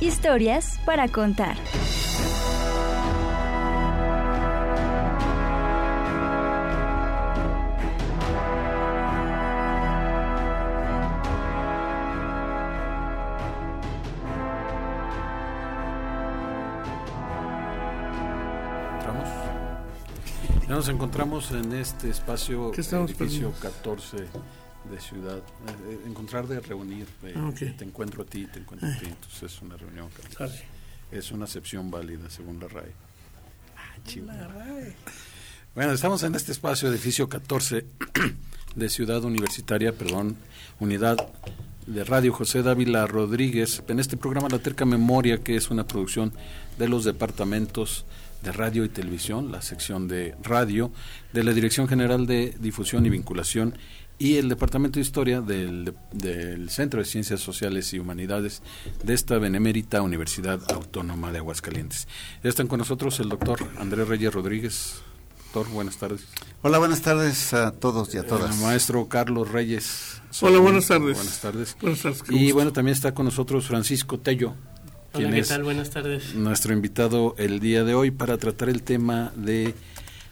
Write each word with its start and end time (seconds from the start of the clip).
Historias 0.00 0.80
para 0.86 1.08
contar. 1.08 1.56
nos 20.80 20.88
encontramos 20.88 21.50
en 21.50 21.74
este 21.74 22.08
espacio, 22.08 22.70
¿Qué 22.70 22.80
estamos 22.80 23.10
edificio 23.10 23.50
perdiendo? 23.50 23.82
14 23.82 24.16
de 24.90 25.00
Ciudad. 25.00 25.38
Eh, 25.38 25.42
eh, 25.90 25.98
encontrar 26.06 26.46
de 26.46 26.60
reunir, 26.60 27.06
Ah, 27.36 27.50
te 27.54 27.84
encuentro 27.84 28.22
a 28.22 28.26
ti, 28.26 28.46
te 28.46 28.58
encuentro 28.58 28.88
a 28.88 28.98
ti. 28.98 29.06
Entonces 29.06 29.42
es 29.44 29.62
una 29.62 29.76
reunión, 29.76 30.08
Carlos. 30.36 30.58
Es 31.10 31.32
una 31.32 31.44
acepción 31.44 31.90
válida 31.90 32.28
según 32.28 32.60
la 32.60 32.68
RAE. 32.68 32.92
Ah, 33.76 33.96
chivo. 34.04 34.30
Bueno, 35.74 35.92
estamos 35.92 36.22
en 36.24 36.34
este 36.34 36.52
espacio, 36.52 36.88
edificio 36.88 37.28
14 37.28 37.86
de 38.76 38.88
Ciudad 38.88 39.24
Universitaria, 39.24 39.92
perdón, 39.92 40.36
unidad 40.78 41.16
de 41.86 42.04
Radio 42.04 42.32
José 42.32 42.62
Dávila 42.62 43.06
Rodríguez, 43.06 43.82
en 43.88 43.98
este 43.98 44.16
programa 44.16 44.48
La 44.48 44.58
Terca 44.58 44.84
Memoria, 44.84 45.38
que 45.38 45.56
es 45.56 45.70
una 45.70 45.86
producción 45.86 46.32
de 46.78 46.88
los 46.88 47.04
departamentos 47.04 48.04
de 48.42 48.52
radio 48.52 48.84
y 48.84 48.88
televisión, 48.88 49.52
la 49.52 49.62
sección 49.62 50.08
de 50.08 50.34
radio, 50.42 50.92
de 51.32 51.44
la 51.44 51.52
Dirección 51.52 51.88
General 51.88 52.26
de 52.26 52.54
Difusión 52.58 53.04
y 53.06 53.10
Vinculación 53.10 53.74
y 54.20 54.36
el 54.36 54.50
Departamento 54.50 54.98
de 54.98 55.00
Historia 55.00 55.40
del, 55.40 55.94
del 56.12 56.68
Centro 56.68 57.00
de 57.00 57.06
Ciencias 57.06 57.40
Sociales 57.40 57.92
y 57.94 57.98
Humanidades 57.98 58.62
de 59.02 59.14
esta 59.14 59.38
benemérita 59.38 60.02
Universidad 60.02 60.60
Autónoma 60.70 61.32
de 61.32 61.38
Aguascalientes. 61.38 62.06
Ya 62.44 62.50
están 62.50 62.68
con 62.68 62.78
nosotros 62.78 63.18
el 63.20 63.30
doctor 63.30 63.58
Andrés 63.78 64.06
Reyes 64.06 64.32
Rodríguez. 64.34 64.96
Doctor, 65.54 65.72
buenas 65.72 65.96
tardes. 65.96 66.20
Hola, 66.60 66.76
buenas 66.78 67.00
tardes 67.00 67.54
a 67.54 67.72
todos 67.72 68.14
y 68.14 68.18
a 68.18 68.26
todas. 68.26 68.54
El 68.56 68.62
maestro 68.62 69.08
Carlos 69.08 69.50
Reyes. 69.50 70.20
Hola, 70.42 70.58
buenas 70.58 70.86
tardes. 70.86 71.16
Buenas 71.16 71.40
tardes. 71.40 71.76
Buenas 71.80 72.02
tardes, 72.02 72.22
Y 72.28 72.40
gusto. 72.42 72.54
bueno, 72.56 72.72
también 72.74 72.94
está 72.94 73.14
con 73.14 73.24
nosotros 73.24 73.66
Francisco 73.66 74.20
Tello, 74.20 74.54
Hola, 75.14 75.30
¿qué 75.32 75.42
tal? 75.42 75.64
Buenas 75.64 75.88
tardes. 75.90 76.34
nuestro 76.34 76.74
invitado 76.74 77.34
el 77.38 77.58
día 77.58 77.84
de 77.84 77.94
hoy 77.94 78.10
para 78.12 78.36
tratar 78.36 78.68
el 78.68 78.82
tema 78.82 79.32
de 79.34 79.74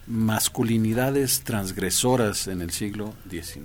masculinidades 0.09 1.43
transgresoras 1.43 2.49
en 2.49 2.63
el 2.63 2.71
siglo 2.71 3.15
XIX. 3.31 3.61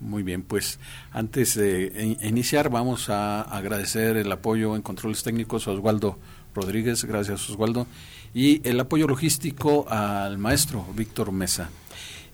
Muy 0.00 0.22
bien, 0.22 0.42
pues 0.42 0.78
antes 1.12 1.54
de 1.54 2.16
in- 2.20 2.28
iniciar 2.28 2.68
vamos 2.68 3.08
a 3.08 3.40
agradecer 3.42 4.16
el 4.16 4.30
apoyo 4.30 4.76
en 4.76 4.82
controles 4.82 5.22
técnicos 5.22 5.66
a 5.66 5.70
Oswaldo 5.70 6.18
Rodríguez, 6.54 7.04
gracias 7.04 7.48
Oswaldo, 7.48 7.86
y 8.34 8.60
el 8.68 8.78
apoyo 8.80 9.06
logístico 9.08 9.86
al 9.88 10.36
maestro 10.38 10.84
Víctor 10.94 11.32
Mesa. 11.32 11.70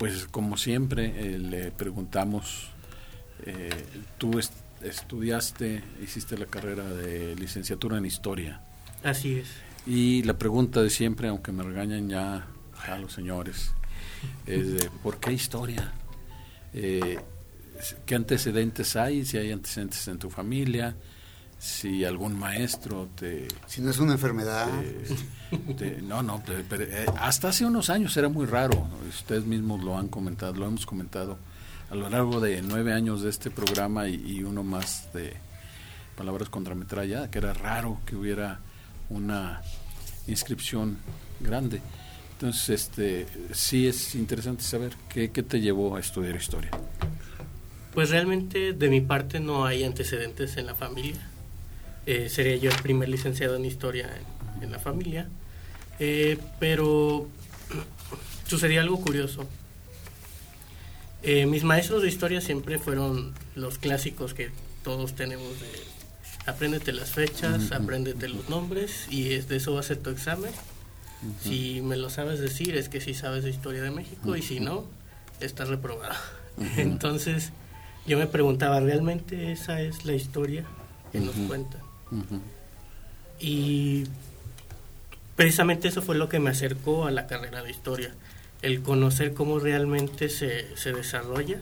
pues 0.03 0.27
como 0.27 0.57
siempre 0.57 1.13
eh, 1.35 1.39
le 1.39 1.71
preguntamos, 1.71 2.69
eh, 3.47 3.71
tú 4.19 4.39
est- 4.41 4.53
estudiaste, 4.83 5.83
hiciste 6.03 6.37
la 6.37 6.47
carrera 6.47 6.85
de 6.89 7.37
licenciatura 7.37 7.99
en 7.99 8.05
historia 8.07 8.61
Así 9.05 9.37
es. 9.37 9.49
y 9.87 10.23
la 10.25 10.37
pregunta 10.39 10.83
de 10.83 10.91
siempre, 10.91 11.29
aunque 11.29 11.53
me 11.53 11.63
regañan 11.63 12.09
ya 12.09 12.47
a 12.89 12.99
los 12.99 13.13
señores, 13.13 13.73
es 14.47 14.73
de 14.75 14.91
¿por 15.05 15.19
qué 15.21 15.33
historia? 15.33 15.93
Eh, 16.75 17.19
¿Qué 18.07 18.15
antecedentes 18.17 18.97
hay? 18.97 19.25
Si 19.25 19.37
hay 19.39 19.53
antecedentes 19.53 20.07
en 20.09 20.19
tu 20.19 20.31
familia, 20.31 20.97
si 21.65 22.05
algún 22.05 22.37
maestro 22.37 23.09
te... 23.15 23.47
Si 23.69 23.81
no 23.83 23.91
es 23.91 23.99
una 23.99 24.15
enfermedad, 24.15 24.69
te- 25.51 25.75
te- 25.75 26.03
no, 26.03 26.21
no, 26.21 26.43
te- 26.43 26.65
pero, 26.69 26.83
eh, 26.83 27.07
hasta 27.21 27.51
hace 27.51 27.65
unos 27.65 27.89
años 27.89 28.17
era 28.17 28.29
muy 28.29 28.47
raro, 28.47 28.89
ustedes 29.09 29.45
mismos 29.45 29.81
lo 29.85 29.97
han 29.97 30.09
comentado, 30.09 30.55
lo 30.55 30.67
hemos 30.67 30.85
comentado 30.87 31.39
a 31.89 31.95
lo 31.95 32.09
largo 32.11 32.41
de 32.41 32.63
nueve 32.63 32.93
años 32.93 33.23
de 33.23 33.31
este 33.31 33.49
programa 33.51 34.09
y, 34.09 34.15
y 34.39 34.43
uno 34.43 34.65
más 34.65 35.13
de 35.15 35.35
Palabras 36.17 36.49
contra 36.49 36.75
Metralla, 36.75 37.31
que 37.31 37.39
era 37.39 37.53
raro 37.55 38.01
que 38.07 38.17
hubiera 38.17 38.59
una 39.09 39.63
inscripción 40.27 40.99
grande. 41.39 41.81
Entonces, 42.33 42.71
este, 42.71 43.27
sí 43.53 43.87
es 43.87 44.17
interesante 44.17 44.65
saber 44.65 44.95
qué, 45.09 45.31
qué 45.31 45.45
te 45.45 45.61
llevó 45.61 45.95
a 45.95 46.01
estudiar 46.01 46.35
historia. 46.35 46.71
Pues 47.95 48.11
realmente 48.11 48.73
de 48.73 48.89
mi 48.89 49.01
parte 49.01 49.39
no 49.39 49.65
hay 49.65 49.85
antecedentes 49.85 50.57
en 50.57 50.67
la 50.67 50.75
familia. 50.75 51.29
Eh, 52.07 52.29
sería 52.29 52.57
yo 52.57 52.71
el 52.71 52.77
primer 52.83 53.09
licenciado 53.09 53.57
en 53.57 53.65
historia 53.65 54.11
en, 54.57 54.65
en 54.65 54.73
la 54.73 54.79
familia. 54.79 55.29
Eh, 55.99 56.39
pero 56.59 57.29
sucedía 58.47 58.81
algo 58.81 59.01
curioso. 59.01 59.47
Eh, 61.23 61.47
mis 61.47 61.63
maestros 61.63 62.03
de 62.03 62.09
historia 62.09 62.41
siempre 62.41 62.79
fueron 62.79 63.33
los 63.55 63.79
clásicos 63.79 64.35
que 64.35 64.51
todos 64.83 65.15
tenemos 65.15 65.61
de 65.61 65.69
apréndete 66.47 66.93
las 66.93 67.13
fechas, 67.13 67.71
apréndete 67.71 68.29
los 68.29 68.49
nombres 68.49 69.07
y 69.09 69.35
es 69.35 69.47
de 69.47 69.57
eso 69.57 69.75
va 69.75 69.81
a 69.81 69.85
ser 69.85 69.99
tu 69.99 70.11
examen. 70.11 70.51
Si 71.41 71.81
me 71.83 71.97
lo 71.97 72.11
sabes 72.11 72.41
decir 72.41 72.77
es 72.77 72.89
que 72.89 73.01
sí 73.01 73.15
sabes 73.15 73.45
de 73.45 73.51
historia 73.51 73.81
de 73.81 73.93
México 73.93 74.35
y 74.35 74.43
si 74.43 74.59
no, 74.59 74.85
estás 75.39 75.69
reprobado. 75.69 76.17
Entonces 76.77 77.53
yo 78.05 78.19
me 78.19 78.27
preguntaba, 78.27 78.81
¿realmente 78.81 79.53
esa 79.53 79.81
es 79.81 80.05
la 80.05 80.15
historia 80.15 80.65
que 81.13 81.21
nos 81.21 81.37
Ujú. 81.37 81.47
Y 83.41 84.05
precisamente 85.37 85.89
eso 85.89 86.03
fue 86.03 86.17
lo 86.17 86.29
que 86.29 86.39
me 86.39 86.51
acercó 86.51 87.07
a 87.07 87.11
la 87.11 87.27
carrera 87.27 87.63
de 87.63 87.71
historia, 87.71 88.15
el 88.63 88.83
conocer 88.83 89.35
cómo 89.35 89.59
realmente 89.59 90.29
se, 90.29 90.77
se 90.77 90.93
desarrolla, 90.93 91.59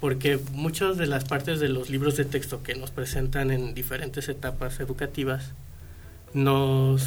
porque 0.00 0.40
muchas 0.52 0.96
de 0.96 1.06
las 1.06 1.24
partes 1.24 1.60
de 1.60 1.68
los 1.68 1.90
libros 1.90 2.16
de 2.16 2.24
texto 2.24 2.62
que 2.62 2.74
nos 2.74 2.90
presentan 2.90 3.50
en 3.50 3.74
diferentes 3.74 4.28
etapas 4.28 4.80
educativas, 4.80 5.52
nos, 6.32 7.04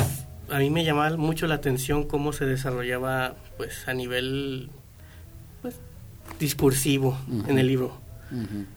a 0.50 0.60
mí 0.60 0.70
me 0.70 0.84
llamaba 0.84 1.16
mucho 1.18 1.48
la 1.48 1.56
atención 1.56 2.04
cómo 2.04 2.34
se 2.34 2.46
desarrollaba 2.46 3.36
pues 3.58 3.88
a 3.88 3.94
nivel 3.94 4.70
pues, 5.62 5.76
discursivo 6.40 7.18
en 7.48 7.58
el 7.58 7.68
libro. 7.68 8.03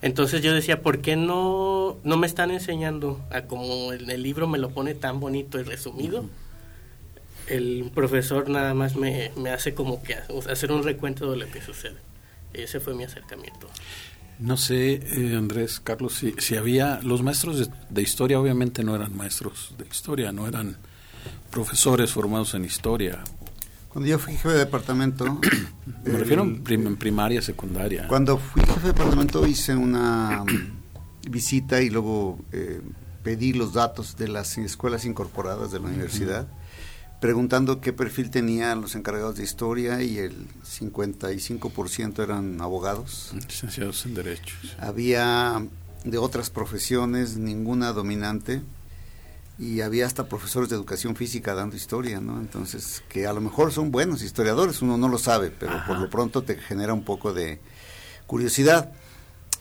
Entonces 0.02 0.42
yo 0.42 0.52
decía, 0.52 0.82
¿por 0.82 1.00
qué 1.00 1.16
no, 1.16 1.96
no 2.04 2.16
me 2.16 2.26
están 2.26 2.50
enseñando 2.50 3.24
a 3.30 3.42
como 3.42 3.92
en 3.92 4.10
el 4.10 4.22
libro 4.22 4.46
me 4.46 4.58
lo 4.58 4.70
pone 4.70 4.94
tan 4.94 5.20
bonito 5.20 5.58
y 5.58 5.62
resumido? 5.62 6.28
El 7.46 7.90
profesor 7.94 8.48
nada 8.48 8.74
más 8.74 8.96
me, 8.96 9.30
me 9.36 9.50
hace 9.50 9.74
como 9.74 10.02
que 10.02 10.16
o 10.28 10.42
sea, 10.42 10.52
hacer 10.52 10.72
un 10.72 10.82
recuento 10.82 11.30
de 11.30 11.36
lo 11.38 11.50
que 11.50 11.62
sucede. 11.62 11.96
Ese 12.52 12.80
fue 12.80 12.94
mi 12.94 13.04
acercamiento. 13.04 13.68
No 14.38 14.56
sé, 14.56 15.00
eh, 15.02 15.34
Andrés, 15.36 15.80
Carlos, 15.80 16.14
si, 16.14 16.34
si 16.38 16.56
había, 16.56 17.00
los 17.02 17.22
maestros 17.22 17.58
de, 17.58 17.68
de 17.88 18.02
historia 18.02 18.38
obviamente 18.38 18.84
no 18.84 18.94
eran 18.94 19.16
maestros 19.16 19.74
de 19.78 19.86
historia, 19.86 20.32
no 20.32 20.46
eran 20.46 20.76
profesores 21.50 22.12
formados 22.12 22.54
en 22.54 22.64
historia? 22.64 23.24
Cuando 23.96 24.10
yo 24.10 24.18
fui 24.18 24.34
jefe 24.34 24.50
de 24.50 24.58
departamento... 24.58 25.40
Me 26.04 26.18
refiero 26.18 26.42
en 26.42 26.96
primaria, 26.98 27.40
secundaria. 27.40 28.06
Cuando 28.08 28.36
fui 28.36 28.60
jefe 28.60 28.80
de 28.80 28.86
departamento 28.88 29.46
hice 29.46 29.74
una 29.74 30.44
visita 31.30 31.80
y 31.80 31.88
luego 31.88 32.38
eh, 32.52 32.82
pedí 33.22 33.54
los 33.54 33.72
datos 33.72 34.18
de 34.18 34.28
las 34.28 34.58
escuelas 34.58 35.06
incorporadas 35.06 35.72
de 35.72 35.80
la 35.80 35.86
universidad, 35.86 36.46
preguntando 37.22 37.80
qué 37.80 37.94
perfil 37.94 38.28
tenían 38.28 38.82
los 38.82 38.96
encargados 38.96 39.36
de 39.36 39.44
historia 39.44 40.02
y 40.02 40.18
el 40.18 40.46
55% 40.62 42.22
eran 42.22 42.60
abogados. 42.60 43.32
Licenciados 43.32 44.04
en 44.04 44.14
Derechos. 44.14 44.76
Había 44.78 45.66
de 46.04 46.18
otras 46.18 46.50
profesiones, 46.50 47.38
ninguna 47.38 47.94
dominante 47.94 48.60
y 49.58 49.80
había 49.80 50.06
hasta 50.06 50.28
profesores 50.28 50.68
de 50.68 50.76
educación 50.76 51.16
física 51.16 51.54
dando 51.54 51.76
historia, 51.76 52.20
¿no? 52.20 52.38
Entonces, 52.38 53.02
que 53.08 53.26
a 53.26 53.32
lo 53.32 53.40
mejor 53.40 53.72
son 53.72 53.90
buenos 53.90 54.22
historiadores, 54.22 54.82
uno 54.82 54.98
no 54.98 55.08
lo 55.08 55.18
sabe, 55.18 55.50
pero 55.50 55.72
por 55.86 55.98
lo 55.98 56.10
pronto 56.10 56.42
te 56.42 56.56
genera 56.56 56.92
un 56.92 57.04
poco 57.04 57.32
de 57.32 57.60
curiosidad. 58.26 58.92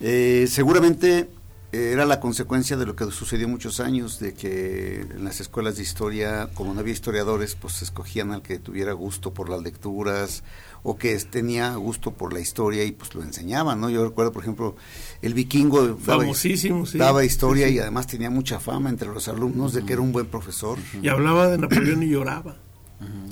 Eh, 0.01 0.47
seguramente 0.49 1.29
era 1.75 2.05
la 2.05 2.19
consecuencia 2.19 2.77
de 2.77 2.85
lo 2.85 2.95
que 2.95 3.05
sucedió 3.11 3.47
muchos 3.47 3.79
años, 3.79 4.19
de 4.19 4.33
que 4.33 5.01
en 5.01 5.23
las 5.23 5.39
escuelas 5.39 5.77
de 5.77 5.83
historia, 5.83 6.49
como 6.53 6.73
no 6.73 6.79
había 6.79 6.93
historiadores, 6.93 7.55
pues 7.55 7.81
escogían 7.81 8.31
al 8.31 8.41
que 8.41 8.59
tuviera 8.59 8.93
gusto 8.93 9.33
por 9.33 9.49
las 9.49 9.61
lecturas 9.61 10.43
o 10.83 10.97
que 10.97 11.15
tenía 11.17 11.75
gusto 11.75 12.11
por 12.11 12.33
la 12.33 12.39
historia 12.39 12.83
y 12.83 12.91
pues 12.91 13.15
lo 13.15 13.23
enseñaban, 13.23 13.81
¿no? 13.81 13.89
Yo 13.89 14.03
recuerdo, 14.05 14.31
por 14.31 14.43
ejemplo, 14.43 14.75
el 15.21 15.33
vikingo 15.33 15.97
daba, 16.93 17.23
historia 17.25 17.67
y 17.69 17.79
además 17.79 18.07
tenía 18.07 18.29
mucha 18.29 18.59
fama 18.59 18.89
entre 18.89 19.07
los 19.07 19.27
alumnos 19.27 19.73
de 19.73 19.83
que 19.83 19.93
era 19.93 20.01
un 20.01 20.11
buen 20.11 20.27
profesor. 20.27 20.77
Y 21.01 21.07
hablaba 21.07 21.47
de 21.47 21.57
Napoleón 21.57 22.03
y 22.03 22.09
lloraba. 22.09 22.64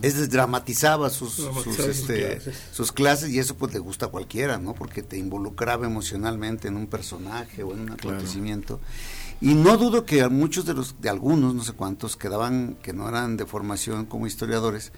Es 0.02 0.30
dramatizaba 0.30 1.10
sus, 1.10 1.40
este, 1.80 2.42
sus, 2.72 2.92
clases. 2.92 3.30
y 3.30 3.40
eso 3.40 3.56
pues 3.56 3.74
le 3.74 3.80
gusta 3.80 4.08
a 4.08 4.10
cualquiera, 4.10 4.58
¿no? 4.58 4.74
Porque 4.74 5.02
te 5.02 5.18
involucraba 5.18 5.86
emocionalmente 5.86 6.68
en 6.68 6.76
un 6.76 6.88
personaje 6.88 7.64
o 7.64 7.74
en 7.74 7.82
un 7.82 7.92
acontecimiento. 7.92 8.82
Y 9.40 9.56
no 9.56 9.78
dudo 9.78 10.06
que 10.06 10.22
a 10.22 10.30
muchos 10.30 10.66
de 10.66 10.74
los, 10.74 11.02
de 11.02 11.10
algunos, 11.10 11.56
no 11.56 11.64
sé 11.64 11.74
cuántos, 11.74 12.18
quedaban, 12.18 12.78
que 12.82 12.94
no 12.94 13.08
eran 13.08 13.38
de 13.38 13.46
formación 13.46 14.06
como 14.06 14.28
historiadores, 14.28 14.92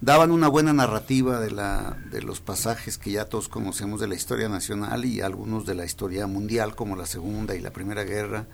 daban 0.00 0.30
una 0.30 0.48
buena 0.48 0.72
narrativa 0.72 1.40
de, 1.40 1.50
la, 1.50 1.96
de 2.10 2.22
los 2.22 2.40
pasajes 2.40 2.98
que 2.98 3.12
ya 3.12 3.26
todos 3.26 3.48
conocemos 3.48 4.00
de 4.00 4.08
la 4.08 4.14
historia 4.14 4.48
nacional 4.48 5.04
y 5.04 5.20
algunos 5.20 5.66
de 5.66 5.74
la 5.74 5.84
historia 5.84 6.26
mundial, 6.26 6.74
como 6.74 6.96
la 6.96 7.06
Segunda 7.06 7.54
y 7.54 7.60
la 7.60 7.72
Primera 7.72 8.04
Guerra, 8.04 8.46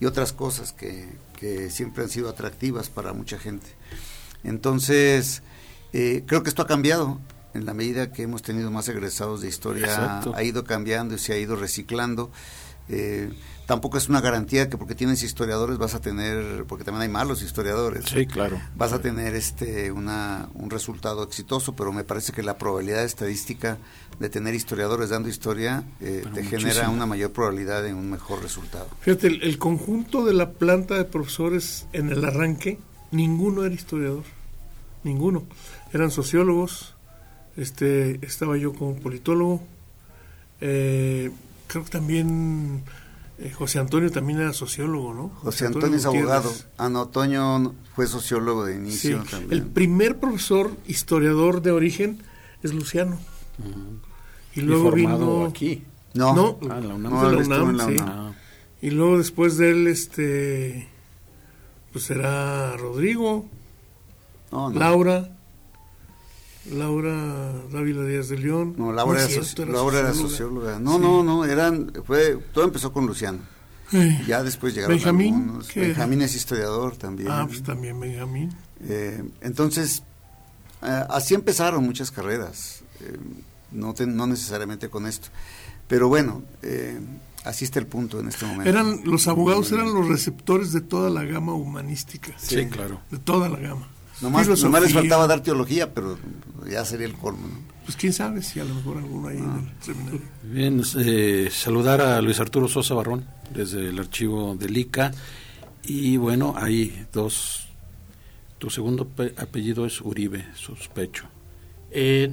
y 0.00 0.06
otras 0.06 0.32
cosas 0.32 0.72
que, 0.72 1.08
que 1.38 1.70
siempre 1.70 2.04
han 2.04 2.10
sido 2.10 2.28
atractivas 2.28 2.88
para 2.88 3.12
mucha 3.12 3.38
gente. 3.38 3.68
Entonces, 4.44 5.42
eh, 5.92 6.24
creo 6.26 6.42
que 6.42 6.48
esto 6.48 6.62
ha 6.62 6.66
cambiado. 6.66 7.20
En 7.54 7.64
la 7.64 7.74
medida 7.74 8.12
que 8.12 8.22
hemos 8.22 8.42
tenido 8.42 8.70
más 8.70 8.88
egresados 8.88 9.40
de 9.40 9.48
historia, 9.48 10.20
ha 10.20 10.42
ido 10.42 10.64
cambiando 10.64 11.14
y 11.14 11.18
se 11.18 11.32
ha 11.32 11.38
ido 11.38 11.56
reciclando. 11.56 12.30
Eh, 12.90 13.30
tampoco 13.66 13.98
es 13.98 14.08
una 14.08 14.22
garantía 14.22 14.70
que 14.70 14.78
porque 14.78 14.94
tienes 14.94 15.22
historiadores 15.22 15.76
vas 15.76 15.94
a 15.94 16.00
tener, 16.00 16.64
porque 16.66 16.84
también 16.84 17.02
hay 17.02 17.08
malos 17.08 17.42
historiadores. 17.42 18.06
Sí, 18.06 18.26
claro. 18.26 18.58
Vas 18.76 18.92
a 18.92 19.00
tener 19.00 19.34
este 19.34 19.92
una, 19.92 20.48
un 20.54 20.70
resultado 20.70 21.22
exitoso, 21.22 21.76
pero 21.76 21.92
me 21.92 22.04
parece 22.04 22.32
que 22.32 22.42
la 22.42 22.56
probabilidad 22.56 23.04
estadística 23.04 23.76
de 24.18 24.30
tener 24.30 24.54
historiadores 24.54 25.10
dando 25.10 25.28
historia 25.28 25.84
eh, 26.00 26.24
te 26.32 26.44
genera 26.44 26.88
una 26.88 27.06
mayor 27.06 27.32
probabilidad 27.32 27.82
de 27.82 27.92
un 27.92 28.10
mejor 28.10 28.42
resultado. 28.42 28.88
Fíjate, 29.00 29.26
el, 29.26 29.58
conjunto 29.58 30.24
de 30.24 30.32
la 30.32 30.52
planta 30.52 30.94
de 30.94 31.04
profesores 31.04 31.86
en 31.92 32.10
el 32.10 32.24
arranque, 32.24 32.78
ninguno 33.10 33.64
era 33.64 33.74
historiador, 33.74 34.24
ninguno. 35.04 35.44
Eran 35.92 36.10
sociólogos, 36.10 36.94
este, 37.56 38.24
estaba 38.24 38.56
yo 38.56 38.72
como 38.72 38.96
politólogo, 38.96 39.62
eh, 40.60 41.30
creo 41.66 41.84
que 41.84 41.90
también 41.90 42.82
eh, 43.38 43.52
José 43.52 43.78
Antonio 43.78 44.10
también 44.10 44.40
era 44.40 44.52
sociólogo, 44.52 45.14
¿no? 45.14 45.28
José, 45.36 45.66
Antonio, 45.66 45.96
es 45.96 46.06
abogado. 46.06 46.52
Ana 46.76 47.02
Otoño 47.02 47.74
fue 47.94 48.08
sociólogo 48.08 48.64
de 48.64 48.74
inicio 48.74 49.22
también. 49.30 49.52
El 49.52 49.62
primer 49.62 50.18
profesor 50.18 50.72
historiador 50.86 51.62
de 51.62 51.70
origen 51.70 52.22
es 52.64 52.74
Luciano. 52.74 53.18
Y 54.54 54.62
luego 54.62 54.90
vino 54.90 55.46
aquí. 55.46 55.84
No, 56.14 56.34
no, 56.34 56.58
ah, 56.68 56.80
la 56.80 56.94
UNAM. 57.62 58.34
Y 58.80 58.90
luego 58.90 59.18
después 59.18 59.56
de 59.56 59.70
él, 59.70 59.86
este, 59.86 60.88
pues 61.92 62.10
era 62.10 62.76
Rodrigo, 62.76 63.46
Laura. 64.50 65.34
Laura 66.70 67.52
Dávila 67.72 68.04
Díaz 68.04 68.28
de 68.28 68.38
León. 68.38 68.74
No, 68.76 68.92
Laura, 68.92 69.22
era, 69.22 70.14
socióloga. 70.14 70.78
No, 70.78 70.98
no, 70.98 71.22
no, 71.22 71.44
eran, 71.44 71.92
fue, 72.04 72.36
todo 72.52 72.64
empezó 72.64 72.92
con 72.92 73.06
Luciano. 73.06 73.38
Ya 74.26 74.42
después 74.42 74.74
llegaron 74.74 74.96
Benjamín, 74.96 75.34
algunos. 75.34 75.74
Benjamín 75.74 76.22
es 76.22 76.34
historiador 76.34 76.96
también. 76.96 77.30
Ah, 77.30 77.46
pues 77.48 77.62
también 77.62 77.98
Benjamín. 77.98 78.54
Eh, 78.86 79.24
entonces, 79.40 80.02
eh, 80.82 81.04
así 81.08 81.34
empezaron 81.34 81.84
muchas 81.84 82.10
carreras, 82.10 82.82
eh, 83.00 83.16
no, 83.72 83.94
no 84.06 84.26
necesariamente 84.26 84.90
con 84.90 85.06
esto. 85.06 85.28
Pero 85.88 86.08
bueno, 86.08 86.42
así 87.44 87.64
está 87.64 87.78
el 87.78 87.86
punto 87.86 88.20
en 88.20 88.28
este 88.28 88.46
momento. 88.46 88.68
Eran, 88.68 89.00
los 89.04 89.26
abogados 89.28 89.72
eran 89.72 89.92
los 89.92 90.08
receptores 90.08 90.72
de 90.72 90.80
toda 90.80 91.10
la 91.10 91.24
gama 91.24 91.54
humanística. 91.54 92.32
sí 92.38 92.66
claro. 92.66 93.00
De 93.10 93.18
toda 93.18 93.48
la 93.48 93.58
gama. 93.58 93.88
Nomás, 94.20 94.48
les 94.48 94.92
faltaba 94.92 95.26
dar 95.26 95.42
teología, 95.42 95.94
pero 95.94 96.18
ya 96.68 96.84
sería 96.84 97.06
el 97.06 97.14
colmo. 97.14 97.46
Pues 97.84 97.96
quién 97.96 98.12
sabe 98.12 98.42
si 98.42 98.60
a 98.60 98.64
lo 98.64 98.74
mejor 98.74 98.98
alguno 98.98 99.28
ahí 99.28 99.38
en 99.38 99.44
el 99.44 99.84
seminario. 99.84 100.20
Bien, 100.42 100.82
eh, 100.98 101.48
saludar 101.50 102.00
a 102.00 102.20
Luis 102.20 102.40
Arturo 102.40 102.68
Sosa 102.68 102.94
Barrón 102.94 103.24
desde 103.54 103.88
el 103.88 103.98
archivo 103.98 104.56
del 104.56 104.76
ICA. 104.76 105.12
Y 105.84 106.16
bueno, 106.16 106.54
hay 106.56 107.06
dos. 107.12 107.68
Tu 108.58 108.70
segundo 108.70 109.08
apellido 109.36 109.86
es 109.86 110.00
Uribe, 110.00 110.46
sospecho. 110.54 111.26
Eh, 111.90 112.28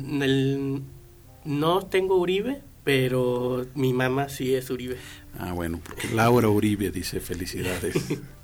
no 1.45 1.85
tengo 1.85 2.17
Uribe, 2.17 2.63
pero 2.85 3.65
mi 3.73 3.91
mamá 3.91 4.29
sí 4.29 4.55
es 4.55 4.69
Uribe. 4.69 4.95
Ah, 5.37 5.51
bueno, 5.51 5.81
porque 5.83 6.07
Laura 6.09 6.47
Uribe 6.47 6.91
dice 6.91 7.19
felicidades. 7.19 7.95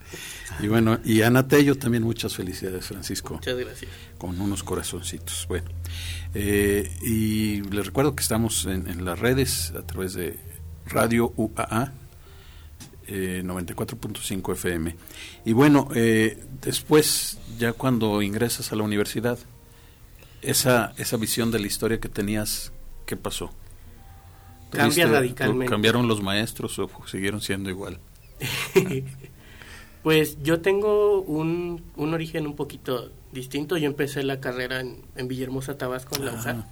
Y 0.59 0.67
bueno, 0.67 0.99
y 1.05 1.21
Ana 1.21 1.47
Tello 1.47 1.77
también 1.77 2.03
muchas 2.03 2.35
felicidades, 2.35 2.85
Francisco. 2.85 3.35
Muchas 3.35 3.57
gracias. 3.57 3.89
Con 4.17 4.39
unos 4.41 4.61
corazoncitos. 4.61 5.45
Bueno, 5.47 5.69
eh, 6.33 6.91
y 7.01 7.61
les 7.61 7.85
recuerdo 7.85 8.13
que 8.13 8.21
estamos 8.21 8.65
en, 8.65 9.05
las 9.05 9.17
redes 9.17 9.71
a 9.71 9.87
través 9.87 10.13
de 10.13 10.37
Radio 10.85 11.31
UAA. 11.37 11.93
94.5 13.07 14.53
FM. 14.53 14.95
Y 15.45 15.53
bueno, 15.53 15.89
eh, 15.95 16.41
después, 16.61 17.39
ya 17.57 17.73
cuando 17.73 18.21
ingresas 18.21 18.71
a 18.71 18.75
la 18.75 18.83
universidad, 18.83 19.37
esa, 20.41 20.93
esa 20.97 21.17
visión 21.17 21.51
de 21.51 21.59
la 21.59 21.67
historia 21.67 21.99
que 21.99 22.07
tenías, 22.07 22.71
¿qué 23.05 23.17
pasó? 23.17 23.51
Cambia 24.71 25.07
radicalmente. 25.07 25.69
¿Cambiaron 25.69 26.07
los 26.07 26.21
maestros 26.21 26.79
o 26.79 26.89
siguieron 27.07 27.41
siendo 27.41 27.69
igual? 27.69 27.99
Pues 30.03 30.41
yo 30.41 30.61
tengo 30.61 31.21
un, 31.21 31.83
un 31.95 32.13
origen 32.13 32.47
un 32.47 32.55
poquito 32.55 33.11
distinto. 33.31 33.77
Yo 33.77 33.85
empecé 33.85 34.23
la 34.23 34.39
carrera 34.39 34.79
en, 34.79 35.03
en 35.15 35.27
Villahermosa, 35.27 35.77
Tabasco, 35.77 36.15
en 36.15 36.25
la 36.25 36.65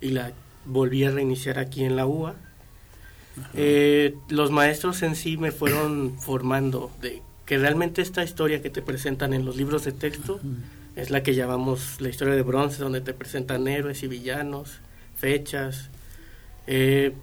y 0.00 0.10
la 0.10 0.32
volví 0.64 1.04
a 1.04 1.10
reiniciar 1.10 1.58
aquí 1.58 1.84
en 1.84 1.96
la 1.96 2.06
UA. 2.06 2.34
Eh, 3.54 4.16
los 4.28 4.50
maestros 4.50 5.02
en 5.02 5.14
sí 5.14 5.36
me 5.36 5.50
fueron 5.50 6.18
formando 6.20 6.90
de 7.00 7.22
que 7.46 7.56
realmente 7.56 8.02
esta 8.02 8.22
historia 8.22 8.60
que 8.60 8.68
te 8.68 8.82
presentan 8.82 9.32
en 9.32 9.44
los 9.44 9.56
libros 9.56 9.84
de 9.84 9.92
texto 9.92 10.38
es 10.96 11.10
la 11.10 11.22
que 11.22 11.34
llamamos 11.34 12.00
la 12.00 12.10
historia 12.10 12.34
de 12.34 12.42
bronce, 12.42 12.82
donde 12.82 13.00
te 13.00 13.14
presentan 13.14 13.66
héroes 13.68 14.02
y 14.02 14.08
villanos, 14.08 14.80
fechas. 15.16 15.88
Eh, 16.66 17.14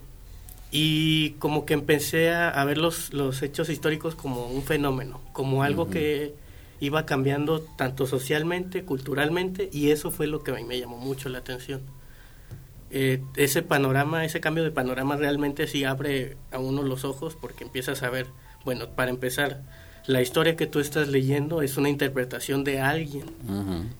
y 0.72 1.31
como 1.39 1.65
que 1.65 1.74
empecé 1.74 2.31
a, 2.34 2.63
ver 2.65 2.77
los, 2.77 3.13
los, 3.13 3.41
hechos 3.41 3.69
históricos 3.69 4.15
como 4.15 4.48
un 4.48 4.63
fenómeno, 4.63 5.22
como 5.31 5.63
algo 5.63 5.89
que 5.89 6.34
iba 6.79 7.05
cambiando 7.05 7.62
tanto 7.62 8.07
socialmente, 8.07 8.84
culturalmente, 8.84 9.69
y 9.72 9.91
eso 9.91 10.12
fue 10.12 10.27
lo 10.27 10.43
que 10.43 10.51
a 10.51 10.55
mí 10.55 10.63
me 10.63 10.79
llamó 10.79 10.98
mucho 10.98 11.29
la 11.29 11.39
atención. 11.39 11.81
Eh, 12.91 13.22
ese 13.36 13.62
panorama, 13.62 14.25
ese 14.25 14.39
cambio 14.39 14.63
de 14.63 14.72
panorama 14.72 15.15
realmente 15.15 15.67
sí 15.67 15.84
abre 15.84 16.38
a 16.51 16.60
uno 16.60 16.84
los 16.84 17.03
ojos 17.03 17.36
porque 17.39 17.63
empiezas 17.63 18.03
a 18.03 18.10
ver, 18.10 18.27
bueno, 18.63 18.89
para 18.89 19.12
empezar, 19.12 19.63
la 20.07 20.22
historia 20.22 20.55
que 20.55 20.67
tú 20.67 20.79
estás 20.79 21.07
leyendo 21.07 21.62
es 21.62 21.77
una 21.77 21.89
interpretación 21.89 22.63
de 22.63 22.79
alguien 22.79 23.25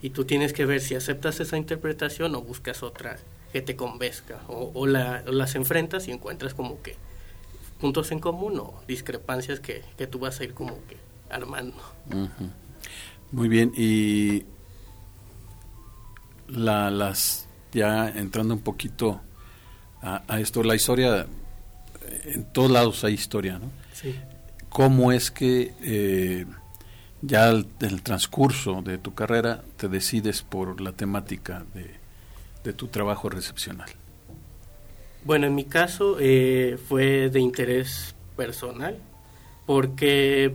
y 0.02 0.12
tú 0.12 0.26
tienes 0.26 0.54
que 0.54 0.66
ver 0.66 0.82
si 0.82 0.94
aceptas 0.94 1.40
esa 1.40 1.58
interpretación 1.58 2.36
o 2.36 2.42
buscas 2.42 2.84
otra 2.84 3.18
que 3.56 3.62
te 3.62 3.78
convenzca 3.78 4.42
o, 4.50 4.86
las 4.86 5.56
enfrentas 5.56 6.10
y 6.10 6.12
encuentras 6.12 6.54
como 6.54 6.82
que 6.82 6.98
puntos 7.80 8.12
en 8.12 8.20
común 8.20 8.60
o 8.60 8.84
discrepancias 8.86 9.62
que, 9.62 9.82
tú 10.08 10.20
vas 10.20 10.42
a 10.42 10.44
ir 10.44 10.54
como 10.54 10.74
que 10.90 10.98
armando. 11.30 11.78
Muy 13.32 13.48
bien, 13.48 13.72
y 13.78 14.44
la, 16.50 16.92
las 16.92 17.48
ya 17.72 18.10
entrando 18.10 18.56
un 18.56 18.60
poquito 18.60 19.22
a, 20.02 20.38
esto, 20.42 20.62
la 20.62 20.76
historia, 20.76 21.26
en 22.26 22.44
todos 22.52 22.70
lados 22.70 23.06
hay 23.06 23.14
historia, 23.14 23.58
¿no? 23.58 23.72
Sí. 23.94 24.16
¿Cómo 24.68 25.14
es 25.14 25.32
que 25.32 25.74
eh, 25.82 26.46
ya 27.22 27.52
en 27.52 27.66
el 27.80 28.02
transcurso 28.02 28.82
de 28.82 28.98
tu 28.98 29.14
carrera 29.14 29.64
te 29.78 29.88
decides 29.88 30.42
por 30.42 30.82
la 30.82 30.92
temática 30.92 31.64
de, 31.74 32.04
de 32.66 32.74
tu 32.74 32.88
trabajo 32.88 33.30
recepcional? 33.30 33.90
Bueno, 35.24 35.48
en 35.48 35.56
mi 35.56 35.64
caso 35.64 36.18
eh, 36.20 36.78
fue 36.90 37.30
de 37.30 37.40
interés 37.40 38.16
personal, 38.36 38.98
porque 39.66 40.54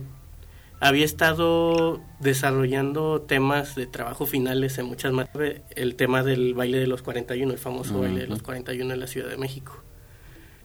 había 0.79 1.05
estado 1.05 2.01
desarrollando 2.19 3.21
temas 3.21 3.75
de 3.75 3.85
trabajo 3.85 4.25
finales 4.25 4.77
en 4.77 4.85
muchas 4.85 5.11
más 5.13 5.29
el 5.75 5.95
tema 5.95 6.23
del 6.23 6.53
baile 6.53 6.79
de 6.79 6.87
los 6.87 7.01
41, 7.01 7.51
el 7.51 7.59
famoso 7.59 7.99
baile 7.99 8.21
de 8.21 8.27
los 8.27 8.41
41 8.41 8.93
en 8.93 8.99
la 8.99 9.07
Ciudad 9.07 9.29
de 9.29 9.37
México. 9.37 9.83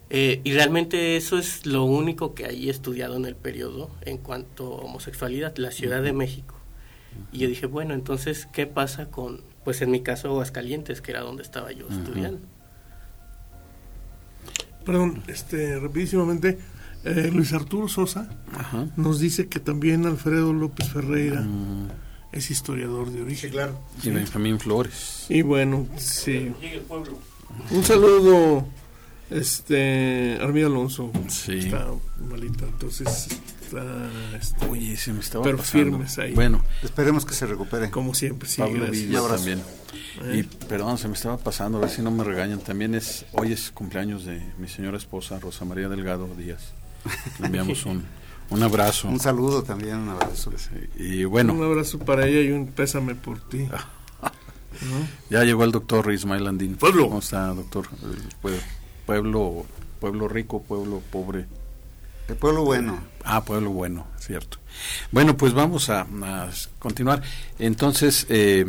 Eh, 0.09 0.39
y 0.43 0.53
realmente 0.53 1.17
eso 1.17 1.37
es 1.37 1.65
lo 1.65 1.83
único 1.83 2.33
que 2.33 2.45
hay 2.45 2.69
estudiado 2.69 3.17
en 3.17 3.25
el 3.25 3.35
periodo 3.35 3.91
en 4.01 4.17
cuanto 4.17 4.75
a 4.75 4.85
homosexualidad, 4.85 5.57
la 5.57 5.71
Ciudad 5.71 6.01
de 6.01 6.13
México. 6.13 6.55
Y 7.31 7.39
yo 7.39 7.47
dije, 7.47 7.65
bueno, 7.65 7.93
entonces, 7.93 8.47
¿qué 8.53 8.67
pasa 8.67 9.11
con, 9.11 9.41
pues 9.67 9.81
en 9.81 9.91
mi 9.91 10.01
caso, 10.01 10.29
Aguascalientes, 10.29 11.01
que 11.01 11.11
era 11.11 11.19
donde 11.23 11.43
estaba 11.43 11.73
yo 11.73 11.89
estudiando? 11.89 12.39
Perdón, 14.85 15.21
este, 15.27 15.77
rapidísimamente, 15.77 16.57
eh, 17.03 17.29
Luis 17.33 17.51
Arturo 17.51 17.89
Sosa 17.89 18.29
nos 18.95 19.19
dice 19.19 19.49
que 19.49 19.59
también 19.59 20.05
Alfredo 20.05 20.53
López 20.53 20.87
Ferreira 20.87 21.41
mm. 21.41 21.89
es 22.31 22.49
historiador 22.49 23.11
de 23.11 23.23
origen. 23.23 23.51
claro. 23.51 23.77
Y 24.01 24.09
Benjamín 24.09 24.57
Flores. 24.57 25.25
Y 25.27 25.41
bueno, 25.41 25.85
sí. 25.97 26.53
Un 27.69 27.83
saludo, 27.83 28.65
este, 29.29 30.37
Armida 30.39 30.67
Alonso. 30.67 31.11
Sí. 31.27 31.57
Está 31.57 31.87
malita, 32.29 32.63
entonces 32.63 33.27
está, 33.67 34.09
este, 34.39 34.65
Oye, 34.65 34.97
se 34.97 35.13
me 35.13 35.19
estaba 35.19 35.43
pero 35.43 35.57
firmes 35.57 36.17
ahí. 36.17 36.33
Bueno, 36.33 36.63
esperemos 36.83 37.25
que 37.25 37.33
se 37.33 37.45
recupere. 37.45 37.89
Como 37.89 38.13
siempre, 38.13 38.47
sí. 38.47 38.61
Pablo 38.61 38.87
Villa 38.87 39.21
también. 39.27 39.61
Eh. 40.23 40.39
Y 40.39 40.43
perdón, 40.65 40.97
se 40.97 41.07
me 41.07 41.13
estaba 41.13 41.37
pasando, 41.37 41.77
a 41.77 41.81
ver 41.81 41.89
si 41.89 42.01
no 42.01 42.11
me 42.11 42.23
regañan. 42.23 42.59
También 42.59 42.95
es, 42.95 43.25
hoy 43.33 43.51
es 43.51 43.71
cumpleaños 43.71 44.25
de 44.25 44.41
mi 44.57 44.67
señora 44.67 44.97
esposa, 44.97 45.39
Rosa 45.39 45.65
María 45.65 45.89
Delgado 45.89 46.27
Díaz. 46.35 46.71
Le 47.39 47.47
enviamos 47.47 47.85
un, 47.85 48.03
un 48.49 48.63
abrazo. 48.63 49.07
Un 49.07 49.19
saludo 49.19 49.63
también, 49.63 49.97
un 49.97 50.09
abrazo. 50.09 50.51
Y 50.95 51.25
bueno. 51.25 51.53
Un 51.53 51.63
abrazo 51.63 51.99
para 51.99 52.25
ella 52.27 52.41
y 52.41 52.51
un 52.51 52.67
pésame 52.67 53.15
por 53.15 53.39
ti. 53.39 53.67
Ya 55.31 55.43
llegó 55.43 55.63
el 55.63 55.71
doctor 55.71 56.13
Ismael 56.13 56.45
Andín. 56.45 56.75
Pueblo. 56.75 57.07
¿Cómo 57.07 57.17
está, 57.17 57.47
doctor? 57.47 57.87
Pueblo, 59.07 59.65
pueblo 59.99 60.27
rico, 60.27 60.61
pueblo 60.61 61.01
pobre. 61.11 61.47
El 62.27 62.35
pueblo 62.35 62.63
bueno. 62.63 62.99
Ah, 63.23 63.43
pueblo 63.43 63.71
bueno, 63.71 64.07
cierto. 64.19 64.57
Bueno, 65.11 65.37
pues 65.37 65.53
vamos 65.53 65.89
a, 65.89 66.05
continuar. 66.77 67.21
Entonces, 67.57 68.25
eh, 68.29 68.65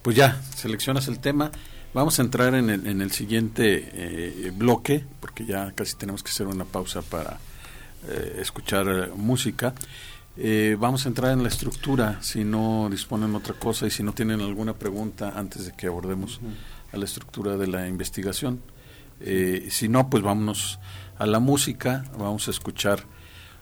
pues 0.00 0.16
ya, 0.16 0.40
seleccionas 0.56 1.06
el 1.08 1.18
tema. 1.18 1.50
Vamos 1.92 2.18
a 2.18 2.22
entrar 2.22 2.54
en 2.54 2.70
el, 2.70 2.86
en 2.86 3.02
el 3.02 3.10
siguiente 3.12 3.90
eh, 3.92 4.52
bloque, 4.54 5.04
porque 5.20 5.44
ya 5.44 5.72
casi 5.72 5.96
tenemos 5.96 6.22
que 6.22 6.30
hacer 6.30 6.46
una 6.46 6.64
pausa 6.64 7.02
para 7.02 7.38
eh, 8.08 8.38
escuchar 8.40 9.10
música. 9.14 9.74
vamos 10.78 11.04
a 11.04 11.08
entrar 11.08 11.32
en 11.32 11.42
la 11.42 11.48
estructura, 11.48 12.18
si 12.22 12.44
no 12.44 12.88
disponen 12.90 13.34
otra 13.34 13.54
cosa 13.54 13.86
y 13.86 13.90
si 13.90 14.02
no 14.02 14.12
tienen 14.12 14.40
alguna 14.40 14.72
pregunta 14.72 15.32
antes 15.36 15.66
de 15.66 15.72
que 15.72 15.88
abordemos 15.88 16.40
a 16.92 16.96
la 16.96 17.04
estructura 17.04 17.56
de 17.56 17.66
la 17.66 17.86
investigación. 17.86 18.62
si 19.20 19.88
no, 19.88 20.08
pues 20.08 20.22
vámonos 20.22 20.78
a 21.18 21.26
la 21.26 21.40
música, 21.40 22.04
vamos 22.16 22.48
a 22.48 22.50
escuchar 22.52 23.04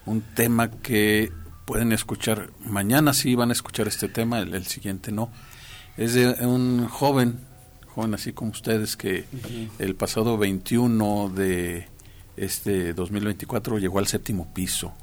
un 0.04 0.20
tema 0.20 0.70
que 0.70 1.32
pueden 1.64 1.92
escuchar, 1.92 2.50
mañana 2.64 3.12
sí 3.12 3.34
van 3.34 3.50
a 3.50 3.52
escuchar 3.52 3.88
este 3.88 4.08
tema, 4.08 4.38
el, 4.40 4.66
siguiente 4.66 5.10
no. 5.10 5.30
Es 5.96 6.14
de 6.14 6.28
un 6.46 6.86
joven, 6.86 7.40
joven 7.88 8.14
así 8.14 8.32
como 8.32 8.52
ustedes, 8.52 8.96
que 8.96 9.24
el 9.78 9.96
pasado 9.96 10.36
21 10.38 11.30
de 11.30 11.88
este 12.36 12.92
2024 12.92 13.78
llegó 13.78 13.98
al 13.98 14.06
séptimo 14.06 14.52
piso. 14.52 14.94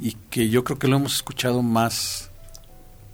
Y 0.00 0.12
que 0.30 0.50
yo 0.50 0.62
creo 0.62 0.78
que 0.78 0.86
lo 0.86 0.96
hemos 0.96 1.16
escuchado 1.16 1.62
más 1.62 2.30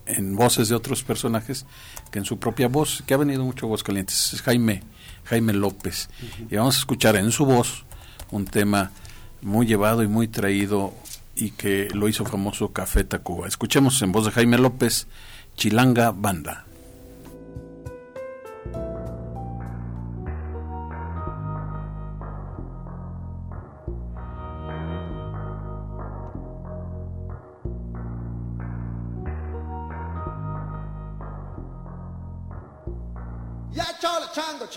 en 0.04 0.36
voces 0.36 0.68
de 0.68 0.74
otros 0.74 1.02
personajes 1.02 1.64
que 2.10 2.18
en 2.18 2.24
su 2.24 2.38
propia 2.38 2.68
voz, 2.68 3.02
que 3.06 3.14
ha 3.14 3.16
venido 3.16 3.44
mucho 3.44 3.68
voz 3.68 3.82
calientes, 3.82 4.34
es 4.34 4.42
Jaime, 4.42 4.82
Jaime 5.24 5.52
López. 5.52 6.10
Y 6.50 6.56
vamos 6.56 6.76
a 6.76 6.80
escuchar 6.80 7.16
en 7.16 7.30
su 7.30 7.46
voz 7.46 7.86
un 8.30 8.46
tema 8.46 8.90
muy 9.42 9.66
llevado 9.66 10.02
y 10.02 10.08
muy 10.08 10.28
traído 10.28 10.92
y 11.36 11.50
que 11.52 11.88
lo 11.94 12.08
hizo 12.08 12.24
famoso 12.24 12.72
Café 12.72 13.04
Tacuba. 13.04 13.48
Escuchemos 13.48 14.00
en 14.02 14.12
voz 14.12 14.26
de 14.26 14.32
Jaime 14.32 14.58
López, 14.58 15.06
Chilanga 15.56 16.12
Banda. 16.12 16.64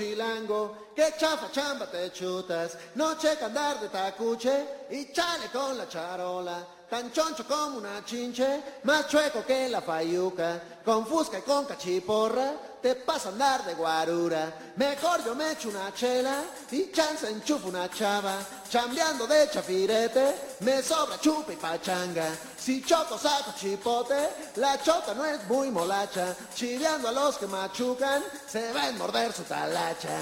Chilango, 0.03 0.91
que 0.95 1.13
chafa 1.17 1.49
chamba 1.51 1.87
te 1.87 2.11
chutas, 2.11 2.77
no 2.95 3.15
checa 3.15 3.45
andar 3.45 3.79
de 3.79 3.87
tacuche 3.89 4.65
y 4.89 5.11
chale 5.11 5.49
con 5.51 5.77
la 5.77 5.87
charola, 5.87 6.65
tan 6.89 7.11
choncho 7.11 7.45
como 7.47 7.77
una 7.77 8.03
chinche, 8.05 8.61
más 8.83 9.07
chueco 9.07 9.45
que 9.45 9.69
la 9.69 9.81
fayuca, 9.81 10.61
con 10.83 11.05
fusca 11.05 11.39
y 11.39 11.41
con 11.41 11.65
cachiporra, 11.65 12.53
te 12.83 12.95
pasa 12.95 13.29
a 13.29 13.31
andar 13.31 13.65
de 13.65 13.75
guarura. 13.75 14.53
Mejor 14.75 15.23
yo 15.23 15.33
me 15.33 15.53
echo 15.53 15.69
una 15.69 15.93
chela 15.93 16.43
y 16.69 16.91
chance 16.91 17.29
enchufo 17.29 17.69
una 17.69 17.89
chava, 17.89 18.35
chambeando 18.69 19.25
de 19.25 19.49
chafirete, 19.49 20.35
me 20.59 20.81
sobra 20.83 21.17
chupa 21.17 21.53
y 21.53 21.55
pachanga. 21.55 22.27
Si 22.57 22.83
choco 22.83 23.17
saco 23.17 23.53
chipote, 23.57 24.29
la 24.57 24.77
chota 24.83 25.13
no 25.13 25.23
es 25.23 25.41
muy 25.47 25.71
molacha, 25.71 26.35
chileando 26.53 27.07
a 27.07 27.13
los 27.13 27.37
que 27.37 27.47
machucan, 27.47 28.21
se 28.45 28.73
va 28.73 28.87
a 28.87 28.91
morder 28.91 29.31
su 29.31 29.43
talacha. 29.43 30.19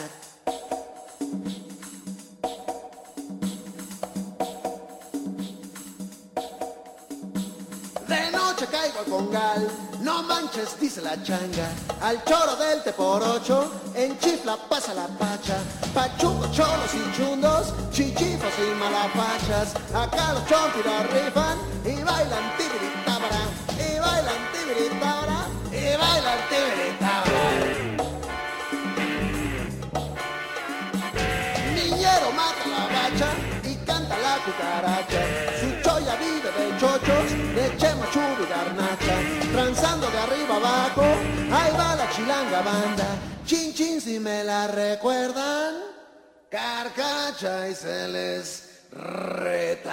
Caigo 8.72 9.00
al 9.00 9.06
congal. 9.06 9.68
No 10.00 10.24
manches, 10.24 10.80
dice 10.80 11.02
la 11.02 11.22
changa. 11.22 11.70
Al 12.02 12.24
choro 12.24 12.56
del 12.56 12.82
te 12.82 12.94
por 12.94 13.22
ocho, 13.22 13.72
en 13.94 14.18
chifla 14.20 14.58
pasa 14.70 14.94
la 14.94 15.08
pacha. 15.08 15.58
Pachucos, 15.94 16.52
cholos 16.52 16.92
y 16.94 17.18
chundos, 17.18 17.74
chichifos 17.92 18.54
y 18.58 18.74
malapachas. 18.80 19.76
Acá 19.94 20.34
los 20.34 20.46
chompiros 20.48 21.04
rifan 21.12 21.58
y 21.86 22.02
bailan 22.02 22.46
tibiritábara. 22.58 23.42
Y 23.78 24.00
bailan 24.00 24.42
tibiritábara. 24.54 25.40
Y 25.72 25.98
bailan 26.02 26.40
tibiritábara. 26.50 27.44
Niñero 31.76 32.32
mata 32.32 32.66
la 32.74 32.84
bacha 32.96 33.30
y 33.64 33.76
canta 33.86 34.18
la 34.18 34.38
cucaracha. 34.46 35.51
Abajo, 40.52 41.04
ahí 41.52 41.72
va 41.78 41.96
la 41.96 42.10
chilanga 42.10 42.62
banda. 42.62 43.08
Chin 43.46 43.74
chin 43.74 44.02
si 44.02 44.20
me 44.20 44.44
la 44.44 44.68
recuerdan, 44.68 45.76
carcacha 46.50 47.70
y 47.70 47.76
se 47.76 48.08
les 48.08 48.70
retacha. 48.92 49.92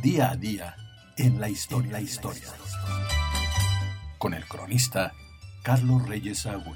El 0.00 0.12
día 0.12 0.30
a 0.30 0.36
día 0.36 0.76
en 1.18 1.38
la 1.40 1.50
historia, 1.50 1.92
la 1.92 2.00
historia. 2.00 2.48
Con 4.16 4.32
el 4.32 4.46
cronista 4.46 5.12
Carlos 5.62 6.08
Reyes 6.08 6.46
Agüe. 6.46 6.74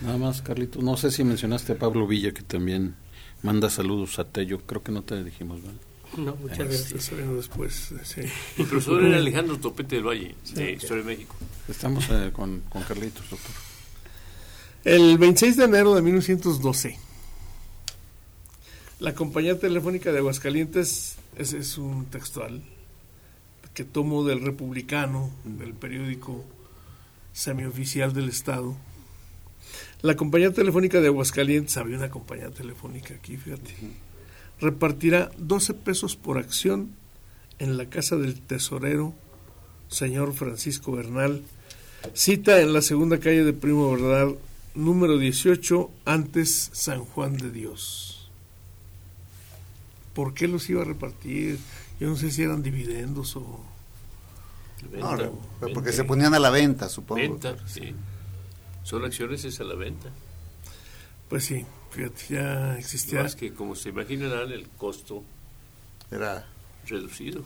Nada 0.00 0.18
más, 0.18 0.42
Carlito. 0.42 0.82
No 0.82 0.96
sé 0.96 1.12
si 1.12 1.22
mencionaste 1.22 1.74
a 1.74 1.78
Pablo 1.78 2.04
Villa, 2.08 2.32
que 2.32 2.42
también 2.42 2.96
manda 3.42 3.70
saludos 3.70 4.18
a 4.18 4.24
Tello. 4.24 4.66
Creo 4.66 4.82
que 4.82 4.90
no 4.90 5.02
te 5.02 5.22
dijimos, 5.22 5.60
¿vale? 5.62 5.78
No, 6.16 6.34
muchas 6.34 6.66
gracias. 6.66 7.12
después, 7.36 7.94
sí. 8.02 8.22
El 8.58 8.66
profesor 8.66 9.04
era 9.04 9.18
Alejandro 9.18 9.56
Topete 9.56 9.96
del 9.96 10.08
Valle, 10.08 10.34
de 10.54 10.72
Historia 10.72 11.04
de 11.04 11.10
México. 11.10 11.36
Estamos 11.68 12.08
eh, 12.10 12.32
con, 12.32 12.62
con 12.68 12.82
Carlitos, 12.82 13.30
doctor. 13.30 13.54
El 14.82 15.16
26 15.16 15.58
de 15.58 15.64
enero 15.64 15.94
de 15.94 16.02
1912, 16.02 16.98
la 19.00 19.14
compañía 19.14 19.58
telefónica 19.58 20.12
de 20.12 20.18
Aguascalientes, 20.18 21.16
ese 21.36 21.58
es 21.58 21.78
un 21.78 22.04
textual 22.04 22.62
que 23.72 23.82
tomo 23.82 24.24
del 24.24 24.42
Republicano, 24.42 25.30
del 25.44 25.72
periódico 25.72 26.44
semioficial 27.32 28.12
del 28.12 28.28
Estado. 28.28 28.76
La 30.02 30.16
compañía 30.16 30.52
telefónica 30.52 31.00
de 31.00 31.06
Aguascalientes, 31.06 31.78
había 31.78 31.96
una 31.96 32.10
compañía 32.10 32.50
telefónica 32.50 33.14
aquí, 33.14 33.38
fíjate, 33.38 33.74
repartirá 34.60 35.30
12 35.38 35.74
pesos 35.74 36.16
por 36.16 36.36
acción 36.36 36.90
en 37.58 37.78
la 37.78 37.86
casa 37.86 38.16
del 38.16 38.38
tesorero, 38.42 39.14
señor 39.88 40.34
Francisco 40.34 40.92
Bernal, 40.92 41.42
cita 42.12 42.60
en 42.60 42.74
la 42.74 42.82
segunda 42.82 43.18
calle 43.18 43.44
de 43.44 43.54
Primo 43.54 43.92
Verdad, 43.92 44.34
número 44.74 45.16
18, 45.16 45.90
antes 46.04 46.68
San 46.74 47.02
Juan 47.06 47.38
de 47.38 47.50
Dios. 47.50 48.09
¿Por 50.14 50.34
qué 50.34 50.48
los 50.48 50.68
iba 50.70 50.82
a 50.82 50.84
repartir? 50.84 51.58
Yo 51.98 52.08
no 52.08 52.16
sé 52.16 52.30
si 52.30 52.42
eran 52.42 52.62
dividendos 52.62 53.36
o... 53.36 53.64
no, 54.92 55.38
porque 55.74 55.92
se 55.92 56.04
ponían 56.04 56.34
a 56.34 56.38
la 56.38 56.50
venta, 56.50 56.88
supongo. 56.88 57.20
Venta, 57.20 57.56
sí. 57.66 57.94
Son 58.82 59.04
acciones 59.04 59.44
es 59.44 59.60
a 59.60 59.64
la 59.64 59.74
venta. 59.74 60.10
Pues 61.28 61.44
sí, 61.44 61.64
fíjate, 61.90 62.22
ya 62.30 62.76
existía. 62.76 63.22
es 63.22 63.36
que, 63.36 63.52
como 63.52 63.76
se 63.76 63.90
imaginarán, 63.90 64.50
el 64.50 64.68
costo 64.68 65.22
era 66.10 66.46
reducido, 66.86 67.44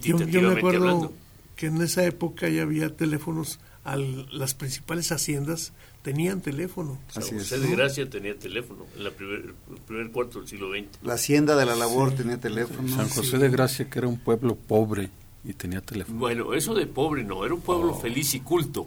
yo, 0.00 0.18
yo 0.20 0.42
me 0.42 0.56
acuerdo 0.56 1.12
que 1.54 1.66
en 1.66 1.82
esa 1.82 2.04
época 2.04 2.48
ya 2.48 2.62
había 2.62 2.96
teléfonos, 2.96 3.58
a 3.86 3.96
las 3.96 4.54
principales 4.54 5.12
haciendas 5.12 5.72
tenían 6.02 6.40
teléfono. 6.40 6.98
San 7.08 7.22
José 7.22 7.58
de 7.58 7.70
Gracia 7.74 8.08
tenía 8.10 8.38
teléfono 8.38 8.84
en 8.96 9.04
la 9.04 9.10
primer, 9.10 9.54
el 9.70 9.80
primer 9.86 10.10
cuarto 10.10 10.40
del 10.40 10.48
siglo 10.48 10.70
XX. 10.70 10.86
La 11.02 11.14
hacienda 11.14 11.56
de 11.56 11.66
la 11.66 11.74
labor 11.76 12.12
tenía 12.12 12.38
teléfono. 12.38 12.88
San 12.94 13.08
José 13.08 13.38
de 13.38 13.48
Gracia, 13.48 13.88
que 13.90 13.98
era 13.98 14.08
un 14.08 14.18
pueblo 14.18 14.56
pobre 14.56 15.10
y 15.44 15.52
tenía 15.52 15.80
teléfono. 15.80 16.18
Bueno, 16.18 16.54
eso 16.54 16.74
de 16.74 16.86
pobre 16.86 17.24
no, 17.24 17.44
era 17.44 17.54
un 17.54 17.60
pueblo 17.60 17.92
Oh. 17.92 18.00
feliz 18.00 18.34
y 18.34 18.40
culto. 18.40 18.86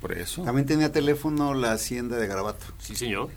Por 0.00 0.12
eso. 0.12 0.42
También 0.42 0.66
tenía 0.66 0.90
teléfono 0.90 1.52
la 1.54 1.72
hacienda 1.72 2.16
de 2.16 2.26
Garabato. 2.26 2.64
Sí, 2.78 2.96
señor. 2.96 3.28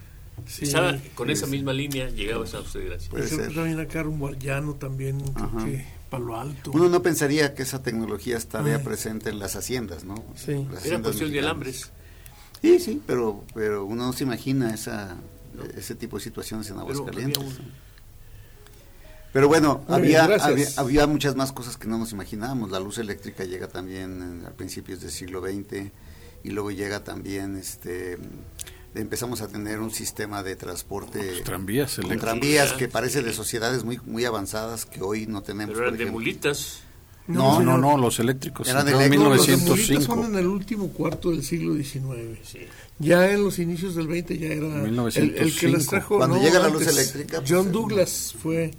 Sí, 0.47 0.63
Esa- 0.65 0.97
con 1.13 1.29
esa 1.29 1.45
misma 1.45 1.73
línea 1.73 2.09
llegaba 2.09 2.45
a 2.45 2.47
San 2.47 2.63
José 2.63 2.79
de 2.79 2.85
Gracia. 2.85 3.09
Puede 3.11 3.27
ser. 3.27 3.53
también 3.53 3.79
acá 3.79 4.01
rumbo 4.03 4.27
al 4.29 4.39
llano 4.39 4.73
también, 4.75 5.19
que 5.65 5.85
Palo 6.13 6.39
Alto. 6.39 6.71
Uno 6.75 6.89
no 6.89 7.01
pensaría 7.01 7.55
que 7.55 7.63
esa 7.63 7.81
tecnología 7.81 8.37
estaría 8.37 8.75
Ay. 8.77 8.83
presente 8.83 9.31
en 9.31 9.39
las 9.39 9.55
haciendas, 9.55 10.03
¿no? 10.03 10.15
Sí. 10.35 10.51
Las 10.53 10.67
Era 10.67 10.77
haciendas 10.77 11.01
cuestión 11.03 11.31
de 11.31 11.39
alambres. 11.39 11.89
Sí, 12.61 12.79
sí, 12.79 13.01
pero, 13.07 13.43
pero 13.55 13.83
uno 13.85 14.05
no 14.05 14.13
se 14.13 14.23
imagina 14.23 14.71
esa, 14.73 15.15
ese 15.75 15.95
tipo 15.95 16.17
de 16.17 16.23
situaciones 16.23 16.69
en 16.69 16.75
Pero 16.75 16.87
Aguascalientes. 16.93 17.37
había 17.39 17.49
un- 17.49 17.71
Pero 19.33 19.47
bueno, 19.47 19.79
bien, 19.87 20.17
había, 20.19 20.23
había, 20.45 20.67
había 20.77 21.07
muchas 21.07 21.35
más 21.35 21.51
cosas 21.51 21.77
que 21.77 21.87
no 21.87 21.97
nos 21.97 22.11
imaginábamos. 22.11 22.69
La 22.69 22.79
luz 22.79 22.99
eléctrica 22.99 23.43
llega 23.43 23.67
también 23.67 24.21
en- 24.21 24.45
a 24.45 24.51
principios 24.51 25.01
del 25.01 25.09
siglo 25.09 25.41
XX 25.41 25.91
y 26.43 26.51
luego 26.51 26.69
llega 26.69 27.03
también, 27.03 27.57
este, 27.57 28.19
empezamos 28.95 29.41
a 29.41 29.47
tener 29.47 29.79
un 29.79 29.91
sistema 29.91 30.43
de 30.43 30.55
transporte 30.55 31.31
Los 31.31 31.43
tranvías 31.43 31.95
con 31.97 32.17
tranvías 32.19 32.73
que 32.73 32.87
parece 32.87 33.21
de 33.21 33.33
sociedades 33.33 33.83
muy 33.83 33.99
muy 34.05 34.25
avanzadas 34.25 34.85
que 34.85 35.01
hoy 35.01 35.25
no 35.27 35.41
tenemos. 35.41 35.75
Pero 35.75 35.87
eran 35.87 35.97
de 35.97 36.05
mulitas. 36.05 36.81
No, 37.25 37.61
No, 37.61 37.77
no, 37.77 37.77
no, 37.77 37.97
los 37.97 38.19
eléctricos 38.19 38.67
Eran 38.67 38.85
Los 38.85 38.99
de 38.99 39.17
Mulitas 39.17 39.47
1905. 39.47 40.01
son 40.01 40.25
en 40.25 40.35
el 40.35 40.45
último 40.45 40.89
cuarto 40.89 41.31
del 41.31 41.41
siglo 41.41 41.73
XIX. 41.73 42.37
Sí. 42.43 42.59
Ya 42.99 43.31
en 43.31 43.45
los 43.45 43.59
inicios 43.59 43.95
del 43.95 44.07
20 44.07 44.37
ya 44.37 44.47
era 44.47 44.83
el, 44.83 44.99
el 44.99 45.55
que 45.55 45.69
les 45.69 45.87
1905. 45.87 45.89
trajo 45.89 46.17
Cuando 46.17 46.35
no, 46.35 46.43
llega 46.43 46.59
la 46.59 46.67
luz 46.67 46.85
eléctrica, 46.85 47.39
pues, 47.39 47.49
John 47.49 47.67
eh, 47.67 47.71
Douglas 47.71 48.35
fue 48.37 48.71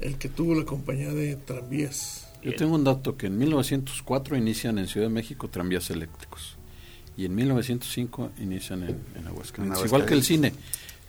el 0.00 0.16
que 0.16 0.28
tuvo 0.28 0.56
la 0.56 0.64
compañía 0.64 1.12
de 1.12 1.36
tranvías. 1.36 2.26
Yo 2.42 2.54
tengo 2.56 2.74
un 2.74 2.82
dato 2.82 3.16
que 3.16 3.26
en 3.26 3.38
1904 3.38 4.36
inician 4.36 4.78
en 4.78 4.88
Ciudad 4.88 5.06
de 5.06 5.12
México 5.12 5.48
tranvías 5.48 5.90
eléctricos 5.90 6.57
y 7.18 7.26
en 7.26 7.34
1905 7.34 8.30
inician 8.40 8.82
en, 8.84 8.96
en 9.14 9.26
Aguascalientes. 9.26 9.82
En 9.82 9.86
Igual 9.88 10.06
que 10.06 10.14
el 10.14 10.22
cine. 10.22 10.54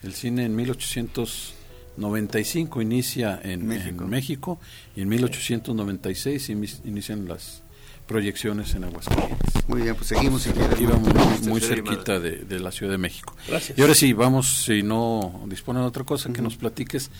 El 0.04 0.14
cine 0.14 0.44
en 0.46 0.56
1895 0.56 2.82
inicia 2.82 3.40
en 3.44 3.52
en 3.52 3.68
México, 3.68 4.08
México. 4.08 4.60
y 4.96 5.02
en 5.02 5.10
1896 5.10 6.50
inis- 6.50 6.80
inician 6.86 7.28
las 7.28 7.62
proyecciones 8.08 8.74
en 8.74 8.86
Aguascalientes. 8.86 9.38
Muy 9.68 9.84
bien, 9.84 9.94
pues 9.96 10.08
seguimos. 10.08 10.42
si. 10.42 10.50
Íbamos 10.82 11.14
muy, 11.46 11.62
serie 11.62 11.84
cerquita 11.84 12.20
de, 12.20 12.38
de 12.38 12.60
la 12.60 12.72
Ciudad 12.72 12.94
de 12.94 12.98
México. 12.98 13.36
Gracias. 13.48 13.78
Y 13.78 13.82
ahora 13.82 13.94
sí, 13.94 14.14
vamos, 14.14 14.64
si 14.66 14.82
no 14.82 15.44
disponen 15.48 15.84
de 15.84 15.88
otra 15.90 16.04
cosa, 16.06 16.34
que 16.34 16.42
nos 16.42 16.56
platiques. 16.56 17.12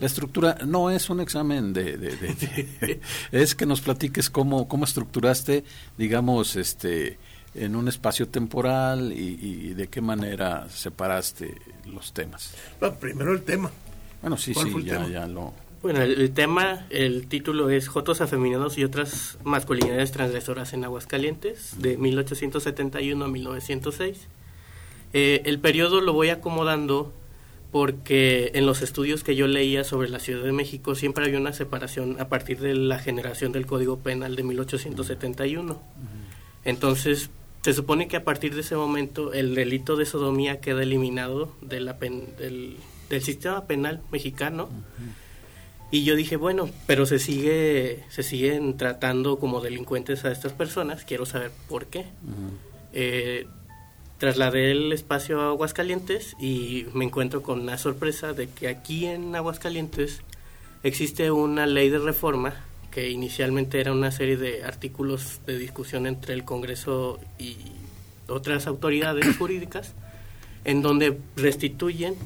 La 0.00 0.06
estructura 0.06 0.56
no 0.66 0.90
es 0.90 1.10
un 1.10 1.20
examen 1.20 1.74
de... 1.74 1.98
de- 1.98 2.16
de- 2.16 2.34
de- 2.80 3.00
es 3.32 3.54
que 3.54 3.66
nos 3.66 3.82
platiques 3.82 4.30
cómo, 4.30 4.68
cómo 4.68 4.86
estructuraste, 4.86 5.64
digamos, 5.98 6.56
este 6.56 7.18
en 7.54 7.76
un 7.76 7.88
espacio 7.88 8.28
temporal 8.28 9.12
y, 9.12 9.38
y 9.40 9.74
de 9.74 9.88
qué 9.88 10.00
manera 10.00 10.68
separaste 10.68 11.54
los 11.86 12.12
temas. 12.12 12.54
Ah, 12.80 12.92
primero 12.92 13.32
el 13.32 13.42
tema. 13.42 13.70
Bueno, 14.20 14.36
sí, 14.36 14.52
¿Cuál 14.52 14.72
sí, 14.72 14.84
ya, 14.84 14.94
tema? 14.94 15.08
ya 15.08 15.26
lo... 15.26 15.52
Bueno, 15.80 16.02
el, 16.02 16.20
el 16.20 16.32
tema, 16.32 16.86
el 16.90 17.28
título 17.28 17.70
es 17.70 17.86
Jotos 17.86 18.20
afeminados 18.20 18.78
y 18.78 18.84
otras 18.84 19.38
masculinidades 19.44 20.10
transgresoras 20.10 20.72
en 20.72 20.84
Aguascalientes, 20.84 21.76
de 21.78 21.96
1871 21.96 23.24
a 23.24 23.28
1906. 23.28 24.26
Eh, 25.12 25.42
el 25.44 25.60
periodo 25.60 26.00
lo 26.00 26.12
voy 26.12 26.30
acomodando 26.30 27.12
porque 27.70 28.50
en 28.54 28.66
los 28.66 28.82
estudios 28.82 29.22
que 29.22 29.36
yo 29.36 29.46
leía 29.46 29.84
sobre 29.84 30.08
la 30.08 30.18
Ciudad 30.18 30.42
de 30.42 30.52
México 30.52 30.94
siempre 30.94 31.24
había 31.24 31.38
una 31.38 31.52
separación 31.52 32.20
a 32.20 32.28
partir 32.28 32.58
de 32.60 32.74
la 32.74 32.98
generación 32.98 33.52
del 33.52 33.66
Código 33.66 33.98
Penal 33.98 34.36
de 34.36 34.42
1871. 34.42 35.80
Entonces, 36.68 37.30
se 37.62 37.72
supone 37.72 38.08
que 38.08 38.16
a 38.16 38.24
partir 38.24 38.54
de 38.54 38.60
ese 38.60 38.76
momento 38.76 39.32
el 39.32 39.54
delito 39.54 39.96
de 39.96 40.04
sodomía 40.06 40.60
queda 40.60 40.82
eliminado 40.82 41.52
de 41.62 41.80
la 41.80 41.98
pen- 41.98 42.28
del, 42.38 42.76
del 43.08 43.22
sistema 43.22 43.66
penal 43.66 44.00
mexicano. 44.12 44.68
Y 45.90 46.04
yo 46.04 46.14
dije, 46.16 46.36
bueno, 46.36 46.68
pero 46.86 47.06
se 47.06 47.18
sigue 47.18 48.04
se 48.10 48.22
siguen 48.22 48.76
tratando 48.76 49.38
como 49.38 49.62
delincuentes 49.62 50.24
a 50.26 50.30
estas 50.30 50.52
personas, 50.52 51.04
quiero 51.04 51.24
saber 51.24 51.50
por 51.68 51.86
qué. 51.86 52.04
Eh, 52.92 53.46
trasladé 54.18 54.70
el 54.72 54.92
espacio 54.92 55.40
a 55.40 55.48
Aguascalientes 55.48 56.36
y 56.40 56.84
me 56.92 57.06
encuentro 57.06 57.42
con 57.42 57.60
una 57.60 57.78
sorpresa 57.78 58.34
de 58.34 58.48
que 58.50 58.68
aquí 58.68 59.06
en 59.06 59.34
Aguascalientes 59.34 60.20
existe 60.82 61.30
una 61.30 61.66
ley 61.66 61.88
de 61.88 61.98
reforma 61.98 62.54
que 62.98 63.10
inicialmente 63.10 63.78
era 63.80 63.92
una 63.92 64.10
serie 64.10 64.36
de 64.36 64.64
artículos 64.64 65.40
de 65.46 65.56
discusión 65.56 66.04
entre 66.08 66.34
el 66.34 66.42
Congreso 66.44 67.20
y 67.38 67.54
otras 68.26 68.66
autoridades 68.66 69.36
jurídicas 69.38 69.94
en 70.64 70.82
donde 70.82 71.16
restituyen 71.36 72.16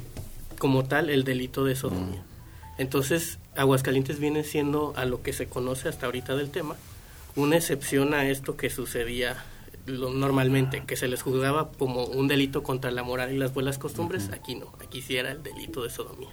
como 0.59 0.85
tal 0.85 1.11
el 1.11 1.25
delito 1.25 1.67
de 1.67 1.77
sodomía. 1.77 2.23
Entonces, 2.79 3.39
Aguascalientes 3.55 4.19
viene 4.19 4.45
siendo 4.45 4.95
a 4.97 5.05
lo 5.05 5.23
que 5.23 5.35
se 5.35 5.45
conoce 5.47 5.91
hasta 5.91 6.07
ahorita 6.07 6.37
del 6.37 6.49
tema, 6.51 6.77
una 7.37 7.57
excepción 7.59 8.15
a 8.15 8.27
esto 8.31 8.57
que 8.57 8.71
sucedía 8.71 9.45
lo- 9.85 10.09
normalmente, 10.09 10.85
que 10.87 10.97
se 10.97 11.07
les 11.07 11.21
juzgaba 11.21 11.71
como 11.73 12.05
un 12.07 12.29
delito 12.29 12.63
contra 12.63 12.91
la 12.91 13.03
moral 13.03 13.31
y 13.31 13.37
las 13.37 13.53
buenas 13.53 13.77
costumbres, 13.77 14.31
aquí 14.33 14.55
no, 14.55 14.73
aquí 14.83 15.03
sí 15.03 15.17
era 15.19 15.33
el 15.33 15.43
delito 15.43 15.83
de 15.83 15.91
sodomía. 15.91 16.31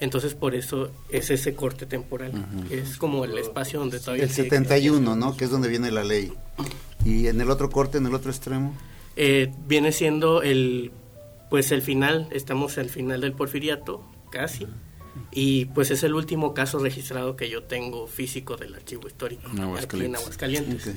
Entonces, 0.00 0.34
por 0.34 0.54
eso 0.54 0.90
es 1.10 1.30
ese 1.30 1.54
corte 1.54 1.84
temporal, 1.86 2.32
que 2.68 2.78
es 2.80 2.96
como 2.96 3.24
el 3.24 3.36
espacio 3.36 3.78
donde 3.78 4.00
todavía... 4.00 4.24
El 4.24 4.30
sigue- 4.30 4.44
71, 4.50 5.14
¿no? 5.14 5.36
Que 5.36 5.44
es 5.44 5.50
donde 5.50 5.68
viene 5.68 5.90
la 5.90 6.04
ley. 6.04 6.32
Y 7.04 7.26
en 7.26 7.40
el 7.40 7.50
otro 7.50 7.68
corte, 7.70 7.98
en 7.98 8.06
el 8.06 8.14
otro 8.14 8.30
extremo. 8.30 8.74
Eh, 9.16 9.52
viene 9.66 9.92
siendo 9.92 10.42
el 10.42 10.92
pues 11.50 11.72
el 11.72 11.82
final 11.82 12.28
estamos 12.30 12.78
al 12.78 12.88
final 12.90 13.20
del 13.22 13.32
porfiriato 13.32 14.02
casi 14.30 14.68
y 15.32 15.64
pues 15.66 15.90
es 15.90 16.04
el 16.04 16.14
último 16.14 16.54
caso 16.54 16.78
registrado 16.78 17.34
que 17.34 17.50
yo 17.50 17.64
tengo 17.64 18.06
físico 18.06 18.56
del 18.56 18.72
archivo 18.76 19.08
histórico 19.08 19.42
En 19.48 19.50
aquí 19.52 19.60
en 19.60 20.14
Aguascalientes. 20.14 20.20
Aguascalientes 20.20 20.94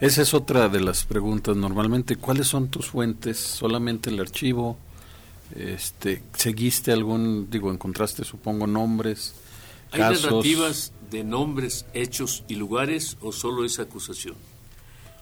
Esa 0.00 0.22
es 0.22 0.32
otra 0.32 0.68
de 0.70 0.80
las 0.80 1.04
preguntas. 1.04 1.56
Normalmente, 1.56 2.16
¿cuáles 2.16 2.46
son 2.46 2.68
tus 2.68 2.86
fuentes? 2.86 3.36
¿Solamente 3.38 4.08
el 4.10 4.18
archivo? 4.20 4.78
Este, 5.54 6.22
¿Seguiste 6.34 6.92
algún, 6.92 7.50
digo, 7.50 7.70
encontraste, 7.70 8.24
supongo, 8.24 8.66
nombres? 8.66 9.34
¿Hay 9.92 10.00
narrativas 10.00 10.92
de 11.10 11.24
nombres, 11.24 11.84
hechos 11.92 12.44
y 12.48 12.54
lugares 12.54 13.18
o 13.20 13.32
solo 13.32 13.64
es 13.64 13.78
acusación? 13.78 14.34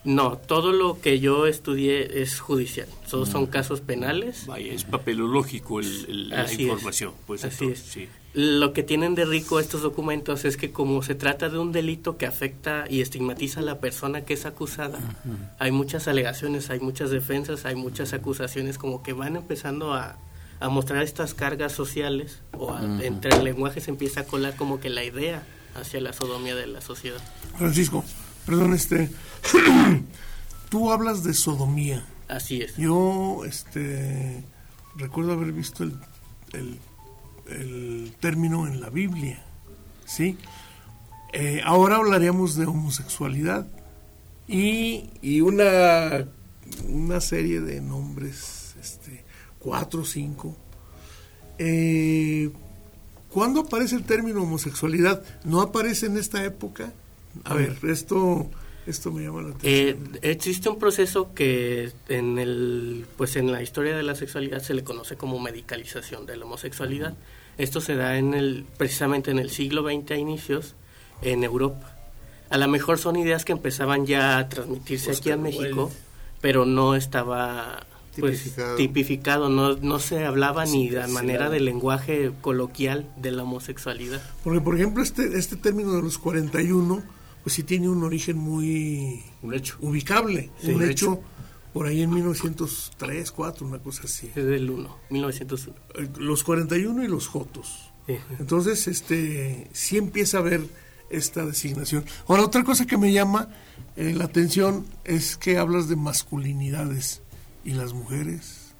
No, 0.03 0.37
todo 0.37 0.71
lo 0.71 0.99
que 0.99 1.19
yo 1.19 1.45
estudié 1.45 2.21
es 2.21 2.39
judicial. 2.39 2.87
Todos 3.09 3.29
son 3.29 3.43
mm. 3.43 3.47
casos 3.47 3.81
penales. 3.81 4.47
Vaya, 4.47 4.73
es 4.73 4.83
papelológico 4.83 5.79
el, 5.79 6.29
la 6.29 6.51
información. 6.51 7.13
Pues 7.27 7.43
Así 7.43 7.65
es. 7.67 7.97
Lo 8.33 8.71
que 8.71 8.81
tienen 8.81 9.13
de 9.13 9.25
rico 9.25 9.59
estos 9.59 9.81
documentos 9.81 10.45
es 10.45 10.55
que 10.55 10.71
como 10.71 11.03
se 11.03 11.15
trata 11.15 11.49
de 11.49 11.59
un 11.59 11.73
delito 11.73 12.17
que 12.17 12.25
afecta 12.25 12.85
y 12.89 13.01
estigmatiza 13.01 13.59
a 13.59 13.63
la 13.63 13.79
persona 13.79 14.21
que 14.23 14.33
es 14.33 14.45
acusada, 14.45 14.99
hay 15.59 15.71
muchas 15.71 16.07
alegaciones, 16.07 16.69
hay 16.69 16.79
muchas 16.79 17.11
defensas, 17.11 17.65
hay 17.65 17.75
muchas 17.75 18.13
acusaciones 18.13 18.77
como 18.77 19.03
que 19.03 19.11
van 19.11 19.35
empezando 19.35 19.93
a, 19.93 20.17
mostrar 20.69 21.01
estas 21.03 21.33
cargas 21.33 21.73
sociales 21.73 22.39
o 22.53 22.77
entre 23.01 23.35
el 23.35 23.43
lenguaje 23.43 23.81
se 23.81 23.89
empieza 23.89 24.21
a 24.21 24.23
colar 24.25 24.55
como 24.55 24.79
que 24.79 24.89
la 24.89 25.03
idea 25.03 25.43
hacia 25.75 25.99
la 25.99 26.13
sodomía 26.13 26.55
de 26.55 26.67
la 26.67 26.81
sociedad. 26.81 27.19
Francisco, 27.57 28.05
perdón, 28.45 28.73
este, 28.73 29.09
tú 30.69 30.91
hablas 30.91 31.23
de 31.23 31.33
sodomía. 31.33 32.05
Así 32.27 32.61
es. 32.61 32.75
Yo, 32.77 33.43
este, 33.45 34.43
recuerdo 34.95 35.33
haber 35.33 35.51
visto 35.51 35.83
el, 35.83 35.99
el, 37.47 38.13
término 38.19 38.67
en 38.67 38.79
la 38.79 38.89
Biblia, 38.89 39.43
¿sí? 40.05 40.37
Eh, 41.33 41.61
ahora 41.65 41.97
hablaríamos 41.97 42.55
de 42.55 42.65
homosexualidad 42.65 43.67
y, 44.47 45.09
y, 45.21 45.41
una, 45.41 46.27
una 46.87 47.21
serie 47.21 47.61
de 47.61 47.81
nombres, 47.81 48.75
este, 48.79 49.23
cuatro 49.59 50.01
o 50.01 50.05
cinco. 50.05 50.55
Eh, 51.57 52.51
¿Cuándo 53.29 53.61
aparece 53.61 53.95
el 53.95 54.03
término 54.03 54.43
homosexualidad? 54.43 55.23
¿No 55.45 55.61
aparece 55.61 56.07
en 56.07 56.17
esta 56.17 56.43
época? 56.43 56.91
A 57.43 57.53
ver, 57.53 57.77
esto 57.83 58.49
esto 58.87 59.11
me 59.11 59.23
llama 59.23 59.43
la 59.43 59.49
atención. 59.49 59.71
Eh, 59.73 60.19
existe 60.23 60.69
un 60.69 60.79
proceso 60.79 61.33
que 61.33 61.91
en 62.09 62.39
el 62.39 63.05
pues 63.15 63.35
en 63.35 63.51
la 63.51 63.61
historia 63.61 63.95
de 63.95 64.03
la 64.03 64.15
sexualidad 64.15 64.61
se 64.61 64.73
le 64.73 64.83
conoce 64.83 65.17
como 65.17 65.39
medicalización 65.39 66.25
de 66.25 66.37
la 66.37 66.45
homosexualidad. 66.45 67.15
Esto 67.57 67.79
se 67.79 67.95
da 67.95 68.17
en 68.17 68.33
el 68.33 68.65
precisamente 68.77 69.29
en 69.29 69.39
el 69.39 69.51
siglo 69.51 69.83
XX 69.83 70.11
a 70.11 70.15
inicios 70.15 70.75
en 71.21 71.43
Europa. 71.43 71.97
A 72.49 72.57
lo 72.57 72.67
mejor 72.67 72.97
son 72.97 73.15
ideas 73.17 73.45
que 73.45 73.51
empezaban 73.51 74.05
ya 74.05 74.37
a 74.37 74.49
transmitirse 74.49 75.11
aquí 75.11 75.29
en 75.29 75.43
México, 75.43 75.91
pero 76.41 76.65
no 76.65 76.95
estaba 76.95 77.85
pues, 78.19 78.55
tipificado, 78.77 79.47
no, 79.47 79.75
no 79.75 79.99
se 79.99 80.25
hablaba 80.25 80.65
ni 80.65 80.89
de 80.89 81.07
manera 81.07 81.49
de 81.49 81.59
lenguaje 81.59 82.31
coloquial 82.41 83.09
de 83.15 83.31
la 83.31 83.43
homosexualidad. 83.43 84.21
Porque, 84.43 84.59
por 84.59 84.75
ejemplo, 84.75 85.01
este, 85.01 85.37
este 85.37 85.55
término 85.55 85.93
de 85.93 86.01
los 86.01 86.17
41 86.17 87.20
pues 87.43 87.55
sí 87.55 87.63
tiene 87.63 87.89
un 87.89 88.03
origen 88.03 88.37
muy 88.37 89.23
un 89.41 89.53
hecho. 89.53 89.77
ubicable, 89.81 90.51
un, 90.63 90.83
hecho, 90.83 91.21
por 91.73 91.87
ahí 91.87 92.01
en 92.01 92.13
1903, 92.13 93.31
4, 93.31 93.67
una 93.67 93.79
cosa 93.79 94.03
así. 94.05 94.27
Es 94.35 94.45
del 94.45 94.69
1, 94.69 94.97
1901. 95.09 95.79
Eh, 95.95 96.09
los 96.17 96.43
41 96.43 97.03
y 97.03 97.07
los 97.07 97.27
Jotos. 97.27 97.91
Entonces, 98.39 98.87
este, 98.87 99.69
sí 99.71 99.97
empieza 99.97 100.37
a 100.37 100.39
haber 100.41 100.61
esta 101.09 101.45
designación. 101.45 102.03
Ahora, 102.27 102.43
otra 102.43 102.63
cosa 102.63 102.85
que 102.85 102.97
me 102.97 103.13
llama 103.13 103.49
eh, 103.95 104.13
la 104.13 104.25
atención 104.25 104.85
es 105.05 105.37
que 105.37 105.57
hablas 105.57 105.87
de 105.87 105.95
masculinidades 105.95 107.21
y 107.63 107.71
las 107.71 107.93
mujeres. 107.93 108.73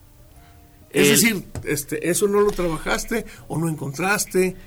Es 0.90 1.08
decir, 1.08 1.46
este, 1.64 2.10
eso 2.10 2.28
no 2.28 2.42
lo 2.42 2.52
trabajaste 2.52 3.26
o 3.48 3.58
no 3.58 3.70
encontraste 3.70 4.58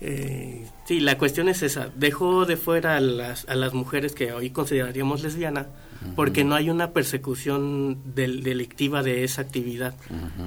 eh, 0.00 0.66
sí, 0.86 1.00
la 1.00 1.18
cuestión 1.18 1.48
es 1.48 1.62
esa. 1.62 1.90
Dejo 1.94 2.46
de 2.46 2.56
fuera 2.56 2.96
a 2.96 3.00
las, 3.00 3.48
a 3.48 3.54
las 3.54 3.74
mujeres 3.74 4.12
que 4.12 4.32
hoy 4.32 4.50
consideraríamos 4.50 5.22
lesbiana 5.22 5.68
porque 6.16 6.44
no 6.44 6.54
hay 6.54 6.70
una 6.70 6.92
persecución 6.92 7.98
del, 8.14 8.42
delictiva 8.42 9.02
de 9.02 9.24
esa 9.24 9.42
actividad. 9.42 9.94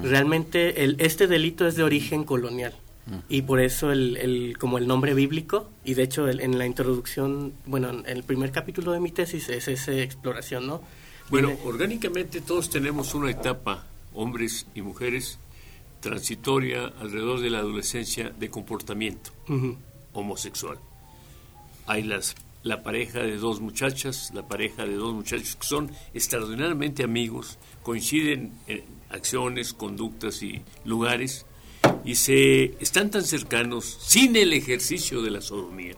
Realmente 0.02 0.84
el, 0.84 0.96
este 0.98 1.26
delito 1.26 1.66
es 1.66 1.74
de 1.74 1.82
origen 1.82 2.24
colonial. 2.24 2.74
Y 3.30 3.42
por 3.42 3.58
eso 3.60 3.90
el, 3.90 4.18
el, 4.18 4.58
como 4.58 4.76
el 4.76 4.86
nombre 4.86 5.14
bíblico 5.14 5.70
y 5.82 5.94
de 5.94 6.02
hecho 6.02 6.28
en 6.28 6.58
la 6.58 6.66
introducción, 6.66 7.54
bueno, 7.64 7.88
en 7.88 8.04
el 8.04 8.22
primer 8.22 8.52
capítulo 8.52 8.92
de 8.92 9.00
mi 9.00 9.10
tesis 9.10 9.48
es 9.48 9.66
esa 9.66 9.92
exploración, 9.92 10.66
¿no? 10.66 10.82
Bueno, 11.30 11.52
orgánicamente 11.64 12.42
todos 12.42 12.68
tenemos 12.68 13.14
una 13.14 13.30
etapa, 13.30 13.86
hombres 14.12 14.66
y 14.74 14.82
mujeres, 14.82 15.38
transitoria 16.00 16.92
alrededor 17.00 17.40
de 17.40 17.48
la 17.48 17.60
adolescencia 17.60 18.28
de 18.28 18.50
comportamiento 18.50 19.30
homosexual. 20.18 20.78
Hay 21.86 22.02
la 22.62 22.82
pareja 22.82 23.20
de 23.20 23.36
dos 23.36 23.60
muchachas, 23.60 24.30
la 24.34 24.46
pareja 24.46 24.84
de 24.84 24.94
dos 24.94 25.14
muchachos 25.14 25.56
que 25.56 25.66
son 25.66 25.90
extraordinariamente 26.12 27.02
amigos, 27.02 27.58
coinciden 27.82 28.52
en 28.66 28.82
acciones, 29.10 29.72
conductas 29.72 30.42
y 30.42 30.62
lugares 30.84 31.46
y 32.04 32.16
se 32.16 32.64
están 32.82 33.10
tan 33.10 33.22
cercanos 33.22 33.98
sin 34.00 34.36
el 34.36 34.52
ejercicio 34.52 35.22
de 35.22 35.30
la 35.30 35.40
sodomía, 35.40 35.94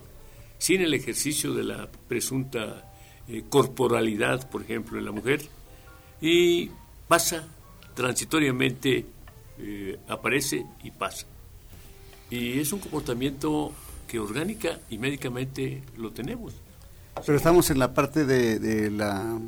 sin 0.58 0.80
el 0.82 0.94
ejercicio 0.94 1.54
de 1.54 1.64
la 1.64 1.88
presunta 2.08 2.92
eh, 3.28 3.44
corporalidad, 3.48 4.48
por 4.50 4.62
ejemplo, 4.62 4.98
en 4.98 5.04
la 5.04 5.12
mujer, 5.12 5.42
y 6.20 6.70
pasa 7.08 7.48
transitoriamente 7.94 9.06
eh, 9.58 9.98
aparece 10.08 10.64
y 10.82 10.90
pasa. 10.90 11.26
Y 12.30 12.60
es 12.60 12.72
un 12.72 12.80
comportamiento 12.80 13.72
que 14.10 14.18
orgánica 14.18 14.80
y 14.90 14.98
médicamente 14.98 15.82
lo 15.96 16.10
tenemos. 16.10 16.52
Pero 17.24 17.38
estamos 17.38 17.70
en 17.70 17.78
la 17.78 17.94
parte 17.94 18.24
de, 18.24 18.90
la 18.90 19.38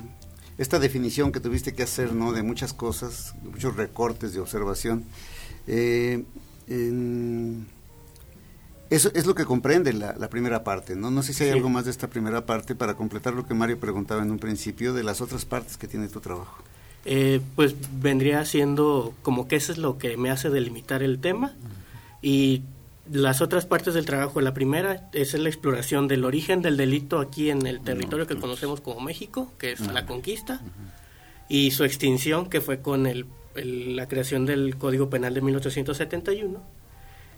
esta 0.56 0.78
definición 0.78 1.32
que 1.32 1.40
tuviste 1.40 1.74
que 1.74 1.82
hacer, 1.82 2.12
¿no? 2.12 2.32
De 2.32 2.44
muchas 2.44 2.72
cosas, 2.72 3.34
muchos 3.42 3.74
recortes 3.74 4.34
de 4.34 4.40
observación. 4.40 5.04
Eh, 5.66 6.22
eso 8.88 9.10
es 9.14 9.26
lo 9.26 9.34
que 9.34 9.44
comprende 9.44 9.92
la, 9.92 10.14
la, 10.16 10.30
primera 10.30 10.62
parte, 10.62 10.94
¿no? 10.94 11.10
No 11.10 11.24
sé 11.24 11.32
si 11.32 11.42
hay 11.42 11.50
algo 11.50 11.68
más 11.68 11.86
de 11.86 11.90
esta 11.90 12.08
primera 12.08 12.46
parte 12.46 12.76
para 12.76 12.94
completar 12.94 13.34
lo 13.34 13.46
que 13.46 13.54
Mario 13.54 13.80
preguntaba 13.80 14.22
en 14.22 14.30
un 14.30 14.38
principio 14.38 14.94
de 14.94 15.02
las 15.02 15.20
otras 15.20 15.44
partes 15.44 15.76
que 15.76 15.88
tiene 15.88 16.06
tu 16.06 16.20
trabajo. 16.20 16.62
Eh, 17.04 17.40
pues 17.56 17.74
vendría 18.00 18.44
siendo 18.44 19.12
como 19.22 19.48
que 19.48 19.56
eso 19.56 19.72
es 19.72 19.78
lo 19.78 19.98
que 19.98 20.16
me 20.16 20.30
hace 20.30 20.50
delimitar 20.50 21.02
el 21.02 21.18
tema 21.18 21.52
y 22.20 22.62
las 23.10 23.40
otras 23.40 23.66
partes 23.66 23.94
del 23.94 24.04
trabajo, 24.04 24.40
la 24.40 24.54
primera 24.54 25.08
es 25.12 25.34
la 25.34 25.48
exploración 25.48 26.08
del 26.08 26.24
origen 26.24 26.62
del 26.62 26.76
delito 26.76 27.18
aquí 27.18 27.50
en 27.50 27.66
el 27.66 27.80
territorio 27.80 28.26
que 28.26 28.36
conocemos 28.36 28.80
como 28.80 29.00
México, 29.00 29.52
que 29.58 29.72
es 29.72 29.80
la 29.80 30.06
conquista, 30.06 30.60
y 31.48 31.72
su 31.72 31.84
extinción, 31.84 32.48
que 32.48 32.60
fue 32.60 32.80
con 32.80 33.06
el, 33.06 33.26
la 33.54 34.06
creación 34.06 34.46
del 34.46 34.76
Código 34.76 35.10
Penal 35.10 35.34
de 35.34 35.40
1871. 35.40 36.62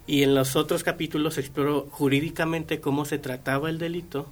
Y 0.07 0.23
en 0.23 0.35
los 0.35 0.55
otros 0.55 0.85
capítulos 0.85 1.39
exploro 1.39 1.87
jurídicamente 1.91 2.81
cómo 2.81 3.07
se 3.07 3.19
trataba 3.19 3.71
el 3.71 3.79
delito, 3.79 4.27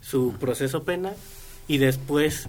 su 0.00 0.34
proceso 0.40 0.82
penal 0.82 1.14
y 1.68 1.78
después 1.78 2.48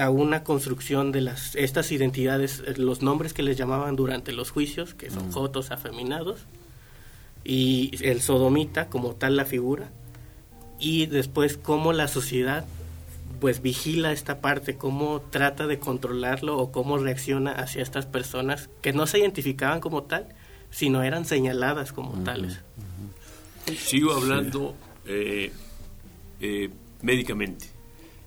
a 0.00 0.08
una 0.08 0.42
construcción 0.42 1.12
de 1.12 1.20
las 1.20 1.54
estas 1.56 1.92
identidades, 1.92 2.78
los 2.78 3.02
nombres 3.02 3.34
que 3.34 3.42
les 3.42 3.58
llamaban 3.58 3.96
durante 3.96 4.32
los 4.32 4.50
juicios, 4.50 4.94
que 4.94 5.10
son 5.10 5.30
jotos 5.30 5.70
afeminados, 5.70 6.46
y 7.46 7.90
el 8.02 8.20
sodomita 8.20 8.88
como 8.88 9.14
tal 9.14 9.36
la 9.36 9.44
figura, 9.44 9.90
y 10.78 11.06
después 11.06 11.56
cómo 11.56 11.92
la 11.92 12.08
sociedad 12.08 12.66
pues 13.40 13.60
vigila 13.60 14.12
esta 14.12 14.40
parte, 14.40 14.76
cómo 14.76 15.20
trata 15.20 15.66
de 15.66 15.78
controlarlo 15.78 16.56
o 16.58 16.72
cómo 16.72 16.98
reacciona 16.98 17.52
hacia 17.52 17.82
estas 17.82 18.06
personas 18.06 18.70
que 18.80 18.92
no 18.92 19.06
se 19.06 19.18
identificaban 19.18 19.80
como 19.80 20.04
tal, 20.04 20.28
sino 20.70 21.02
eran 21.02 21.26
señaladas 21.26 21.92
como 21.92 22.22
tales. 22.24 22.60
Sigo 23.76 24.12
hablando 24.14 24.74
eh, 25.04 25.52
eh, 26.40 26.70
médicamente 27.02 27.76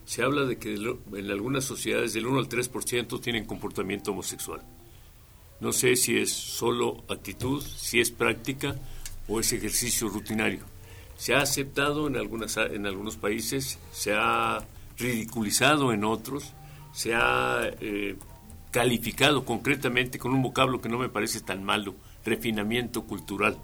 se 0.09 0.23
habla 0.23 0.43
de 0.45 0.57
que 0.57 0.73
en 0.73 1.29
algunas 1.29 1.65
sociedades 1.65 2.13
del 2.13 2.25
1 2.25 2.39
al 2.39 2.49
3% 2.49 3.21
tienen 3.21 3.45
comportamiento 3.45 4.09
homosexual. 4.09 4.59
No 5.59 5.71
sé 5.71 5.95
si 5.95 6.17
es 6.17 6.33
solo 6.33 7.03
actitud, 7.07 7.61
si 7.61 7.99
es 7.99 8.09
práctica 8.09 8.75
o 9.29 9.39
es 9.39 9.53
ejercicio 9.53 10.09
rutinario. 10.09 10.61
Se 11.17 11.35
ha 11.35 11.41
aceptado 11.41 12.07
en, 12.07 12.17
algunas, 12.17 12.57
en 12.57 12.85
algunos 12.85 13.17
países, 13.17 13.77
se 13.91 14.13
ha 14.13 14.65
ridiculizado 14.97 15.93
en 15.93 16.03
otros, 16.03 16.53
se 16.91 17.13
ha 17.13 17.61
eh, 17.79 18.17
calificado 18.71 19.45
concretamente 19.45 20.17
con 20.17 20.33
un 20.33 20.41
vocablo 20.41 20.81
que 20.81 20.89
no 20.89 20.97
me 20.97 21.09
parece 21.09 21.41
tan 21.41 21.63
malo, 21.63 21.95
refinamiento 22.25 23.03
cultural. 23.03 23.57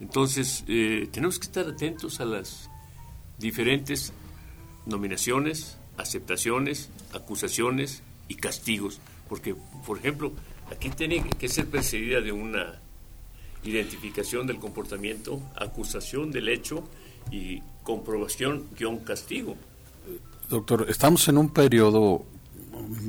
Entonces, 0.00 0.64
eh, 0.68 1.08
tenemos 1.10 1.38
que 1.38 1.46
estar 1.46 1.66
atentos 1.66 2.20
a 2.20 2.24
las 2.24 2.70
diferentes 3.38 4.12
nominaciones, 4.86 5.78
aceptaciones, 5.96 6.90
acusaciones 7.12 8.02
y 8.28 8.34
castigos. 8.34 9.00
Porque, 9.28 9.54
por 9.86 9.98
ejemplo, 9.98 10.32
aquí 10.70 10.90
tiene 10.90 11.24
que 11.38 11.48
ser 11.48 11.66
perseguida 11.66 12.20
de 12.20 12.32
una 12.32 12.80
identificación 13.64 14.46
del 14.46 14.58
comportamiento, 14.58 15.40
acusación 15.56 16.30
del 16.30 16.48
hecho 16.48 16.84
y 17.30 17.62
comprobación 17.82 18.66
guion 18.76 18.98
castigo. 18.98 19.56
Doctor, 20.48 20.86
estamos 20.88 21.26
en 21.28 21.38
un 21.38 21.50
periodo 21.50 22.24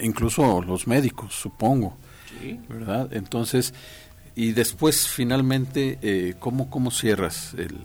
incluso 0.00 0.62
los 0.62 0.86
médicos 0.86 1.34
supongo 1.34 1.96
verdad 2.68 3.12
entonces 3.12 3.74
y 4.34 4.52
después 4.52 5.08
finalmente 5.08 5.98
eh, 6.02 6.34
cómo 6.38 6.68
cómo 6.68 6.90
cierras 6.90 7.54
el 7.54 7.78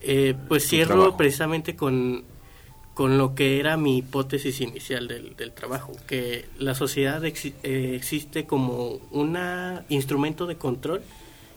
eh, 0.00 0.34
pues 0.48 0.68
cierro 0.68 1.16
precisamente 1.16 1.76
con 1.76 2.24
con 2.94 3.18
lo 3.18 3.34
que 3.34 3.58
era 3.58 3.76
mi 3.76 3.98
hipótesis 3.98 4.60
inicial 4.60 5.08
del, 5.08 5.34
del 5.36 5.52
trabajo, 5.52 5.92
que 6.06 6.46
la 6.58 6.74
sociedad 6.74 7.24
eh, 7.24 7.94
existe 7.94 8.46
como 8.46 9.00
un 9.10 9.38
instrumento 9.88 10.46
de 10.46 10.56
control 10.56 11.02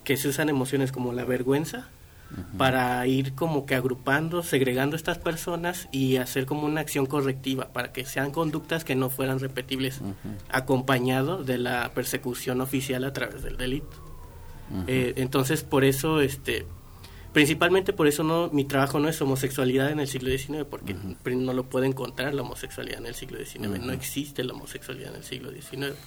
que 0.04 0.18
se 0.18 0.30
usan 0.30 0.50
emociones 0.50 0.92
como 0.92 1.12
la 1.12 1.26
vergüenza 1.26 1.90
para 2.58 3.06
ir 3.08 3.34
como 3.34 3.66
que 3.66 3.76
agrupando, 3.76 4.44
segregando 4.44 4.96
estas 4.96 5.18
personas 5.18 5.88
y 5.92 6.18
hacer 6.18 6.46
como 6.46 6.66
una 6.66 6.82
acción 6.82 7.06
correctiva 7.06 7.70
para 7.72 7.94
que 7.94 8.04
sean 8.06 8.32
conductas 8.32 8.84
que 8.84 8.96
no 8.96 9.10
fueran 9.10 9.40
repetibles, 9.40 10.02
acompañado 10.50 11.44
de 11.44 11.58
la 11.58 11.92
persecución 11.94 12.62
oficial 12.62 13.04
a 13.04 13.14
través 13.14 13.44
del 13.44 13.58
delito. 13.58 13.96
Eh, 14.88 15.14
entonces, 15.18 15.64
por 15.64 15.86
eso, 15.86 16.22
este, 16.22 16.66
Principalmente 17.36 17.92
por 17.92 18.08
eso 18.08 18.24
no 18.24 18.50
mi 18.54 18.64
trabajo 18.64 18.98
no 18.98 19.10
es 19.10 19.22
homosexualidad 19.22 19.92
en 19.92 20.00
el 20.00 20.08
siglo 20.08 20.30
XIX, 20.30 20.64
porque 20.64 20.96
no 21.36 21.52
lo 21.52 21.66
puede 21.66 21.86
encontrar 21.86 22.34
la 22.34 22.44
homosexualidad 22.44 23.00
en 23.00 23.08
el 23.08 23.14
siglo 23.14 23.38
XIX. 23.44 23.82
No 23.82 23.92
existe 23.92 24.42
la 24.46 24.54
homosexualidad 24.54 25.10
en 25.10 25.18
el 25.18 25.24
siglo 25.26 25.52
XIX. 25.52 25.98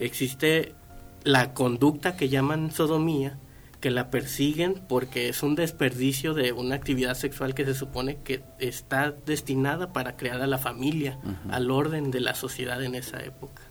Existe 0.00 0.74
la 1.22 1.54
conducta 1.54 2.16
que 2.16 2.28
llaman 2.28 2.72
sodomía, 2.72 3.38
que 3.80 3.92
la 3.92 4.10
persiguen 4.10 4.82
porque 4.88 5.28
es 5.28 5.44
un 5.44 5.54
desperdicio 5.54 6.34
de 6.34 6.50
una 6.50 6.74
actividad 6.74 7.14
sexual 7.14 7.54
que 7.54 7.64
se 7.64 7.74
supone 7.74 8.18
que 8.24 8.42
está 8.58 9.12
destinada 9.12 9.92
para 9.92 10.16
crear 10.16 10.42
a 10.42 10.48
la 10.48 10.58
familia, 10.58 11.20
al 11.48 11.70
orden 11.70 12.10
de 12.10 12.18
la 12.18 12.34
sociedad 12.34 12.82
en 12.82 12.96
esa 12.96 13.22
época. 13.22 13.62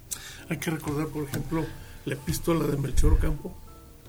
Hay 0.47 0.55
que 0.55 0.71
recordar, 0.71 1.07
por 1.07 1.25
ejemplo, 1.25 1.65
la 2.05 2.13
epístola 2.13 2.65
de 2.67 2.77
Melchor 2.77 3.19
Campo, 3.19 3.53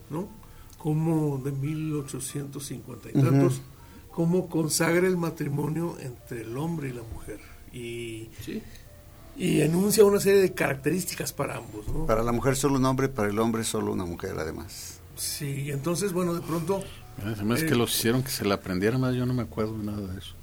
¿no? 0.09 0.39
Como 0.83 1.39
de 1.39 1.53
1850 1.53 3.11
y 3.11 3.13
tantos, 3.13 3.61
cómo 4.11 4.49
consagra 4.49 5.07
el 5.07 5.19
matrimonio 5.19 5.97
entre 6.01 6.41
el 6.43 6.57
hombre 6.57 6.89
y 6.89 6.93
la 6.93 7.03
mujer. 7.03 7.39
Y, 7.73 8.31
y 9.37 9.61
enuncia 9.61 10.05
una 10.05 10.21
serie 10.21 10.41
de 10.41 10.55
características 10.55 11.33
para 11.35 11.59
ambos. 11.59 11.87
¿no? 11.89 12.07
Para 12.07 12.23
la 12.23 12.33
mujer 12.33 12.57
solo 12.57 12.77
un 12.77 12.85
hombre, 12.87 13.09
para 13.09 13.29
el 13.29 13.39
hombre 13.39 13.63
solo 13.63 13.93
una 13.93 14.07
mujer 14.07 14.37
además. 14.39 15.01
Sí, 15.17 15.71
entonces, 15.71 16.15
bueno, 16.15 16.35
de 16.35 16.41
pronto... 16.41 16.83
Además 17.23 17.63
que 17.63 17.75
eh, 17.75 17.77
los 17.77 17.95
hicieron 17.95 18.23
que 18.23 18.31
se 18.31 18.47
la 18.47 18.55
aprendieran 18.55 19.03
más, 19.03 19.15
yo 19.15 19.27
no 19.27 19.35
me 19.35 19.43
acuerdo 19.43 19.77
de 19.77 19.85
nada 19.85 20.07
de 20.07 20.19
eso. 20.19 20.35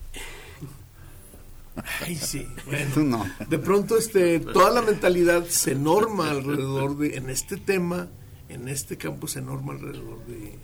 Ay, 2.02 2.16
sí. 2.16 2.48
Bueno, 2.66 3.04
no. 3.04 3.26
De 3.50 3.58
pronto, 3.58 3.98
este, 3.98 4.40
toda 4.40 4.70
la 4.70 4.84
mentalidad 4.84 5.46
se 5.48 5.74
norma 5.74 6.30
alrededor 6.30 6.96
de, 6.98 7.18
en 7.18 7.32
este 7.32 7.58
tema, 7.58 8.08
en 8.50 8.68
este 8.68 8.98
campo 8.98 9.28
se 9.28 9.42
norma 9.42 9.74
alrededor 9.74 10.26
de, 10.26 10.58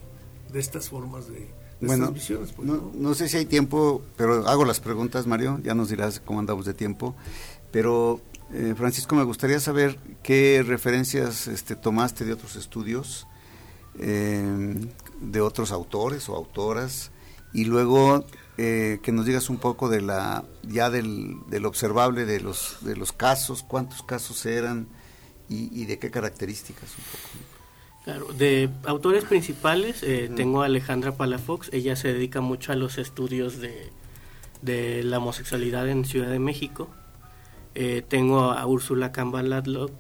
estas 0.59 0.89
formas 0.89 1.27
de, 1.27 1.49
estas 1.81 2.13
visiones. 2.13 2.51
Pues, 2.53 2.67
no, 2.67 2.91
no, 2.93 3.13
sé 3.13 3.27
si 3.27 3.37
hay 3.37 3.45
tiempo, 3.45 4.01
pero 4.15 4.47
hago 4.47 4.65
las 4.65 4.79
preguntas, 4.79 5.27
Mario, 5.27 5.59
ya 5.63 5.73
nos 5.73 5.89
dirás 5.89 6.19
cómo 6.19 6.39
andamos 6.39 6.65
de 6.65 6.73
tiempo. 6.73 7.15
Pero, 7.71 8.21
eh, 8.53 8.75
Francisco, 8.77 9.15
me 9.15 9.23
gustaría 9.23 9.59
saber 9.59 9.97
qué 10.21 10.63
referencias 10.65 11.47
este, 11.47 11.75
tomaste 11.75 12.23
de 12.23 12.33
otros 12.33 12.55
estudios, 12.55 13.27
eh, 13.99 14.75
de 15.19 15.41
otros 15.41 15.71
autores 15.71 16.29
o 16.29 16.35
autoras, 16.35 17.11
y 17.53 17.65
luego 17.65 18.25
eh, 18.57 18.99
que 19.01 19.11
nos 19.11 19.25
digas 19.25 19.49
un 19.49 19.57
poco 19.57 19.89
de 19.89 20.01
la 20.01 20.45
ya 20.61 20.89
del, 20.89 21.37
del 21.49 21.65
observable 21.65 22.25
de 22.25 22.39
los, 22.39 22.77
de 22.81 22.95
los 22.95 23.11
casos, 23.11 23.63
cuántos 23.63 24.03
casos 24.03 24.45
eran 24.45 24.87
y, 25.49 25.69
y 25.81 25.85
de 25.85 25.97
qué 25.97 26.11
características 26.11 26.89
un 26.97 27.03
poco. 27.05 27.42
Claro, 28.03 28.27
de 28.33 28.69
autores 28.85 29.23
principales 29.23 30.03
eh, 30.03 30.29
tengo 30.35 30.61
a 30.61 30.65
Alejandra 30.65 31.13
Palafox, 31.13 31.69
ella 31.71 31.95
se 31.95 32.11
dedica 32.11 32.41
mucho 32.41 32.73
a 32.73 32.75
los 32.75 32.97
estudios 32.97 33.59
de, 33.61 33.91
de 34.61 35.03
la 35.03 35.19
homosexualidad 35.19 35.87
en 35.87 36.03
Ciudad 36.03 36.29
de 36.29 36.39
México. 36.39 36.89
Eh, 37.75 38.03
tengo 38.07 38.51
a 38.51 38.65
Úrsula 38.67 39.11
Campbell 39.13 39.53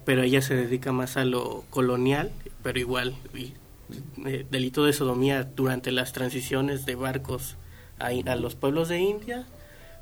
pero 0.05 0.21
ella 0.21 0.41
se 0.41 0.53
dedica 0.53 0.91
más 0.91 1.15
a 1.15 1.23
lo 1.23 1.63
colonial, 1.69 2.31
pero 2.61 2.77
igual, 2.77 3.15
eh, 3.33 4.45
delito 4.51 4.83
de 4.83 4.91
sodomía 4.91 5.43
durante 5.43 5.91
las 5.93 6.11
transiciones 6.11 6.85
de 6.85 6.95
barcos 6.95 7.55
a, 7.99 8.07
a 8.07 8.35
los 8.35 8.55
pueblos 8.55 8.89
de 8.89 8.99
India 8.99 9.45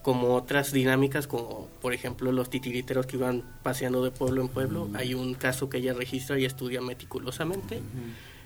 como 0.01 0.35
otras 0.35 0.71
dinámicas, 0.71 1.27
como 1.27 1.67
por 1.81 1.93
ejemplo 1.93 2.31
los 2.31 2.49
titiriteros 2.49 3.05
que 3.05 3.17
iban 3.17 3.43
paseando 3.63 4.03
de 4.03 4.11
pueblo 4.11 4.41
en 4.41 4.47
pueblo. 4.47 4.89
Hay 4.93 5.13
un 5.13 5.33
caso 5.35 5.69
que 5.69 5.77
ella 5.77 5.93
registra 5.93 6.39
y 6.39 6.45
estudia 6.45 6.81
meticulosamente. 6.81 7.81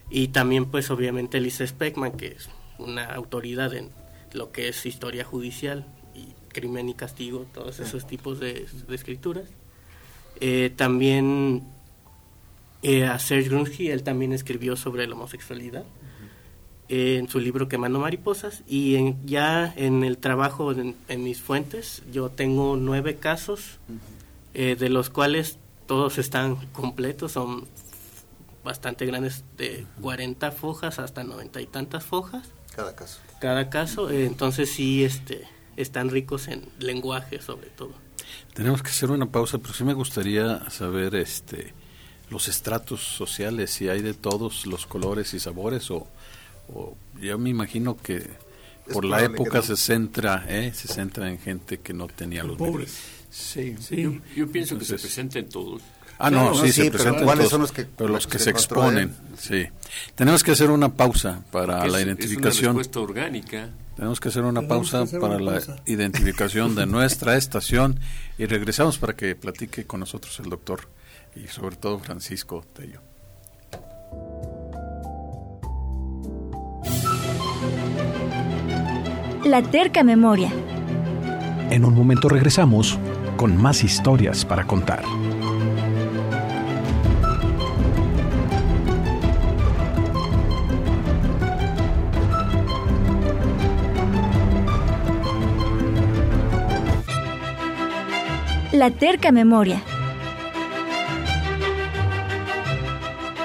Y 0.09 0.29
también, 0.29 0.65
pues 0.65 0.91
obviamente, 0.91 1.39
Lisa 1.39 1.65
Speckman, 1.65 2.13
que 2.13 2.27
es 2.27 2.49
una 2.77 3.05
autoridad 3.05 3.73
en 3.73 3.89
lo 4.33 4.51
que 4.51 4.67
es 4.67 4.85
historia 4.85 5.23
judicial 5.23 5.85
y 6.13 6.27
crimen 6.49 6.89
y 6.89 6.93
castigo, 6.93 7.45
todos 7.53 7.79
esos 7.79 8.05
tipos 8.05 8.39
de, 8.39 8.67
escrituras. 8.89 9.45
Eh, 10.41 10.73
también 10.75 11.63
eh, 12.83 13.05
a 13.05 13.17
Serge 13.17 13.49
Grunsky, 13.49 13.89
él 13.89 14.03
también 14.03 14.33
escribió 14.33 14.75
sobre 14.75 15.07
la 15.07 15.15
homosexualidad 15.15 15.85
en 16.89 17.27
su 17.29 17.39
libro 17.39 17.67
Quemando 17.67 17.99
Mariposas 17.99 18.63
y 18.67 18.95
en, 18.95 19.25
ya 19.25 19.73
en 19.75 20.03
el 20.03 20.17
trabajo 20.17 20.71
en, 20.71 20.95
mis 21.23 21.41
fuentes 21.41 22.03
yo 22.11 22.29
tengo 22.29 22.77
nueve 22.77 23.15
casos 23.15 23.79
eh, 24.53 24.75
de 24.77 24.89
los 24.89 25.09
cuales 25.09 25.57
todos 25.85 26.17
están 26.17 26.55
completos, 26.67 27.33
son 27.33 27.67
bastante 28.63 29.05
grandes, 29.05 29.43
de 29.57 29.85
40 30.01 30.51
fojas 30.51 30.99
hasta 30.99 31.23
90 31.23 31.61
y 31.61 31.67
tantas 31.67 32.03
fojas. 32.03 32.47
Cada 32.75 32.95
caso. 32.95 33.19
Cada 33.39 33.69
caso, 33.69 34.09
eh, 34.09 34.25
entonces 34.25 34.71
sí 34.71 35.03
este, 35.03 35.47
están 35.77 36.09
ricos 36.09 36.47
en 36.47 36.67
lenguaje 36.79 37.41
sobre 37.41 37.69
todo. 37.69 37.91
Tenemos 38.53 38.81
que 38.81 38.89
hacer 38.89 39.11
una 39.11 39.27
pausa, 39.27 39.59
pero 39.59 39.73
sí 39.73 39.83
me 39.83 39.93
gustaría 39.93 40.69
saber 40.69 41.15
este 41.15 41.73
los 42.29 42.47
estratos 42.47 43.01
sociales, 43.01 43.69
si 43.71 43.87
hay 43.87 44.01
de 44.01 44.13
todos 44.13 44.65
los 44.65 44.87
colores 44.87 45.33
y 45.35 45.39
sabores 45.39 45.91
o 45.91 46.07
yo 47.21 47.38
me 47.38 47.49
imagino 47.49 47.97
que 47.97 48.28
por 48.91 49.06
la 49.06 49.23
época 49.23 49.62
se 49.62 49.75
centra 49.75 50.45
¿eh? 50.47 50.71
se 50.73 50.88
centra 50.88 51.30
en 51.30 51.39
gente 51.39 51.80
que 51.80 51.93
no 51.93 52.08
tenía 52.08 52.43
los 52.43 52.58
pobres. 52.58 52.97
sí, 53.30 53.75
sí. 53.80 54.21
Yo, 54.36 54.47
pienso 54.51 54.78
que 54.78 54.86
se 54.86 54.95
presenten 54.95 55.49
todos. 55.49 55.82
Ah 56.17 56.30
no, 56.30 56.56
sí, 56.56 56.71
se 56.71 56.91
presentan 56.91 57.25
todos 57.25 57.49
son 57.49 57.62
los 57.62 57.71
que 57.71 57.86
pero 57.86 58.10
los 58.10 58.28
que, 58.28 58.39
se, 58.39 58.49
exponen 58.49 59.13
sí. 59.38 59.65
Tenemos 60.15 60.43
que 60.43 60.51
hacer 60.51 60.69
una 60.69 60.93
pausa 60.93 61.43
para 61.51 61.86
la 61.88 62.01
identificación 62.01 62.80
es 62.80 62.88
una 62.88 63.01
orgánica. 63.01 63.69
Tenemos 63.95 64.19
que 64.19 64.28
hacer 64.28 64.43
una 64.43 64.67
pausa 64.67 65.06
para 65.19 65.39
la 65.39 65.62
identificación 65.86 66.75
de 66.75 66.86
nuestra 66.86 67.38
estación 67.38 67.99
y 68.38 68.45
regresamos 68.45 68.97
para 68.97 69.15
que 69.15 69.36
platique 69.36 69.86
con 69.86 70.01
nosotros 70.01 70.39
el 70.39 70.49
doctor 70.49 70.88
y 71.36 71.47
sobre 71.47 71.75
todo 71.75 71.99
Francisco 71.99 72.65
Tello 72.73 73.01
La 79.45 79.62
terca 79.62 80.03
memoria. 80.03 80.51
En 81.69 81.86
un 81.86 81.93
momento 81.93 82.27
regresamos 82.27 82.97
con 83.38 83.55
más 83.55 83.84
historias 83.84 84.43
para 84.43 84.65
contar. 84.65 85.03
La 98.71 98.89
terca 98.89 99.31
memoria. 99.31 99.79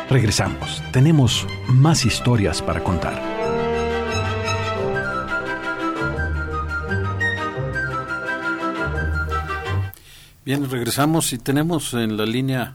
Regresamos, 0.08 0.82
tenemos 0.92 1.46
más 1.68 2.06
historias 2.06 2.62
para 2.62 2.82
contar. 2.82 3.29
Bien, 10.50 10.68
regresamos 10.68 11.32
y 11.32 11.38
tenemos 11.38 11.94
en 11.94 12.16
la 12.16 12.26
línea 12.26 12.74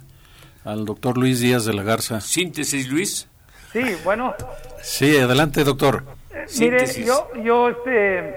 al 0.63 0.85
doctor 0.85 1.17
Luis 1.17 1.41
Díaz 1.41 1.65
de 1.65 1.73
la 1.73 1.83
Garza. 1.83 2.21
Síntesis, 2.21 2.87
Luis. 2.87 3.27
Sí, 3.73 3.83
bueno. 4.05 4.33
Sí, 4.81 5.17
adelante, 5.17 5.65
doctor. 5.65 6.05
Eh, 6.31 6.45
mire, 6.57 6.85
yo, 7.05 7.27
yo 7.43 7.67
este, 7.67 8.33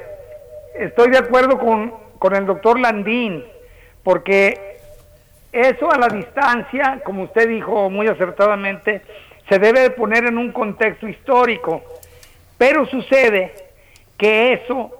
estoy 0.74 1.12
de 1.12 1.18
acuerdo 1.18 1.56
con, 1.56 1.94
con 2.18 2.34
el 2.34 2.46
doctor 2.46 2.80
Landín, 2.80 3.44
porque 4.02 4.80
eso 5.52 5.88
a 5.88 5.98
la 5.98 6.08
distancia, 6.08 7.00
como 7.04 7.22
usted 7.22 7.48
dijo 7.48 7.88
muy 7.90 8.08
acertadamente, 8.08 9.02
se 9.48 9.60
debe 9.60 9.82
de 9.82 9.90
poner 9.90 10.24
en 10.24 10.36
un 10.36 10.50
contexto 10.50 11.06
histórico. 11.06 11.84
Pero 12.56 12.86
sucede 12.86 13.54
que 14.16 14.54
eso 14.54 14.90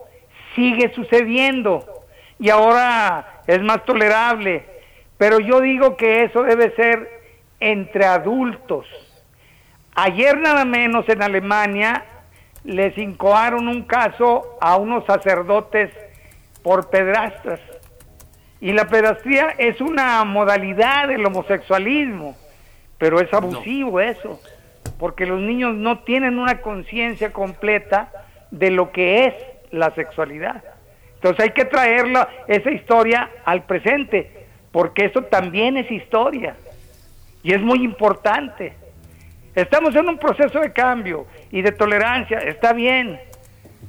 sigue 0.55 0.95
sucediendo 0.95 2.05
y 2.39 2.51
ahora 2.51 3.38
es 3.49 3.63
más 3.63 3.85
tolerable. 3.85 4.65
Pero 5.17 5.41
yo 5.41 5.61
digo 5.61 5.97
que 5.97 6.23
eso 6.23 6.45
debe 6.45 6.71
ser 6.77 7.11
entre 7.59 8.05
adultos. 8.05 8.87
Ayer 9.97 10.39
nada 10.39 10.65
menos 10.65 11.09
en 11.09 11.23
Alemania 11.23 12.05
les 12.63 12.97
incoaron 12.99 13.67
un 13.67 13.83
caso 13.83 14.59
a 14.61 14.77
unos 14.77 15.05
sacerdotes 15.07 15.91
por 16.63 16.91
pedrastras. 16.91 17.61
Y 18.61 18.73
la 18.73 18.87
pedastría 18.87 19.55
es 19.59 19.81
una 19.81 20.23
modalidad 20.25 21.09
del 21.09 21.25
homosexualismo, 21.25 22.37
pero 22.99 23.21
es 23.21 23.33
abusivo 23.33 24.01
eso, 24.01 24.41
porque 24.99 25.27
los 25.27 25.41
niños 25.41 25.75
no 25.75 26.01
tienen 26.01 26.39
una 26.39 26.61
conciencia 26.61 27.33
completa 27.33 28.13
de 28.51 28.71
lo 28.71 28.93
que 28.93 29.25
es 29.27 29.35
la 29.71 29.95
sexualidad. 29.95 30.63
Entonces 31.19 31.47
hay 31.47 31.51
que 31.51 31.65
traerla, 31.65 32.29
esa 32.47 32.71
historia 32.71 33.29
al 33.45 33.65
presente, 33.65 34.47
porque 34.71 35.07
eso 35.07 35.23
también 35.23 35.77
es 35.77 35.91
historia 35.91 36.55
y 37.43 37.53
es 37.53 37.61
muy 37.61 37.83
importante. 37.83 38.73
Estamos 39.53 39.97
en 39.97 40.09
un 40.09 40.19
proceso 40.19 40.61
de 40.61 40.73
cambio 40.73 41.27
y 41.51 41.63
de 41.63 41.73
tolerancia, 41.73 42.39
está 42.39 42.73
bien, 42.73 43.19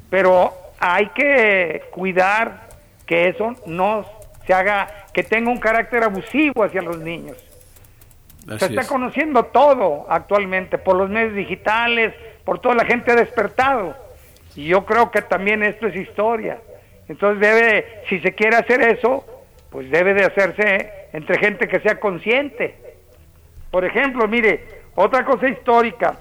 pero 0.09 0.51
hay 0.79 1.07
que 1.09 1.83
cuidar 1.91 2.67
que 3.05 3.27
eso 3.27 3.53
no 3.67 4.05
se 4.47 4.53
haga, 4.53 4.87
que 5.13 5.21
tenga 5.21 5.51
un 5.51 5.59
carácter 5.59 6.03
abusivo 6.03 6.63
hacia 6.63 6.81
los 6.81 6.97
niños. 6.97 7.37
se 8.57 8.65
está 8.65 8.87
conociendo 8.87 9.43
todo 9.43 10.07
actualmente 10.09 10.79
por 10.79 10.95
los 10.95 11.11
medios 11.11 11.35
digitales, 11.35 12.15
por 12.43 12.57
toda 12.57 12.73
la 12.73 12.85
gente 12.85 13.11
ha 13.11 13.15
despertado. 13.15 13.95
Y 14.55 14.65
yo 14.65 14.83
creo 14.83 15.11
que 15.11 15.21
también 15.21 15.61
esto 15.61 15.85
es 15.85 15.95
historia. 15.95 16.57
Entonces 17.09 17.41
debe, 17.41 18.03
si 18.07 18.19
se 18.19 18.33
quiere 18.33 18.55
hacer 18.55 18.81
eso, 18.81 19.25
pues 19.71 19.89
debe 19.89 20.13
de 20.13 20.25
hacerse 20.25 20.91
entre 21.11 21.39
gente 21.39 21.67
que 21.67 21.79
sea 21.79 21.99
consciente. 21.99 22.75
Por 23.71 23.83
ejemplo, 23.83 24.27
mire, 24.27 24.63
otra 24.95 25.25
cosa 25.25 25.49
histórica, 25.49 26.19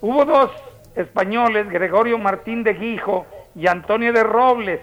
hubo 0.00 0.24
dos 0.24 0.50
españoles, 0.96 1.70
Gregorio 1.70 2.18
Martín 2.18 2.64
de 2.64 2.74
Guijo 2.74 3.26
y 3.54 3.68
Antonio 3.68 4.12
de 4.12 4.24
Robles, 4.24 4.80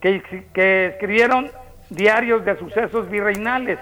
que, 0.00 0.22
que 0.54 0.86
escribieron 0.86 1.50
diarios 1.90 2.44
de 2.46 2.58
sucesos 2.58 3.10
virreinales. 3.10 3.78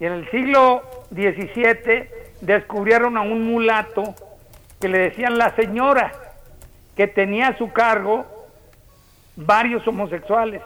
Y 0.00 0.06
en 0.06 0.12
el 0.12 0.30
siglo 0.30 0.82
XVII 1.12 2.08
descubrieron 2.40 3.16
a 3.16 3.22
un 3.22 3.44
mulato 3.44 4.14
que 4.80 4.88
le 4.88 4.98
decían 4.98 5.38
la 5.38 5.54
señora, 5.54 6.12
que 6.96 7.06
tenía 7.06 7.48
a 7.48 7.58
su 7.58 7.72
cargo 7.72 8.35
varios 9.36 9.86
homosexuales 9.86 10.62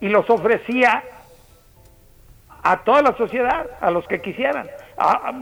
y 0.00 0.08
los 0.08 0.28
ofrecía 0.28 1.02
a 2.62 2.78
toda 2.84 3.02
la 3.02 3.16
sociedad, 3.16 3.66
a 3.80 3.90
los 3.90 4.06
que 4.06 4.20
quisieran. 4.20 4.68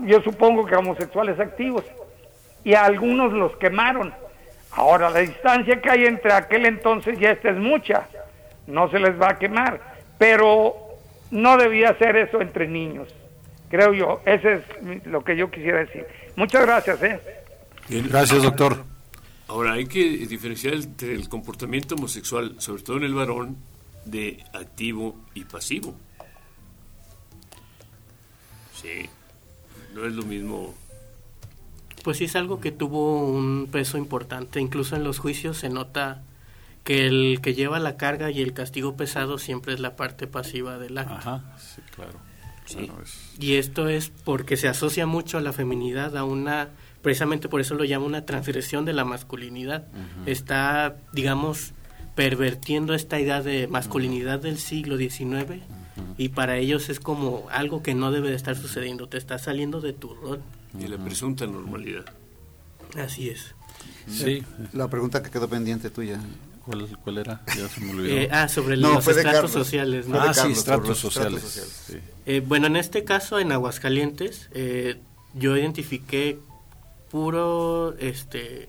yo 0.05 0.21
supongo 0.23 0.65
que 0.67 0.77
homosexuales 0.77 1.41
activos. 1.41 1.85
Y 2.63 2.75
a 2.75 2.85
algunos 2.85 3.33
los 3.33 3.57
quemaron. 3.57 4.13
Ahora, 4.73 5.09
la 5.11 5.21
distancia 5.21 5.81
que 5.81 5.91
hay 5.91 6.05
entre 6.05 6.33
aquel 6.33 6.67
entonces 6.67 7.19
y 7.21 7.25
este 7.25 7.51
es 7.51 7.57
mucha. 7.57 8.09
No 8.67 8.91
se 8.91 8.99
les 8.99 9.21
va 9.21 9.31
a 9.31 9.39
quemar. 9.39 9.81
Pero 10.19 10.75
no 11.31 11.57
debía 11.57 11.97
ser 11.99 12.17
eso 12.17 12.41
entre 12.41 12.67
niños. 12.67 13.09
Creo 13.71 13.93
yo. 13.93 14.21
Ese 14.25 14.55
es 14.55 15.07
lo 15.07 15.23
que 15.23 15.37
yo 15.37 15.51
quisiera 15.51 15.79
decir. 15.79 16.07
Muchas 16.35 16.67
gracias. 16.67 17.03
¿eh? 17.03 17.21
gracias, 17.89 18.43
doctor. 18.43 18.96
Ahora, 19.49 19.75
hay 19.75 19.87
que 19.87 20.05
diferenciar 20.27 20.75
entre 20.75 21.15
el 21.15 21.29
comportamiento 21.29 21.95
homosexual, 21.95 22.57
sobre 22.59 22.83
todo 22.83 22.97
en 22.97 23.05
el 23.05 23.15
varón, 23.15 23.57
de 24.05 24.45
activo 24.53 25.17
y 25.35 25.45
pasivo. 25.45 25.95
Sí, 28.75 29.09
no 29.95 30.05
es 30.05 30.13
lo 30.13 30.23
mismo. 30.25 30.75
Pues 32.03 32.19
sí, 32.19 32.25
es 32.25 32.37
algo 32.37 32.61
que 32.61 32.73
tuvo 32.73 33.27
un 33.29 33.69
peso 33.71 33.99
importante. 33.99 34.61
Incluso 34.61 34.97
en 34.97 35.05
los 35.05 35.19
juicios 35.19 35.59
se 35.59 35.69
nota 35.69 36.23
que 36.85 37.07
el 37.07 37.41
que 37.43 37.55
lleva 37.55 37.81
la 37.81 37.97
carga 37.97 38.31
y 38.31 38.41
el 38.41 38.53
castigo 38.53 38.97
pesado 38.97 39.39
siempre 39.39 39.75
es 39.75 39.81
la 39.81 39.97
parte 39.97 40.27
pasiva 40.27 40.79
del 40.79 40.99
acto. 40.99 41.15
Ajá, 41.15 41.57
sí, 41.59 41.83
claro. 41.95 42.19
Sí. 42.65 42.91
Y 43.41 43.55
esto 43.55 43.89
es 43.89 44.11
porque 44.11 44.57
se 44.57 44.69
asocia 44.69 45.07
mucho 45.07 45.39
a 45.39 45.41
la 45.41 45.53
feminidad, 45.53 46.17
a 46.17 46.25
una 46.25 46.71
precisamente 47.07 47.49
por 47.49 47.61
eso 47.61 47.77
lo 47.77 47.85
llama 47.85 48.05
una 48.05 48.27
transgresión 48.27 48.85
de 48.85 48.93
la 48.93 49.05
masculinidad. 49.05 49.87
Está, 50.27 50.97
digamos, 51.13 51.73
pervertiendo 52.17 52.95
esta 52.95 53.21
idea 53.21 53.43
de 53.43 53.69
masculinidad 53.69 54.41
del 54.41 54.59
siglo 54.59 54.97
XIX 54.97 55.63
y 56.19 56.31
para 56.31 56.57
ellos 56.57 56.89
es 56.89 56.99
como 56.99 57.47
algo 57.53 57.81
que 57.81 57.95
no 57.95 58.11
debe 58.11 58.31
de 58.31 58.35
estar 58.35 58.57
sucediendo, 58.57 59.09
te 59.09 59.19
está 59.19 59.39
saliendo 59.39 59.81
de 59.81 59.93
tu 59.93 60.15
rol. 60.15 60.41
Y 60.81 60.89
la 60.89 60.99
presunta 60.99 61.47
normalidad. 61.47 62.07
Así 62.99 63.29
es. 63.29 63.55
Sí. 64.09 64.43
La 64.73 64.89
pregunta 64.89 65.23
que 65.23 65.31
quedó 65.31 65.49
pendiente 65.49 65.91
tuya. 65.91 66.19
¿Cuál, 66.65 66.89
cuál 67.05 67.19
era? 67.19 67.41
Ya 67.57 67.69
se 67.69 67.83
me 67.83 67.93
olvidó. 67.93 68.17
Eh, 68.17 68.29
ah, 68.33 68.49
sobre 68.49 68.77
los 68.77 69.07
estratos 69.07 69.53
sociales. 69.53 70.07
Ah, 70.13 70.35
sí, 70.35 70.51
estratos 70.51 70.99
sociales. 70.99 72.03
Eh, 72.27 72.43
bueno, 72.45 72.67
en 72.67 72.75
este 72.75 73.05
caso, 73.05 73.39
en 73.39 73.53
Aguascalientes, 73.53 74.49
eh, 74.55 74.97
yo 75.35 75.57
identifiqué 75.57 76.41
puro 77.11 77.95
este 77.99 78.69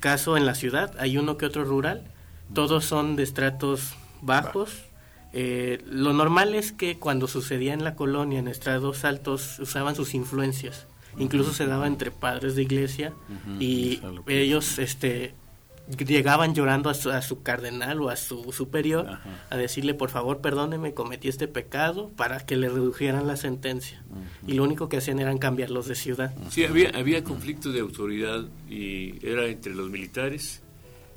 caso 0.00 0.36
en 0.36 0.44
la 0.44 0.54
ciudad, 0.54 0.94
hay 0.98 1.16
uno 1.16 1.38
que 1.38 1.46
otro 1.46 1.64
rural, 1.64 2.04
todos 2.52 2.84
son 2.84 3.16
de 3.16 3.22
estratos 3.22 3.94
bajos. 4.20 4.84
Eh, 5.32 5.82
lo 5.86 6.12
normal 6.12 6.54
es 6.54 6.72
que 6.72 6.98
cuando 6.98 7.26
sucedía 7.26 7.72
en 7.72 7.84
la 7.84 7.94
colonia, 7.94 8.38
en 8.38 8.48
estrados 8.48 9.04
altos, 9.04 9.58
usaban 9.58 9.96
sus 9.96 10.14
influencias. 10.14 10.86
Incluso 11.16 11.52
se 11.52 11.66
daba 11.66 11.86
entre 11.86 12.10
padres 12.10 12.56
de 12.56 12.62
iglesia 12.62 13.12
y 13.60 14.00
ellos 14.26 14.78
este, 14.78 15.34
llegaban 15.86 16.54
llorando 16.54 16.90
a 16.90 16.94
su, 16.94 17.42
cardenal 17.42 18.00
o 18.00 18.08
a 18.08 18.16
su 18.16 18.52
superior 18.52 19.18
a 19.50 19.56
decirle 19.56 19.94
por 19.94 20.10
favor 20.10 20.40
perdóneme 20.40 20.94
cometí 20.94 21.28
este 21.28 21.46
pecado 21.46 22.10
para 22.16 22.40
que 22.46 22.56
le 22.56 22.68
redujeran 22.68 23.26
la 23.26 23.36
sentencia 23.36 24.02
y 24.46 24.54
lo 24.54 24.64
único 24.64 24.88
que 24.88 24.96
hacían 24.96 25.18
era 25.18 25.36
cambiarlos 25.38 25.86
de 25.86 25.94
ciudad. 25.94 26.34
Sí 26.50 26.64
había 26.64 26.90
había 26.90 27.22
conflicto 27.22 27.72
de 27.72 27.80
autoridad 27.80 28.44
y 28.68 29.26
era 29.26 29.46
entre 29.46 29.74
los 29.74 29.90
militares 29.90 30.62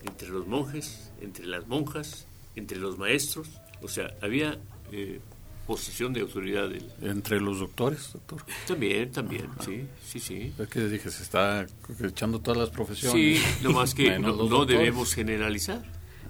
entre 0.05 0.29
los 0.29 0.47
monjes 0.47 1.11
entre 1.21 1.45
las 1.45 1.67
monjas 1.67 2.27
entre 2.55 2.77
los 2.77 2.97
maestros. 2.97 3.49
O 3.81 3.87
sea 3.87 4.13
había 4.21 4.57
eh, 4.91 5.19
posición 5.67 6.13
de 6.13 6.21
autoridad. 6.21 6.69
¿Entre 7.01 7.41
los 7.41 7.59
doctores, 7.59 8.13
doctor? 8.13 8.43
También, 8.65 9.11
también, 9.11 9.49
sí, 9.63 9.85
sí, 10.03 10.19
sí. 10.19 10.53
Es 10.57 10.67
que 10.69 10.87
dije, 10.87 11.11
se 11.11 11.21
está 11.21 11.67
echando 12.03 12.39
todas 12.39 12.57
las 12.57 12.69
profesiones. 12.69 13.39
Sí, 13.39 13.43
lo 13.61 13.73
más 13.73 13.93
que 13.93 14.17
no, 14.17 14.65
debemos 14.65 15.13
generalizar. 15.13 15.83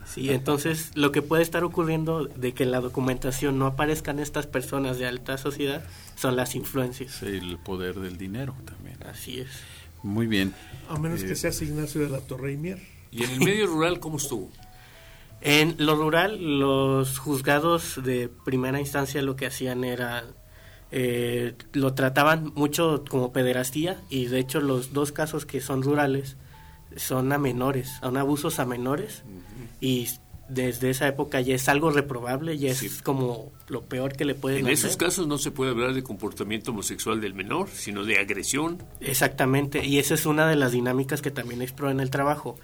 Sí, 0.06 0.32
entonces 0.32 0.92
lo 0.96 1.12
que 1.12 1.22
puede 1.22 1.44
estar 1.44 1.64
ocurriendo 1.66 2.26
de 2.26 2.54
que 2.54 2.64
en 2.64 2.72
la 2.72 2.80
documentación 2.80 3.60
no 3.60 3.66
aparezcan 3.66 4.20
estas 4.20 4.48
personas 4.48 4.98
de 4.98 5.06
alta 5.06 5.38
sociedad 5.38 5.86
son 6.16 6.36
las 6.36 6.56
influencias. 6.56 7.12
Sí, 7.20 7.26
el 7.26 7.58
poder 7.58 7.96
del 7.96 8.18
dinero 8.18 8.56
también. 8.66 8.98
Así 9.04 9.40
es. 9.42 9.50
Muy 10.04 10.26
bien. 10.26 10.54
A 10.90 10.98
menos 10.98 11.24
que 11.24 11.34
eh, 11.34 11.36
sea 11.36 11.52
Ignacio 11.62 12.02
de 12.02 12.10
la 12.10 12.22
Torre 12.22 12.54
y 12.54 12.58
Mier. 12.58 12.80
¿Y 13.12 13.24
en 13.24 13.32
el 13.32 13.40
medio 13.40 13.68
rural 13.68 14.00
cómo 14.00 14.18
estuvo? 14.18 14.50
En 15.42 15.76
lo 15.78 15.96
rural, 15.96 16.60
los 16.60 17.20
juzgados 17.20 18.02
de 18.04 18.30
primera 18.46 18.80
instancia 18.80 19.22
lo 19.22 19.36
que 19.36 19.46
hacían 19.46 19.84
era, 19.84 20.24
eh, 20.92 21.54
lo 21.74 21.94
trataban 21.94 22.52
mucho 22.56 23.04
como 23.10 23.32
pederastía 23.32 24.02
y 24.10 24.26
de 24.26 24.40
hecho 24.40 24.62
los 24.62 24.94
dos 24.94 25.12
casos 25.12 25.46
que 25.46 25.62
son 25.62 25.84
rurales 25.84 26.38
son 26.96 27.32
a 27.32 27.38
menores, 27.38 27.98
son 28.02 28.18
abusos 28.18 28.60
a 28.60 28.66
menores 28.66 29.24
y 29.80 30.08
desde 30.50 30.90
esa 30.90 31.08
época 31.08 31.42
ya 31.42 31.56
es 31.56 31.68
algo 31.68 31.92
reprobable, 31.92 32.56
y 32.56 32.68
es 32.68 33.02
como 33.02 33.52
lo 33.68 33.84
peor 33.84 34.14
que 34.14 34.26
le 34.26 34.36
pueden 34.36 34.66
En 34.66 34.72
esos 34.72 34.96
casos 34.96 35.28
no 35.28 35.38
se 35.38 35.52
puede 35.52 35.72
hablar 35.72 35.94
de 35.94 36.04
comportamiento 36.04 36.72
homosexual 36.72 37.20
del 37.20 37.34
menor, 37.34 37.70
sino 37.74 38.04
de 38.06 38.18
agresión. 38.18 38.82
Exactamente, 39.02 39.86
y 39.86 40.00
esa 40.00 40.14
es 40.14 40.26
una 40.26 40.48
de 40.48 40.56
las 40.56 40.72
dinámicas 40.72 41.22
que 41.22 41.32
también 41.32 41.62
explora 41.62 41.92
en 41.92 42.00
el 42.00 42.10
trabajo. 42.10 42.58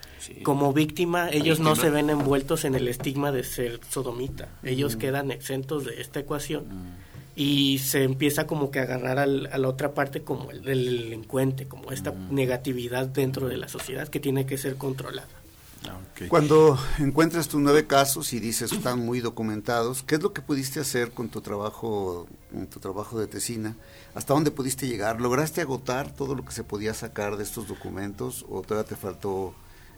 Como 0.43 0.73
víctima, 0.73 1.29
ellos 1.29 1.59
no 1.59 1.75
se 1.75 1.89
ven 1.89 2.09
envueltos 2.09 2.65
en 2.65 2.75
el 2.75 2.87
estigma 2.87 3.31
de 3.31 3.43
ser 3.43 3.79
sodomita, 3.89 4.49
ellos 4.63 4.95
mm. 4.95 4.99
quedan 4.99 5.31
exentos 5.31 5.85
de 5.85 6.01
esta 6.01 6.19
ecuación. 6.19 6.65
Mm. 6.69 7.13
Y 7.35 7.79
se 7.79 8.03
empieza 8.03 8.45
como 8.45 8.69
que 8.69 8.77
a 8.77 8.83
agarrar 8.83 9.17
a 9.17 9.25
la 9.25 9.67
otra 9.67 9.95
parte 9.95 10.21
como 10.21 10.51
el 10.51 10.61
delincuente, 10.61 11.67
como 11.67 11.91
esta 11.91 12.11
mm. 12.11 12.33
negatividad 12.33 13.07
dentro 13.07 13.47
de 13.47 13.57
la 13.57 13.67
sociedad 13.67 14.07
que 14.07 14.19
tiene 14.19 14.45
que 14.45 14.57
ser 14.59 14.75
controlada. 14.75 15.27
Ah, 15.89 15.99
Cuando 16.29 16.77
encuentras 16.99 17.47
tus 17.47 17.59
nueve 17.61 17.87
casos 17.87 18.33
y 18.33 18.39
dices 18.39 18.71
están 18.71 18.99
muy 18.99 19.19
documentados, 19.19 20.03
¿qué 20.03 20.15
es 20.15 20.23
lo 20.23 20.33
que 20.33 20.41
pudiste 20.41 20.79
hacer 20.79 21.11
con 21.11 21.29
tu 21.29 21.41
trabajo, 21.41 22.27
en 22.53 22.67
tu 22.67 22.79
trabajo 22.79 23.19
de 23.19 23.27
tesina? 23.27 23.75
¿Hasta 24.15 24.33
dónde 24.33 24.51
pudiste 24.51 24.87
llegar? 24.87 25.19
¿Lograste 25.19 25.61
agotar 25.61 26.13
todo 26.13 26.35
lo 26.35 26.45
que 26.45 26.51
se 26.51 26.63
podía 26.63 26.93
sacar 26.93 27.37
de 27.37 27.43
estos 27.43 27.67
documentos 27.67 28.45
o 28.49 28.61
todavía 28.61 28.87
te 28.87 28.95
faltó 28.95 29.53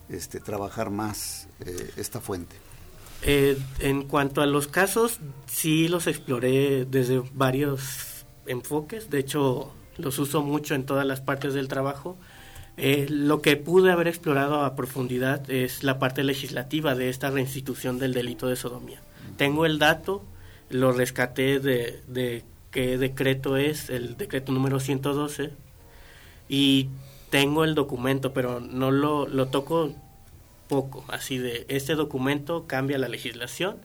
este, 0.09 0.39
trabajar 0.39 0.89
más 0.89 1.47
eh, 1.59 1.91
esta 1.97 2.19
fuente? 2.19 2.55
Eh, 3.21 3.57
en 3.79 4.03
cuanto 4.03 4.41
a 4.41 4.45
los 4.45 4.67
casos, 4.67 5.19
sí 5.47 5.87
los 5.87 6.07
exploré 6.07 6.85
desde 6.85 7.23
varios 7.33 8.25
enfoques. 8.45 9.09
De 9.09 9.19
hecho, 9.19 9.71
los 9.97 10.19
uso 10.19 10.41
mucho 10.41 10.75
en 10.75 10.85
todas 10.85 11.05
las 11.05 11.21
partes 11.21 11.53
del 11.53 11.67
trabajo 11.67 12.17
eh, 12.77 13.07
lo 13.09 13.41
que 13.41 13.55
pude 13.55 13.91
haber 13.91 14.07
explorado 14.07 14.63
a 14.63 14.75
profundidad 14.75 15.49
es 15.49 15.83
la 15.83 15.99
parte 15.99 16.23
legislativa 16.23 16.95
de 16.95 17.09
esta 17.09 17.29
reinstitución 17.29 17.99
del 17.99 18.13
delito 18.13 18.47
de 18.47 18.55
sodomía. 18.55 19.01
Tengo 19.37 19.65
el 19.65 19.79
dato, 19.79 20.23
lo 20.69 20.91
rescaté 20.91 21.59
de, 21.59 22.01
de 22.07 22.43
qué 22.71 22.97
decreto 22.97 23.55
es, 23.55 23.89
el 23.89 24.17
decreto 24.17 24.51
número 24.51 24.79
112, 24.79 25.51
y 26.49 26.89
tengo 27.29 27.63
el 27.63 27.75
documento, 27.75 28.33
pero 28.33 28.59
no 28.59 28.91
lo, 28.91 29.27
lo 29.27 29.47
toco 29.47 29.93
poco, 30.67 31.05
así 31.07 31.37
de, 31.37 31.65
este 31.69 31.95
documento 31.95 32.65
cambia 32.67 32.97
la 32.97 33.07
legislación 33.07 33.77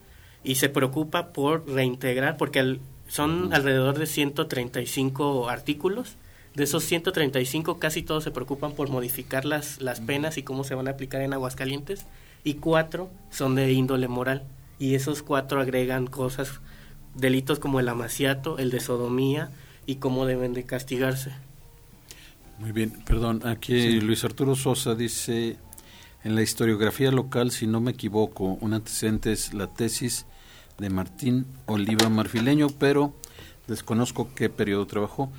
y 0.42 0.56
se 0.56 0.68
preocupa 0.68 1.32
por 1.32 1.68
reintegrar, 1.68 2.36
porque 2.36 2.78
son 3.08 3.52
alrededor 3.52 3.98
de 3.98 4.06
135 4.06 5.48
artículos, 5.48 6.16
de 6.54 6.64
esos 6.64 6.84
135, 6.84 7.78
casi 7.78 8.02
todos 8.02 8.24
se 8.24 8.30
preocupan 8.30 8.72
por 8.72 8.90
modificar 8.90 9.44
las, 9.44 9.80
las 9.80 10.00
penas 10.00 10.36
y 10.36 10.42
cómo 10.42 10.64
se 10.64 10.74
van 10.74 10.88
a 10.88 10.92
aplicar 10.92 11.22
en 11.22 11.32
Aguascalientes, 11.32 12.06
y 12.42 12.54
cuatro 12.54 13.10
son 13.30 13.54
de 13.54 13.72
índole 13.72 14.08
moral. 14.08 14.44
Y 14.78 14.94
esos 14.94 15.22
cuatro 15.22 15.60
agregan 15.60 16.06
cosas, 16.06 16.60
delitos 17.14 17.58
como 17.58 17.80
el 17.80 17.88
amaciato, 17.88 18.58
el 18.58 18.70
de 18.70 18.80
sodomía 18.80 19.50
y 19.86 19.96
cómo 19.96 20.26
deben 20.26 20.54
de 20.54 20.64
castigarse. 20.64 21.32
Muy 22.58 22.72
bien, 22.72 22.90
perdón, 23.04 23.46
aquí 23.46 24.00
Luis 24.00 24.24
Arturo 24.24 24.54
Sosa 24.54 24.94
dice, 24.94 25.56
en 26.24 26.34
la 26.34 26.42
historiografía 26.42 27.10
local, 27.10 27.50
si 27.50 27.66
no 27.66 27.80
me 27.80 27.92
equivoco, 27.92 28.58
un 28.60 28.74
antecedente 28.74 29.32
es 29.32 29.54
la 29.54 29.66
tesis 29.66 30.26
de 30.78 30.90
Martín 30.90 31.46
Oliva 31.66 32.08
Marfileño, 32.08 32.68
pero 32.68 33.14
desconozco 33.66 34.34
qué 34.34 34.50
periodo 34.50 34.86
trabajó 34.86 35.30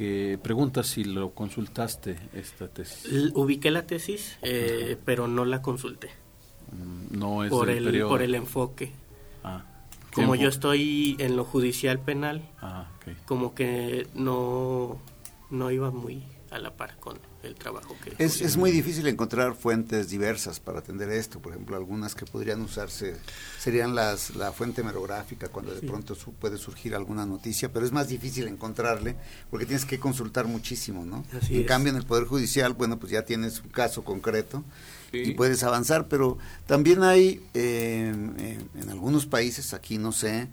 que 0.00 0.38
pregunta 0.42 0.82
si 0.82 1.04
lo 1.04 1.34
consultaste 1.34 2.16
esta 2.32 2.68
tesis. 2.68 3.32
Ubiqué 3.34 3.70
la 3.70 3.86
tesis, 3.86 4.38
eh, 4.40 4.96
pero 5.04 5.28
no 5.28 5.44
la 5.44 5.60
consulté. 5.60 6.08
Mm, 6.72 7.18
no 7.18 7.44
es 7.44 7.50
por 7.50 7.68
el, 7.68 8.00
por 8.04 8.22
el 8.22 8.34
enfoque. 8.34 8.92
Ah, 9.44 9.62
como 10.14 10.36
yo 10.36 10.48
estoy 10.48 11.16
en 11.18 11.36
lo 11.36 11.44
judicial 11.44 11.98
penal, 11.98 12.48
ah, 12.62 12.88
como 13.26 13.54
que 13.54 14.06
no 14.14 14.98
no 15.50 15.70
iba 15.70 15.90
muy 15.90 16.22
a 16.50 16.58
la 16.58 16.76
par 16.76 16.96
con 16.98 17.18
el 17.42 17.54
trabajo 17.54 17.96
que... 18.02 18.12
Es, 18.22 18.40
es 18.40 18.56
muy 18.56 18.70
difícil 18.70 19.06
encontrar 19.06 19.54
fuentes 19.54 20.08
diversas 20.08 20.58
para 20.58 20.80
atender 20.80 21.08
esto, 21.10 21.40
por 21.40 21.52
ejemplo, 21.52 21.76
algunas 21.76 22.14
que 22.14 22.26
podrían 22.26 22.60
usarse 22.60 23.16
serían 23.58 23.94
las 23.94 24.34
la 24.34 24.52
fuente 24.52 24.82
merográfica 24.82 25.48
cuando 25.48 25.74
de 25.74 25.80
pronto 25.80 26.16
puede 26.40 26.58
surgir 26.58 26.94
alguna 26.94 27.24
noticia, 27.24 27.72
pero 27.72 27.86
es 27.86 27.92
más 27.92 28.08
difícil 28.08 28.48
encontrarle 28.48 29.16
porque 29.48 29.64
tienes 29.64 29.84
que 29.84 29.98
consultar 30.00 30.46
muchísimo, 30.46 31.04
¿no? 31.04 31.24
en 31.48 31.64
cambio, 31.64 31.90
en 31.90 31.98
el 31.98 32.04
Poder 32.04 32.24
Judicial, 32.24 32.72
bueno, 32.74 32.98
pues 32.98 33.12
ya 33.12 33.24
tienes 33.24 33.60
un 33.60 33.70
caso 33.70 34.02
concreto 34.02 34.64
y 35.12 35.32
puedes 35.34 35.62
avanzar, 35.62 36.08
pero 36.08 36.38
también 36.66 37.02
hay 37.02 37.44
eh, 37.54 38.12
en 38.74 38.90
algunos 38.90 39.26
países, 39.26 39.72
aquí 39.74 39.98
no 39.98 40.12
sé, 40.12 40.48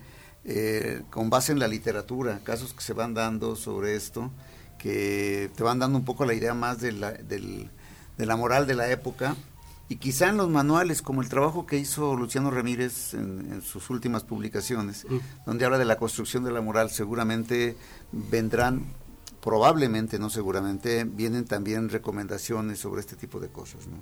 eh, 0.49 1.01
con 1.09 1.29
base 1.29 1.51
en 1.51 1.59
la 1.59 1.67
literatura, 1.67 2.39
casos 2.43 2.73
que 2.73 2.81
se 2.81 2.93
van 2.93 3.13
dando 3.13 3.55
sobre 3.55 3.95
esto, 3.95 4.31
que 4.77 5.49
te 5.55 5.63
van 5.63 5.79
dando 5.79 5.97
un 5.97 6.05
poco 6.05 6.25
la 6.25 6.33
idea 6.33 6.53
más 6.53 6.79
de 6.79 6.91
la, 6.91 7.11
de 7.11 8.25
la 8.25 8.35
moral 8.35 8.67
de 8.67 8.75
la 8.75 8.89
época. 8.91 9.35
Y 9.89 9.97
quizá 9.97 10.27
en 10.27 10.37
los 10.37 10.49
manuales, 10.49 11.01
como 11.01 11.21
el 11.21 11.29
trabajo 11.29 11.65
que 11.65 11.77
hizo 11.77 12.15
Luciano 12.15 12.51
Ramírez 12.51 13.13
en, 13.13 13.61
sus 13.61 13.89
últimas 13.89 14.23
publicaciones, 14.23 15.05
mm. 15.09 15.45
donde 15.45 15.65
habla 15.65 15.77
de 15.77 15.85
la 15.85 15.95
construcción 15.95 16.43
de 16.43 16.51
la 16.51 16.59
moral, 16.59 16.89
seguramente 16.89 17.77
vendrán, 18.11 18.85
probablemente, 19.41 20.19
no 20.19 20.29
seguramente, 20.29 21.05
vienen 21.05 21.45
también 21.45 21.87
recomendaciones 21.87 22.79
sobre 22.79 22.99
este 22.99 23.15
tipo 23.15 23.39
de 23.39 23.47
cosas, 23.47 23.87
¿no? 23.87 24.01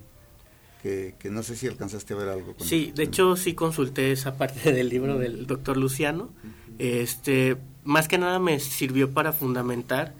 Que, 0.82 1.16
que 1.20 1.30
no 1.30 1.42
sé 1.42 1.56
si 1.56 1.68
alcanzaste 1.68 2.14
a 2.14 2.18
ver 2.18 2.30
algo. 2.30 2.56
sí, 2.60 2.92
de 2.96 3.04
hecho 3.04 3.36
sí 3.36 3.54
consulté 3.54 4.12
esa 4.12 4.38
parte 4.38 4.72
del 4.74 4.90
libro 4.90 5.20
del 5.20 5.46
doctor 5.46 5.78
Luciano. 5.78 6.32
Este, 6.78 7.58
más 7.84 8.08
que 8.08 8.18
nada 8.18 8.40
me 8.40 8.60
sirvió 8.60 9.12
para 9.12 9.34
fundamentar 9.34 10.14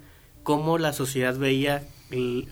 cómo 0.46 0.78
la 0.78 0.94
sociedad 0.94 1.36
veía 1.36 1.84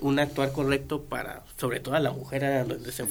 un 0.02 0.20
actuar 0.20 0.52
correcto 0.52 1.04
para, 1.04 1.44
sobre 1.58 1.80
todo 1.80 1.94
a 1.94 2.00
la 2.00 2.12
mujer, 2.12 2.44
a 2.44 2.66
donde 2.66 2.92
se 2.92 3.06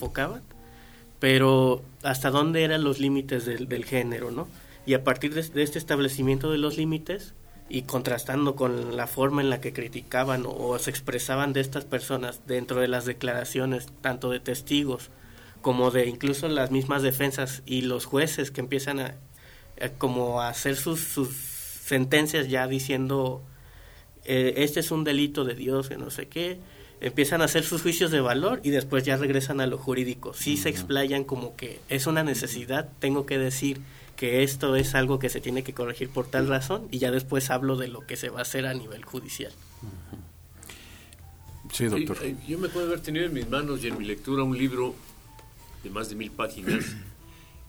pero 1.20 1.82
hasta 2.02 2.30
dónde 2.30 2.64
eran 2.64 2.82
los 2.82 2.98
límites 2.98 3.46
del, 3.46 3.84
género, 3.84 4.32
¿no? 4.32 4.48
Y 4.84 4.94
a 4.94 5.04
partir 5.04 5.34
de, 5.34 5.62
este 5.62 5.78
establecimiento 5.78 6.50
de 6.50 6.58
los 6.58 6.76
límites 6.76 7.32
y 7.68 7.82
contrastando 7.82 8.56
con 8.56 8.96
la 8.96 9.06
forma 9.06 9.40
en 9.40 9.50
la 9.50 9.60
que 9.60 9.72
criticaban 9.72 10.42
o, 10.46 10.76
se 10.80 10.90
expresaban 10.90 11.52
de 11.52 11.60
estas 11.60 11.84
personas 11.84 12.40
dentro 12.48 12.80
de 12.80 12.88
las 12.88 13.04
declaraciones, 13.04 13.86
tanto 14.00 14.30
de 14.30 14.40
testigos 14.40 15.10
como 15.60 15.92
de 15.92 16.08
incluso 16.08 16.48
las 16.48 16.72
mismas 16.72 17.02
defensas 17.02 17.62
y 17.66 17.82
los 17.82 18.04
jueces 18.04 18.50
que 18.50 18.60
empiezan 18.60 18.98
a, 18.98 19.14
como 19.98 20.42
hacer 20.42 20.74
sus 20.74 21.00
sentencias 21.84 22.48
ya 22.48 22.66
diciendo 22.66 23.42
eh, 24.24 24.54
este 24.58 24.80
es 24.80 24.90
un 24.90 25.04
delito 25.04 25.44
de 25.44 25.54
Dios, 25.54 25.88
que 25.88 25.96
no 25.96 26.10
sé 26.10 26.28
qué, 26.28 26.58
empiezan 27.00 27.42
a 27.42 27.46
hacer 27.46 27.64
sus 27.64 27.82
juicios 27.82 28.10
de 28.10 28.20
valor 28.20 28.60
y 28.62 28.70
después 28.70 29.04
ya 29.04 29.16
regresan 29.16 29.60
a 29.60 29.66
lo 29.66 29.76
jurídico. 29.76 30.34
Sí 30.34 30.56
se 30.56 30.68
explayan 30.68 31.24
como 31.24 31.56
que 31.56 31.80
es 31.88 32.06
una 32.06 32.22
necesidad, 32.22 32.88
tengo 33.00 33.26
que 33.26 33.38
decir 33.38 33.80
que 34.16 34.44
esto 34.44 34.76
es 34.76 34.94
algo 34.94 35.18
que 35.18 35.28
se 35.28 35.40
tiene 35.40 35.64
que 35.64 35.72
corregir 35.72 36.08
por 36.08 36.28
tal 36.28 36.46
razón 36.46 36.86
y 36.92 36.98
ya 36.98 37.10
después 37.10 37.50
hablo 37.50 37.76
de 37.76 37.88
lo 37.88 38.06
que 38.06 38.16
se 38.16 38.28
va 38.28 38.38
a 38.38 38.42
hacer 38.42 38.66
a 38.66 38.74
nivel 38.74 39.04
judicial. 39.04 39.52
Sí, 41.72 41.86
doctor. 41.86 42.18
Eh, 42.22 42.36
yo 42.46 42.58
me 42.58 42.68
puedo 42.68 42.86
haber 42.86 43.00
tenido 43.00 43.26
en 43.26 43.32
mis 43.32 43.48
manos 43.48 43.82
y 43.82 43.88
en 43.88 43.98
mi 43.98 44.04
lectura 44.04 44.44
un 44.44 44.56
libro 44.56 44.94
de 45.82 45.90
más 45.90 46.08
de 46.08 46.14
mil 46.14 46.30
páginas 46.30 46.84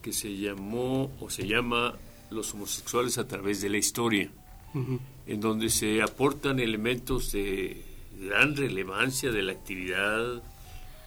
que 0.03 0.13
se 0.13 0.37
llamó 0.37 1.11
o 1.19 1.29
se 1.31 1.47
llama 1.47 1.95
Los 2.29 2.53
homosexuales 2.53 3.17
a 3.17 3.27
través 3.27 3.61
de 3.61 3.69
la 3.69 3.77
historia 3.77 4.29
en 4.73 5.39
donde 5.39 5.69
se 5.69 6.01
aportan 6.01 6.59
elementos 6.59 7.31
de 7.31 7.83
gran 8.19 8.55
relevancia 8.55 9.31
de 9.31 9.41
la 9.43 9.51
actividad, 9.53 10.41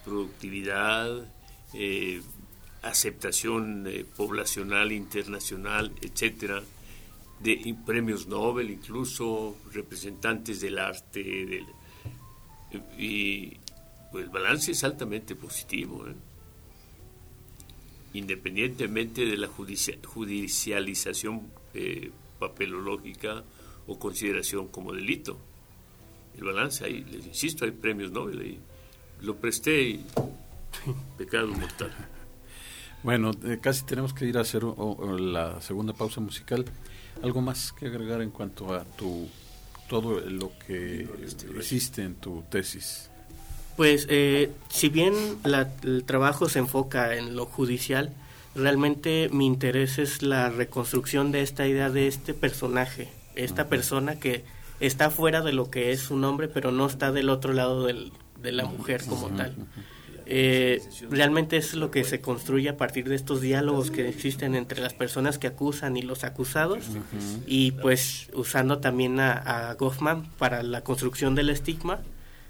productividad, 0.05 1.33
eh, 1.75 2.23
aceptación 2.83 3.87
eh, 3.87 4.05
poblacional, 4.17 4.93
internacional, 4.93 5.93
etcétera, 6.01 6.63
de 7.41 7.77
premios 7.85 8.27
Nobel, 8.29 8.71
incluso 8.71 9.57
representantes 9.73 10.61
del 10.61 10.79
arte, 10.79 11.23
del, 11.23 11.67
y 12.99 13.57
pues, 14.11 14.25
el 14.25 14.31
balance 14.31 14.73
es 14.73 14.85
altamente 14.85 15.35
positivo, 15.35 16.07
¿eh? 16.07 16.15
independientemente 18.15 19.27
de 19.27 19.37
la 19.37 19.49
judicialización 19.49 21.43
papelológica 22.39 23.45
o 23.87 23.99
consideración 23.99 24.69
como 24.69 24.93
delito. 24.93 25.39
El 26.37 26.45
balance, 26.45 26.85
ahí, 26.85 27.05
les 27.05 27.27
insisto, 27.27 27.65
hay 27.65 27.71
premios 27.71 28.13
Nobel 28.13 28.41
ahí. 28.41 28.61
Lo 29.23 29.37
presté 29.37 29.83
y 29.83 30.05
pecado 31.19 31.49
mortal. 31.49 31.93
Bueno, 33.03 33.31
eh, 33.45 33.59
casi 33.61 33.85
tenemos 33.85 34.13
que 34.13 34.27
ir 34.27 34.37
a 34.37 34.41
hacer 34.41 34.63
la 34.65 35.61
segunda 35.61 35.93
pausa 35.93 36.21
musical. 36.21 36.65
¿Algo 37.23 37.41
más 37.41 37.73
que 37.73 37.87
agregar 37.87 38.21
en 38.21 38.31
cuanto 38.31 38.75
a 38.75 38.85
tu 38.85 39.29
todo 39.89 40.21
lo 40.21 40.53
que 40.67 41.09
hiciste 41.59 42.03
en 42.03 42.17
tu 42.17 42.43
tesis? 42.51 43.11
Pues, 43.77 44.07
eh, 44.09 44.51
si 44.69 44.89
bien 44.89 45.15
el 45.83 46.05
trabajo 46.05 46.49
se 46.49 46.59
enfoca 46.59 47.15
en 47.15 47.37
lo 47.37 47.47
judicial, 47.47 48.13
realmente 48.55 49.29
mi 49.31 49.47
interés 49.47 49.99
es 49.99 50.23
la 50.23 50.49
reconstrucción 50.51 51.31
de 51.31 51.43
esta 51.43 51.67
idea 51.69 51.91
de 51.91 52.09
este 52.09 52.33
personaje, 52.33 53.09
esta 53.37 53.69
persona 53.69 54.19
que 54.19 54.45
está 54.81 55.11
fuera 55.11 55.43
de 55.43 55.53
lo 55.53 55.71
que 55.71 55.93
es 55.93 56.11
un 56.11 56.25
hombre, 56.25 56.49
pero 56.49 56.73
no 56.73 56.87
está 56.87 57.13
del 57.13 57.31
otro 57.31 57.53
lado 57.53 57.85
del, 57.85 58.13
de 58.43 58.53
la 58.53 58.65
mujer 58.65 59.05
como 59.07 59.29
tal. 59.29 59.55
Eh, 60.29 60.83
realmente 61.09 61.57
es 61.57 61.75
lo 61.75 61.93
que 61.93 62.03
se 62.03 62.21
construye 62.21 62.69
a 62.69 62.77
partir 62.77 63.09
de 63.09 63.15
estos 63.15 63.41
diálogos 63.41 63.93
que 63.93 64.09
existen 64.09 64.57
entre 64.57 64.81
las 64.81 64.93
personas 64.93 65.39
que 65.39 65.47
acusan 65.47 65.97
y 65.97 66.03
los 66.03 66.25
acusados 66.25 66.85
y 67.47 67.71
pues 67.71 68.29
usando 68.35 68.79
también 68.79 69.21
a, 69.21 69.73
Goffman 69.79 70.25
para 70.37 70.65
la 70.65 70.81
construcción 70.81 71.37
del 71.37 71.49
estigma 71.49 72.01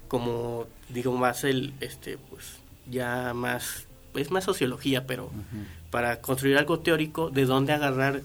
como 0.07 0.65
digo 0.89 1.15
más 1.15 1.43
el 1.43 1.75
este 1.79 2.17
pues 2.17 2.55
ya 2.89 3.35
más 3.35 3.85
es 4.15 4.31
más 4.31 4.43
sociología 4.43 5.05
pero 5.05 5.29
para 5.91 6.19
construir 6.19 6.57
algo 6.57 6.79
teórico 6.79 7.29
de 7.29 7.45
dónde 7.45 7.73
agarrar 7.73 8.21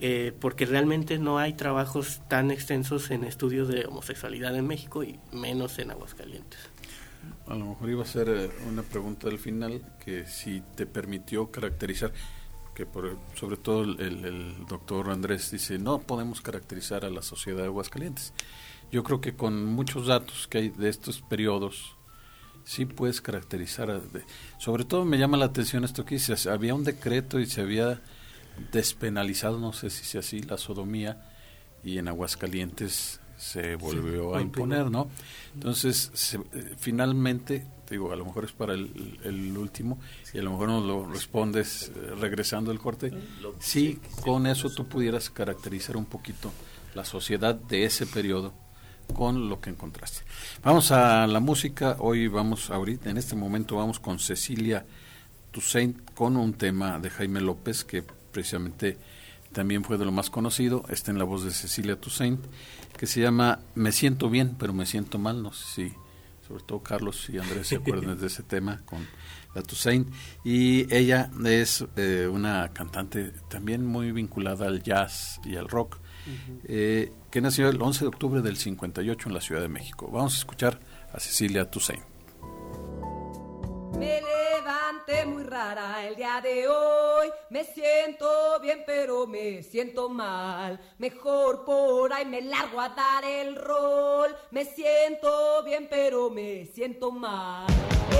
eh, 0.00 0.32
porque 0.40 0.64
realmente 0.64 1.18
no 1.18 1.38
hay 1.38 1.54
trabajos 1.54 2.20
tan 2.28 2.50
extensos 2.50 3.10
en 3.10 3.24
estudios 3.24 3.66
de 3.66 3.84
homosexualidad 3.86 4.54
en 4.56 4.66
México 4.66 5.02
y 5.02 5.18
menos 5.32 5.78
en 5.80 5.90
Aguascalientes. 5.90 6.60
A 7.48 7.54
lo 7.54 7.66
mejor 7.66 7.90
iba 7.90 8.02
a 8.04 8.06
ser 8.06 8.28
eh, 8.28 8.50
una 8.68 8.82
pregunta 8.82 9.26
del 9.26 9.38
final 9.38 9.82
que 10.04 10.26
si 10.26 10.62
te 10.76 10.86
permitió 10.86 11.50
caracterizar, 11.50 12.12
que 12.74 12.86
por, 12.86 13.16
sobre 13.34 13.56
todo 13.56 13.82
el, 13.82 14.66
doctor 14.68 15.10
Andrés 15.10 15.50
dice, 15.50 15.78
no 15.78 15.98
podemos 15.98 16.40
caracterizar 16.42 17.04
a 17.04 17.10
la 17.10 17.22
sociedad 17.22 17.58
de 17.58 17.66
Aguascalientes. 17.66 18.32
Yo 18.92 19.02
creo 19.02 19.20
que 19.20 19.34
con 19.34 19.64
muchos 19.64 20.06
datos 20.06 20.46
que 20.46 20.58
hay 20.58 20.68
de 20.68 20.88
estos 20.88 21.22
periodos, 21.22 21.96
sí 22.64 22.84
puedes 22.86 23.20
caracterizar. 23.20 24.00
sobre 24.58 24.84
todo 24.84 25.04
me 25.04 25.18
llama 25.18 25.36
la 25.36 25.46
atención 25.46 25.82
esto 25.82 26.04
que 26.04 26.14
dice, 26.14 26.34
había 26.48 26.74
un 26.74 26.84
decreto 26.84 27.40
y 27.40 27.46
se 27.46 27.62
había 27.62 28.00
despenalizado, 28.72 29.58
no 29.58 29.72
sé 29.72 29.90
si 29.90 30.04
sea 30.04 30.20
así, 30.20 30.42
la 30.42 30.58
sodomía, 30.58 31.22
y 31.84 31.98
en 31.98 32.08
Aguascalientes 32.08 33.20
se 33.36 33.76
volvió 33.76 34.34
a 34.34 34.42
imponer, 34.42 34.90
¿no? 34.90 35.08
Entonces, 35.54 36.34
eh, 36.52 36.74
finalmente, 36.76 37.66
digo, 37.88 38.12
a 38.12 38.16
lo 38.16 38.24
mejor 38.24 38.44
es 38.44 38.52
para 38.52 38.74
el, 38.74 39.54
último, 39.56 39.98
y 40.34 40.38
a 40.38 40.42
lo 40.42 40.50
mejor 40.50 40.68
nos 40.68 40.84
lo 40.84 41.06
respondes 41.06 41.92
eh, 41.94 42.14
regresando 42.20 42.70
al 42.70 42.80
corte, 42.80 43.12
sí, 43.60 44.00
con 44.22 44.46
eso 44.46 44.70
tú 44.70 44.86
pudieras 44.88 45.30
caracterizar 45.30 45.96
un 45.96 46.06
poquito 46.06 46.52
la 46.94 47.04
sociedad 47.04 47.54
de 47.54 47.84
ese 47.84 48.06
periodo 48.06 48.52
con 49.14 49.48
lo 49.48 49.60
que 49.60 49.70
encontraste. 49.70 50.24
Vamos 50.62 50.90
a 50.90 51.26
la 51.26 51.40
música, 51.40 51.96
hoy 52.00 52.28
vamos, 52.28 52.70
ahorita, 52.70 53.08
en 53.08 53.18
este 53.18 53.36
momento 53.36 53.76
vamos 53.76 54.00
con 54.00 54.18
Cecilia 54.18 54.84
Toussaint 55.52 56.12
con 56.14 56.36
un 56.36 56.54
tema 56.54 56.98
de 56.98 57.08
Jaime 57.08 57.40
López 57.40 57.84
que 57.84 58.04
precisamente 58.38 58.96
también 59.52 59.82
fue 59.82 59.98
de 59.98 60.04
lo 60.04 60.12
más 60.12 60.30
conocido, 60.30 60.84
está 60.90 61.10
en 61.10 61.18
la 61.18 61.24
voz 61.24 61.42
de 61.42 61.50
Cecilia 61.50 62.00
Toussaint 62.00 62.40
que 62.96 63.08
se 63.08 63.20
llama 63.20 63.58
Me 63.74 63.90
siento 63.90 64.30
bien, 64.30 64.54
pero 64.56 64.72
me 64.72 64.86
siento 64.86 65.18
mal. 65.18 65.42
No 65.42 65.52
sé 65.52 65.64
si, 65.74 65.94
sobre 66.46 66.62
todo 66.62 66.84
Carlos 66.84 67.28
y 67.30 67.38
Andrés 67.38 67.66
se 67.66 67.76
acuerdan 67.76 68.16
de 68.16 68.28
ese 68.28 68.44
tema 68.44 68.82
con 68.84 69.04
la 69.56 69.62
Toussaint. 69.62 70.08
Y 70.44 70.92
ella 70.94 71.30
es 71.44 71.84
eh, 71.96 72.28
una 72.30 72.68
cantante 72.72 73.32
también 73.48 73.84
muy 73.84 74.12
vinculada 74.12 74.68
al 74.68 74.84
jazz 74.84 75.40
y 75.44 75.56
al 75.56 75.68
rock, 75.68 75.98
eh, 76.64 77.10
que 77.32 77.40
nació 77.40 77.68
el 77.68 77.82
11 77.82 78.04
de 78.04 78.08
octubre 78.08 78.40
del 78.40 78.56
58 78.56 79.28
en 79.28 79.34
la 79.34 79.40
Ciudad 79.40 79.62
de 79.62 79.68
México. 79.68 80.08
Vamos 80.12 80.34
a 80.36 80.38
escuchar 80.38 80.78
a 81.12 81.18
Cecilia 81.18 81.68
Toussaint. 81.68 82.17
Me 83.98 84.20
levanté 84.22 85.26
muy 85.26 85.42
rara 85.42 86.06
el 86.06 86.14
día 86.14 86.40
de 86.40 86.68
hoy. 86.68 87.30
Me 87.50 87.64
siento 87.64 88.60
bien, 88.60 88.84
pero 88.86 89.26
me 89.26 89.60
siento 89.64 90.08
mal. 90.08 90.78
Mejor 90.98 91.64
por 91.64 92.12
ahí 92.12 92.24
me 92.24 92.40
largo 92.42 92.80
a 92.80 92.90
dar 92.90 93.24
el 93.24 93.56
rol. 93.56 94.36
Me 94.52 94.64
siento 94.64 95.64
bien, 95.64 95.88
pero 95.90 96.30
me 96.30 96.64
siento 96.66 97.10
mal. 97.10 97.66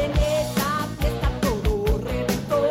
En 0.03 0.11
esa 0.11 0.89
fiesta 0.99 1.31
todo 1.41 1.99
reventó. 1.99 2.69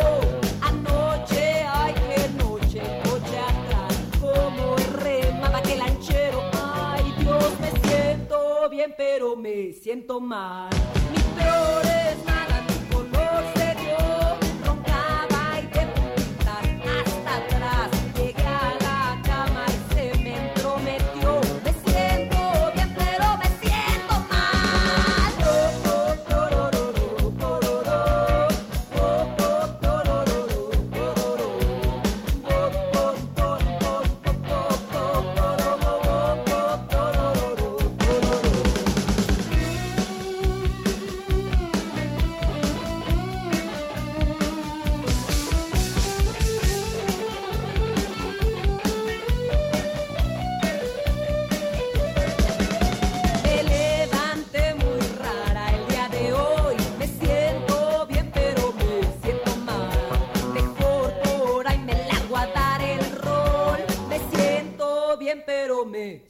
Anoche, 0.62 1.64
ay, 1.66 1.94
qué 1.94 2.30
noche, 2.44 2.82
noche 3.06 3.40
atrás. 3.40 3.96
Como 4.20 4.76
remaba 5.02 5.62
que 5.62 5.78
lanchero. 5.78 6.42
Ay, 6.62 7.14
Dios, 7.20 7.60
me 7.62 7.72
siento 7.88 8.70
bien, 8.70 8.94
pero 8.98 9.38
me 9.38 9.72
siento 9.72 10.20
mal. 10.20 10.70
Mis 11.14 11.24
peores 11.24 12.18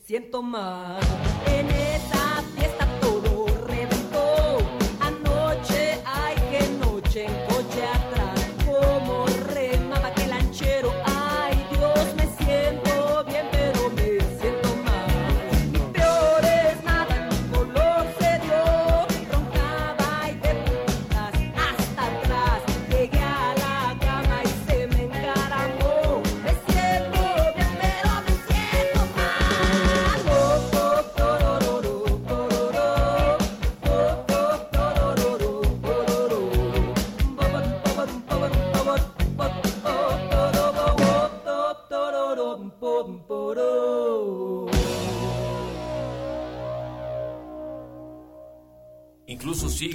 siento 0.07 0.41
mal. 0.41 1.01
En 1.47 1.76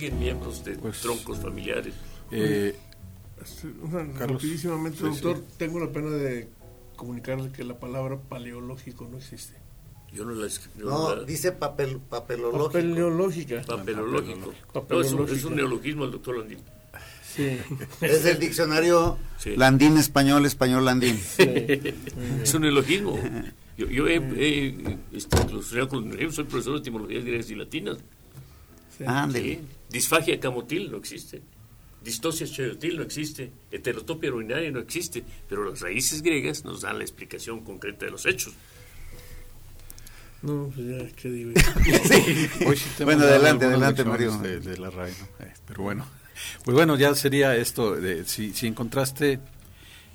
siguen 0.03 0.19
miembros 0.19 0.65
de 0.65 0.77
troncos 1.01 1.39
familiares. 1.39 1.95
Eh, 2.33 2.75
Este, 3.41 3.69
una- 3.83 4.07
Carlos. 4.19 4.43
rapidísimamente, 4.43 4.99
Sí, 4.99 5.05
doctor, 5.05 5.37
sí. 5.39 5.55
tengo 5.59 5.79
la 5.81 5.91
pena 5.93 6.11
de 6.11 6.49
comunicarle 6.97 7.51
que 7.53 7.63
la 7.65 7.79
palabra 7.79 8.17
paleológico 8.29 9.09
no 9.11 9.19
existe. 9.19 9.55
Yo 10.13 10.25
no 10.25 10.33
la 10.33 10.47
escribí. 10.47 10.85
No, 10.85 11.23
dice 11.25 11.53
papel, 11.53 11.99
papelológico. 11.99 12.67
Papeleológica. 12.67 13.63
Papelológico. 13.67 14.39
No, 14.39 14.53
es, 14.53 14.59
un, 14.67 14.73
Papelológica. 14.73 15.33
es 15.39 15.45
un 15.45 15.57
neologismo 15.57 16.05
el 16.05 16.11
doctor 16.13 16.39
Landín. 16.39 16.59
Sí. 17.35 17.59
Es 18.03 18.25
el 18.27 18.39
diccionario 18.39 19.17
Sí. 19.39 19.57
Landín 19.57 19.97
español, 19.97 20.45
español 20.47 20.85
Landín. 20.85 21.19
es 21.39 22.55
un 22.55 22.63
neologismo. 22.63 23.19
Yo, 23.79 23.87
yo 23.87 24.07
he, 24.07 24.17
he, 24.17 24.99
este, 25.13 25.37
con- 25.89 26.13
soy 26.31 26.45
profesor 26.45 26.75
de 26.75 26.79
etimologías 26.81 27.25
griegas 27.25 27.51
y 27.51 27.55
latinas. 27.55 27.99
Ándele. 29.07 29.55
Sí. 29.55 29.61
Disfagia 29.91 30.41
camotil 30.41 30.91
no 30.91 30.99
existe. 30.99 31.43
Distosia 32.03 32.47
cherotil 32.47 32.97
no 32.97 33.03
existe. 33.03 33.53
Heterotopia 33.71 34.33
urinaria 34.33 34.71
no 34.71 34.81
existe. 34.81 35.23
Pero 35.49 35.69
las 35.69 35.81
raíces 35.81 36.23
griegas 36.23 36.65
nos 36.65 36.83
dan 36.83 36.99
la 36.99 37.05
explicación 37.05 37.61
concreta 37.61 38.07
de 38.07 38.11
los 38.11 38.27
hechos. 38.27 38.55
No, 40.43 40.73
pues 40.75 40.87
ya, 40.87 41.17
qué 41.17 41.31
digo. 41.31 41.53
Hoy 42.67 42.77
sí 42.77 42.91
te 42.97 43.05
Bueno, 43.05 43.23
adelante, 43.23 43.67
adelante, 43.67 44.05
Mario. 44.05 44.37
De, 44.39 44.59
de 44.59 44.77
la 44.77 44.91
RAE, 44.91 45.13
¿no? 45.13 45.47
Eh, 45.47 45.53
pero 45.67 45.85
bueno, 45.85 46.05
pues 46.65 46.75
bueno, 46.75 46.97
ya 46.97 47.15
sería 47.15 47.55
esto. 47.55 47.95
De, 47.95 48.25
si, 48.25 48.53
si 48.53 48.67
encontraste 48.67 49.39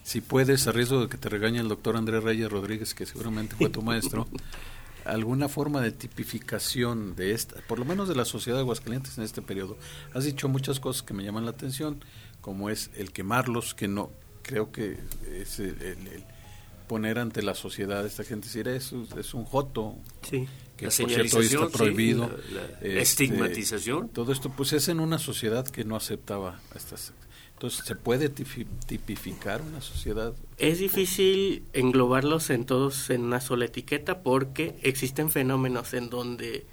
si 0.08 0.22
puedes, 0.22 0.66
a 0.68 0.72
riesgo 0.72 1.02
de 1.02 1.10
que 1.10 1.18
te 1.18 1.28
regañe 1.28 1.60
el 1.60 1.68
doctor 1.68 1.98
Andrés 1.98 2.24
Reyes 2.24 2.50
Rodríguez, 2.50 2.94
que 2.94 3.06
seguramente 3.06 3.58
fue 3.58 3.68
tu 3.70 3.82
maestro, 3.82 4.26
alguna 5.08 5.50
forma 5.50 5.82
de 5.82 5.92
tipificación 5.92 7.16
de 7.16 7.32
esta, 7.32 7.56
por 7.68 7.80
lo 7.80 7.86
menos 7.86 8.08
de 8.08 8.16
la 8.16 8.26
sociedad 8.26 8.58
de 8.58 8.62
Aguascalientes 8.62 9.18
en 9.18 9.24
este 9.24 9.42
periodo. 9.42 9.78
Has 10.14 10.26
dicho 10.26 10.48
muchas 10.50 10.80
cosas 10.80 11.04
que 11.04 11.14
me 11.14 11.24
llaman 11.24 11.46
la 11.46 11.52
atención, 11.52 12.04
como 12.42 12.70
es 12.70 12.92
el 12.96 13.12
quemarlos, 13.12 13.74
que 13.74 13.88
no, 13.88 14.12
creo 14.48 14.72
que 14.72 14.98
es 15.34 15.60
el, 15.60 15.76
poner 16.88 17.20
ante 17.20 17.44
la 17.44 17.54
sociedad 17.54 18.06
esta 18.06 18.24
gente 18.24 18.48
decir 18.48 18.68
eso 18.70 19.06
es 19.20 19.34
un 19.34 19.44
joto 19.44 19.98
sí. 20.22 20.48
que 20.78 20.86
por 20.86 20.94
cierto 20.94 21.42
está 21.42 21.68
prohibido 21.68 22.30
la, 22.54 22.62
este, 22.76 23.02
estigmatización 23.02 24.08
todo 24.08 24.32
esto 24.32 24.50
pues 24.56 24.72
es 24.72 24.88
en 24.88 25.02
una 25.02 25.20
sociedad 25.20 25.68
que 25.68 25.84
no 25.84 25.98
aceptaba 25.98 26.62
estas 26.76 27.12
entonces, 27.58 27.86
¿se 27.86 27.96
puede 27.96 28.30
tipificar 28.30 29.64
una 29.64 29.82
sociedad? 29.82 30.36
Es 30.60 30.78
difícil 30.78 31.64
englobarlos 31.74 32.52
en 32.52 32.68
todos 32.68 33.10
en 33.10 33.24
una 33.24 33.42
sola 33.42 33.66
etiqueta 33.66 34.22
porque 34.22 34.76
existen 34.84 35.32
fenómenos 35.32 35.96
en 35.96 36.12
donde 36.12 36.68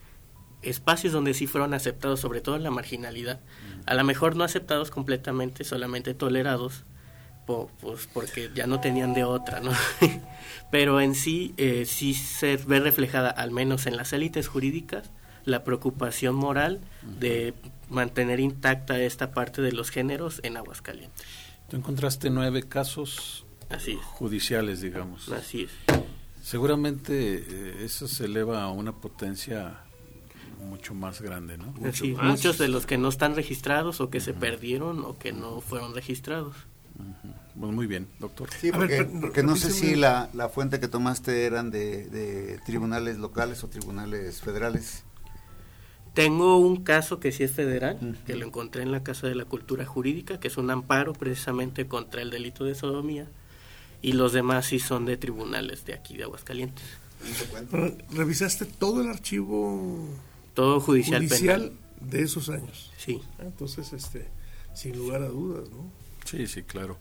espacios 0.61 1.15
donde 1.15 1.33
sí 1.33 1.47
fueron 1.47 1.73
aceptados, 1.73 2.21
sobre 2.21 2.43
todo 2.43 2.57
en 2.57 2.65
la 2.65 2.71
marginalidad, 2.71 3.41
a 3.87 3.95
lo 3.95 4.05
mejor 4.05 4.37
no 4.37 4.45
aceptados 4.45 4.91
completamente, 4.91 5.65
solamente 5.65 6.13
tolerados, 6.13 6.85
pues 7.47 8.07
porque 8.13 8.51
ya 8.55 8.67
no 8.67 8.81
tenían 8.81 9.15
de 9.15 9.25
otra, 9.25 9.61
¿no? 9.61 9.73
Pero 10.71 11.01
en 11.01 11.15
sí, 11.15 11.55
eh, 11.57 11.87
sí 11.87 12.13
se 12.13 12.59
ve 12.59 12.81
reflejada, 12.81 13.31
al 13.31 13.53
menos 13.53 13.87
en 13.87 13.97
las 13.97 14.13
élites 14.13 14.49
jurídicas, 14.49 15.11
la 15.45 15.65
preocupación 15.65 16.35
moral 16.35 16.81
de 17.21 17.55
mantener 17.91 18.41
intacta 18.41 18.99
esta 19.01 19.33
parte 19.33 19.63
de 19.63 19.73
los 19.73 19.91
géneros 19.91 20.41
en 20.43 20.57
Aguascalientes. 20.57 21.27
Tú 21.69 21.77
encontraste 21.77 22.31
nueve 22.31 22.63
casos 22.63 23.45
Así 23.71 23.99
judiciales, 24.03 24.81
digamos. 24.81 25.29
Así 25.31 25.63
es. 25.63 25.71
Seguramente 26.43 27.45
eh, 27.49 27.85
eso 27.85 28.07
se 28.07 28.27
eleva 28.27 28.63
a 28.63 28.71
una 28.71 28.93
potencia 28.93 29.81
mucho 30.69 30.95
más 30.95 31.21
grande, 31.21 31.59
¿no? 31.59 31.67
Mucho 31.79 32.05
Muchos 32.23 32.59
de 32.59 32.69
los 32.69 32.87
que 32.87 32.99
no 32.99 33.09
están 33.09 33.35
registrados 33.35 34.01
o 34.01 34.11
que 34.11 34.21
se 34.21 34.35
perdieron 34.35 35.05
o 35.05 35.19
que 35.19 35.33
no 35.33 35.61
fueron 35.61 35.95
registrados. 35.95 36.55
Muy 37.55 37.87
bien, 37.87 38.09
doctor. 38.19 38.49
Sí, 38.59 38.71
porque, 38.73 39.43
no 39.43 39.57
sé 39.57 39.71
si 39.71 39.95
la, 39.95 40.29
la, 40.33 40.49
fuente 40.49 40.81
que 40.81 40.89
tomaste 40.89 41.45
eran 41.45 41.71
de, 41.71 42.09
de 42.09 42.59
tribunales 42.67 43.19
locales 43.19 43.63
o 43.65 43.69
tribunales 43.69 44.41
federales. 44.41 45.05
Tengo 46.15 46.59
un 46.59 46.85
caso 46.85 47.19
que 47.19 47.33
sí 47.33 47.43
es 47.43 47.51
federal, 47.51 48.17
que 48.25 48.37
lo 48.37 48.47
encontré 48.47 48.83
en 48.83 48.93
la 48.93 49.03
Casa 49.03 49.27
de 49.27 49.35
la 49.35 49.45
Cultura 49.45 49.85
Jurídica, 49.85 50.39
que 50.39 50.47
es 50.47 50.57
un 50.57 50.71
amparo 50.71 51.13
precisamente 51.13 51.87
contra 51.87 52.23
el 52.23 52.31
delito 52.31 52.65
de 52.65 52.77
sodomía, 52.77 53.27
y 54.01 54.13
los 54.13 54.33
demás 54.33 54.67
sí 54.67 54.79
son 54.79 55.07
de 55.07 55.17
tribunales 55.17 55.85
de 55.85 55.95
aquí 55.95 56.17
de 56.17 56.23
Aguascalientes. 56.23 56.85
¿Revisaste 58.13 58.65
todo 58.65 59.01
el 59.01 59.09
archivo 59.09 60.09
todo 60.55 60.79
judicial, 60.81 61.27
de 62.01 62.23
esos 62.23 62.49
años? 62.49 62.93
Sí. 62.97 63.21
Ah, 63.39 63.45
entonces, 63.47 63.93
este, 63.93 64.29
sin 64.73 64.97
lugar 64.97 65.23
a 65.23 65.29
dudas, 65.29 65.69
¿no? 65.71 65.91
Sí, 66.25 66.47
sí, 66.47 66.63
claro. 66.63 66.97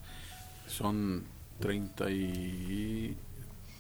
Son 0.68 1.24
30 1.60 2.10
y 2.10 3.16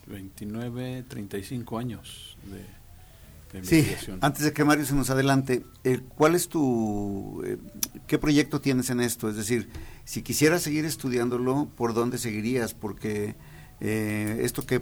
29, 0.06 1.06
35 1.08 1.78
años 1.80 2.38
de 2.44 2.83
Sí, 3.62 3.88
antes 4.22 4.44
de 4.44 4.52
que 4.52 4.64
Mario 4.64 4.86
se 4.86 4.96
nos 4.96 5.10
adelante, 5.12 5.64
eh, 5.84 6.02
¿cuál 6.16 6.34
es 6.34 6.50
tu, 6.50 7.44
eh, 7.46 7.58
qué 8.08 8.18
proyecto 8.18 8.60
tienes 8.60 8.90
en 8.90 9.00
esto? 9.00 9.30
Es 9.30 9.36
decir, 9.36 9.70
si 10.06 10.24
quisieras 10.24 10.64
seguir 10.64 10.86
estudiándolo, 10.86 11.70
¿por 11.76 11.94
dónde 11.94 12.18
seguirías? 12.18 12.74
Porque 12.74 13.36
eh, 13.80 14.40
esto 14.42 14.66
que 14.66 14.82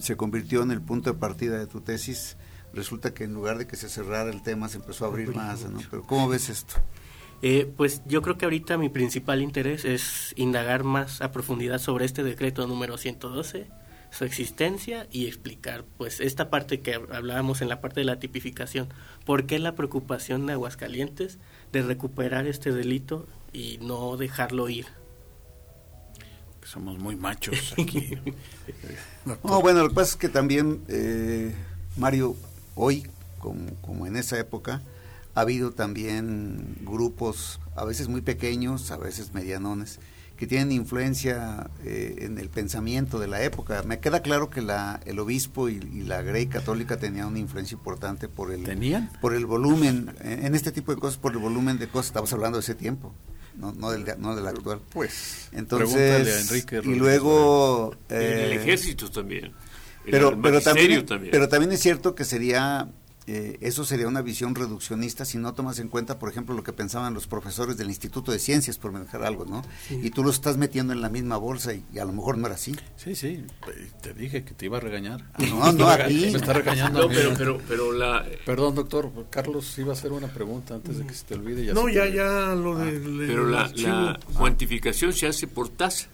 se 0.00 0.16
convirtió 0.16 0.62
en 0.62 0.70
el 0.70 0.80
punto 0.80 1.12
de 1.12 1.18
partida 1.18 1.58
de 1.58 1.66
tu 1.66 1.80
tesis, 1.80 2.36
resulta 2.72 3.12
que 3.12 3.24
en 3.24 3.34
lugar 3.34 3.58
de 3.58 3.66
que 3.66 3.74
se 3.76 3.88
cerrara 3.88 4.30
el 4.30 4.42
tema, 4.42 4.68
se 4.68 4.78
empezó 4.78 5.04
a 5.04 5.08
abrir 5.08 5.34
más, 5.34 5.68
¿no? 5.68 5.80
Pero 5.90 6.02
¿cómo 6.04 6.28
ves 6.28 6.48
esto? 6.48 6.74
pues 7.76 8.02
yo 8.06 8.22
creo 8.22 8.38
que 8.38 8.46
ahorita 8.46 8.76
mi 8.76 8.88
principal 8.88 9.40
interés 9.40 9.84
es 9.84 10.32
indagar 10.36 10.82
más 10.82 11.20
a 11.20 11.30
profundidad 11.30 11.78
sobre 11.78 12.04
este 12.04 12.24
decreto 12.24 12.66
número 12.66 12.96
112 12.96 13.68
su 14.16 14.24
existencia 14.24 15.06
y 15.12 15.26
explicar 15.26 15.84
pues 15.98 16.20
esta 16.20 16.48
parte 16.48 16.80
que 16.80 16.94
hablábamos 16.94 17.60
en 17.60 17.68
la 17.68 17.82
parte 17.82 18.00
de 18.00 18.06
la 18.06 18.18
tipificación, 18.18 18.88
por 19.26 19.46
qué 19.46 19.58
la 19.58 19.74
preocupación 19.74 20.46
de 20.46 20.54
Aguascalientes 20.54 21.38
de 21.72 21.82
recuperar 21.82 22.46
este 22.46 22.72
delito 22.72 23.26
y 23.52 23.78
no 23.82 24.16
dejarlo 24.16 24.70
ir. 24.70 24.86
Somos 26.64 26.98
muy 26.98 27.14
machos 27.14 27.74
aquí. 27.78 28.18
no, 29.24 29.60
bueno, 29.60 29.82
lo 29.82 29.90
que 29.90 29.94
pasa 29.94 30.12
es 30.12 30.16
que 30.16 30.28
también, 30.30 30.82
eh, 30.88 31.54
Mario, 31.96 32.36
hoy, 32.74 33.06
como, 33.38 33.74
como 33.82 34.06
en 34.06 34.16
esa 34.16 34.38
época, 34.38 34.80
ha 35.34 35.42
habido 35.42 35.72
también 35.72 36.78
grupos, 36.80 37.60
a 37.76 37.84
veces 37.84 38.08
muy 38.08 38.22
pequeños, 38.22 38.90
a 38.90 38.96
veces 38.96 39.34
medianones, 39.34 40.00
que 40.36 40.46
tienen 40.46 40.70
influencia 40.72 41.70
eh, 41.84 42.16
en 42.20 42.38
el 42.38 42.50
pensamiento 42.50 43.18
de 43.18 43.26
la 43.26 43.42
época. 43.42 43.82
Me 43.84 44.00
queda 44.00 44.20
claro 44.20 44.50
que 44.50 44.60
la, 44.60 45.00
el 45.06 45.18
obispo 45.18 45.68
y, 45.68 45.80
la 46.06 46.22
Grey 46.22 46.46
católica 46.46 46.98
tenían 46.98 47.28
una 47.28 47.38
influencia 47.38 47.74
importante 47.74 48.28
por 48.28 48.52
el, 48.52 48.64
¿Tenían? 48.64 49.10
por 49.20 49.34
el 49.34 49.46
volumen, 49.46 50.14
en, 50.20 50.54
este 50.54 50.72
tipo 50.72 50.94
de 50.94 51.00
cosas, 51.00 51.18
por 51.18 51.32
el 51.32 51.38
volumen 51.38 51.78
de 51.78 51.88
cosas, 51.88 52.08
estamos 52.08 52.32
hablando 52.32 52.58
de 52.58 52.62
ese 52.62 52.74
tiempo. 52.74 53.14
No, 53.56 53.72
no, 53.72 53.90
del, 53.90 54.04
no 54.18 54.36
del 54.36 54.46
actual. 54.46 54.82
Pues, 54.90 55.48
entonces, 55.52 56.28
a 56.28 56.40
Enrique 56.40 56.82
y 56.84 56.94
luego... 56.94 57.96
en 58.10 58.16
el 58.16 58.52
eh, 58.52 58.54
ejército 58.56 59.10
también. 59.10 59.52
pero, 60.04 60.38
pero, 60.40 60.60
también, 60.60 61.06
pero 61.30 61.48
también 61.48 61.72
es 61.72 61.80
cierto 61.80 62.14
que 62.14 62.24
sería 62.24 62.90
eh, 63.28 63.58
eso 63.60 63.84
sería 63.84 64.06
una 64.06 64.22
visión 64.22 64.54
reduccionista 64.54 65.24
si 65.24 65.36
no 65.38 65.52
tomas 65.52 65.80
en 65.80 65.88
cuenta, 65.88 66.18
por 66.18 66.30
ejemplo, 66.30 66.54
lo 66.54 66.62
que 66.62 66.72
pensaban 66.72 67.12
los 67.12 67.26
profesores 67.26 67.76
del 67.76 67.88
Instituto 67.88 68.30
de 68.30 68.38
Ciencias, 68.38 68.78
por 68.78 68.92
manejar 68.92 69.24
algo, 69.24 69.44
¿no? 69.44 69.64
Y 69.90 70.10
tú 70.10 70.22
lo 70.22 70.30
estás 70.30 70.56
metiendo 70.56 70.92
en 70.92 71.00
la 71.00 71.08
misma 71.08 71.36
bolsa 71.36 71.74
y, 71.74 71.98
a 71.98 72.04
lo 72.04 72.12
mejor 72.12 72.38
no 72.38 72.46
era 72.46 72.54
así. 72.54 72.76
Sí, 72.96 73.16
sí, 73.16 73.44
te 74.00 74.14
dije 74.14 74.44
que 74.44 74.54
te 74.54 74.66
iba 74.66 74.76
a 74.76 74.80
regañar. 74.80 75.24
no, 75.38 75.72
no, 75.72 75.88
a 75.88 76.06
ti. 76.06 76.28
Me 76.30 76.38
está 76.38 76.52
regañando. 76.52 77.08
pero, 77.08 77.34
pero, 77.36 77.58
pero 77.66 77.92
la... 77.92 78.24
Perdón, 78.44 78.76
doctor, 78.76 79.10
Carlos 79.28 79.76
iba 79.78 79.90
a 79.90 79.96
hacer 79.96 80.12
una 80.12 80.28
pregunta 80.28 80.74
antes 80.76 80.98
de 80.98 81.06
que 81.06 81.14
se 81.14 81.24
te 81.24 81.34
olvide. 81.34 81.64
Ya 81.64 81.74
no, 81.74 81.88
ya, 81.88 82.06
ya 82.06 82.54
lo 82.54 82.76
de... 82.76 83.26
pero 83.26 83.48
la, 83.48 83.66
la 83.74 84.20
cuantificación 84.34 85.12
se 85.12 85.26
hace 85.26 85.48
por 85.48 85.68
tasa 85.70 86.06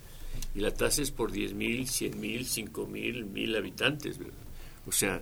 y 0.55 0.61
la 0.61 0.71
tasa 0.71 1.03
es 1.03 1.11
por 1.11 1.31
10 1.31 1.55
mil, 1.55 1.89
100 1.89 2.21
mil, 2.21 2.47
5 2.47 2.87
mil, 2.87 3.27
mil 3.27 3.55
habitantes. 3.55 4.19
O 4.87 4.93
sea, 4.93 5.21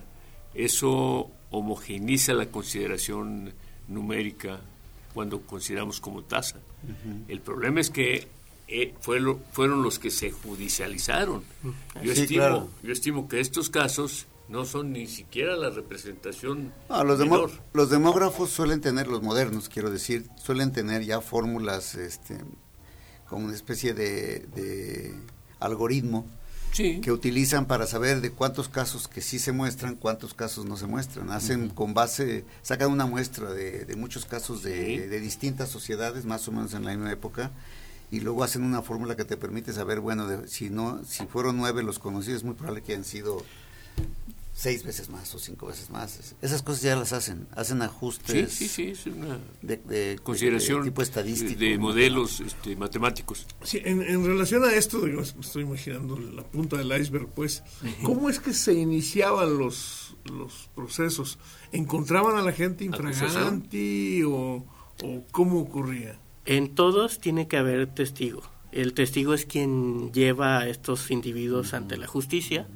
eso 0.53 1.31
homogeniza 1.51 2.33
la 2.33 2.47
consideración 2.47 3.53
numérica 3.87 4.59
cuando 5.13 5.41
consideramos 5.41 5.99
como 5.99 6.23
tasa. 6.23 6.59
El 7.27 7.41
problema 7.41 7.79
es 7.79 7.89
que 7.89 8.27
eh, 8.67 8.93
fueron 9.01 9.83
los 9.83 9.99
que 9.99 10.09
se 10.09 10.31
judicializaron. 10.31 11.43
Yo, 12.01 12.13
estimo, 12.13 12.69
yo 12.81 12.91
estimo 12.91 13.27
que 13.27 13.39
estos 13.39 13.69
casos 13.69 14.27
no 14.47 14.65
son 14.65 14.93
ni 14.93 15.07
siquiera 15.07 15.55
la 15.55 15.69
representación. 15.69 16.73
los, 16.89 17.19
los 17.73 17.89
demógrafos 17.89 18.49
suelen 18.49 18.81
tener, 18.81 19.07
los 19.07 19.21
modernos 19.21 19.69
quiero 19.69 19.89
decir, 19.91 20.27
suelen 20.35 20.71
tener 20.71 21.03
ya 21.03 21.21
fórmulas 21.21 21.95
este, 21.95 22.39
como 23.27 23.45
una 23.45 23.55
especie 23.55 23.93
de, 23.93 24.39
de 24.55 25.13
algoritmo 25.59 26.25
que 26.71 27.11
utilizan 27.11 27.65
para 27.65 27.85
saber 27.85 28.21
de 28.21 28.31
cuántos 28.31 28.69
casos 28.69 29.07
que 29.07 29.21
sí 29.21 29.39
se 29.39 29.51
muestran, 29.51 29.95
cuántos 29.95 30.33
casos 30.33 30.65
no 30.65 30.77
se 30.77 30.87
muestran. 30.87 31.29
Hacen 31.31 31.69
con 31.69 31.93
base, 31.93 32.45
sacan 32.61 32.91
una 32.91 33.05
muestra 33.05 33.51
de, 33.51 33.85
de 33.85 33.95
muchos 33.95 34.25
casos 34.25 34.63
de, 34.63 35.07
de, 35.07 35.19
distintas 35.19 35.69
sociedades, 35.69 36.25
más 36.25 36.47
o 36.47 36.51
menos 36.51 36.73
en 36.73 36.85
la 36.85 36.91
misma 36.91 37.11
época, 37.11 37.51
y 38.09 38.21
luego 38.21 38.43
hacen 38.43 38.63
una 38.63 38.81
fórmula 38.81 39.15
que 39.15 39.25
te 39.25 39.37
permite 39.37 39.73
saber, 39.73 39.99
bueno, 39.99 40.27
si 40.47 40.69
no, 40.69 41.03
si 41.05 41.25
fueron 41.25 41.57
nueve 41.57 41.83
los 41.83 41.99
conocidos, 41.99 42.39
es 42.39 42.43
muy 42.43 42.55
probable 42.55 42.81
que 42.81 42.93
hayan 42.93 43.05
sido 43.05 43.43
seis 44.61 44.83
veces 44.83 45.09
más 45.09 45.33
o 45.33 45.39
cinco 45.39 45.65
veces 45.65 45.89
más. 45.89 46.35
Esas 46.39 46.61
cosas 46.61 46.83
ya 46.83 46.95
las 46.95 47.13
hacen, 47.13 47.47
hacen 47.55 47.81
ajustes. 47.81 48.51
Sí, 48.51 48.67
sí, 48.67 48.69
sí, 48.69 48.91
es 48.91 49.07
una 49.07 49.39
de, 49.63 50.19
consideración 50.21 50.81
de 50.81 50.89
tipo 50.89 51.01
estadístico. 51.01 51.59
De 51.59 51.79
modelos 51.79 52.41
este, 52.41 52.75
matemáticos. 52.75 53.47
Sí, 53.63 53.81
en, 53.83 54.03
en, 54.03 54.23
relación 54.23 54.63
a 54.63 54.71
esto, 54.75 55.01
digo, 55.01 55.21
estoy 55.21 55.63
imaginando 55.63 56.19
la 56.19 56.43
punta 56.43 56.77
del 56.77 56.91
iceberg, 57.01 57.27
pues, 57.29 57.63
¿cómo 58.03 58.29
es 58.29 58.39
que 58.39 58.53
se 58.53 58.73
iniciaban 58.73 59.57
los, 59.57 60.15
los 60.25 60.69
procesos? 60.75 61.39
¿Encontraban 61.71 62.37
a 62.37 62.43
la 62.43 62.51
gente 62.51 62.83
infraganti 62.83 64.21
o, 64.21 64.63
o 65.03 65.23
cómo 65.31 65.59
ocurría? 65.59 66.19
En 66.45 66.75
todos 66.75 67.19
tiene 67.19 67.47
que 67.47 67.57
haber 67.57 67.87
testigo. 67.87 68.43
El 68.71 68.93
testigo 68.93 69.33
es 69.33 69.47
quien 69.47 70.11
lleva 70.13 70.59
a 70.59 70.69
estos 70.69 71.09
individuos 71.09 71.73
ante 71.73 71.97
la 71.97 72.05
justicia 72.05 72.67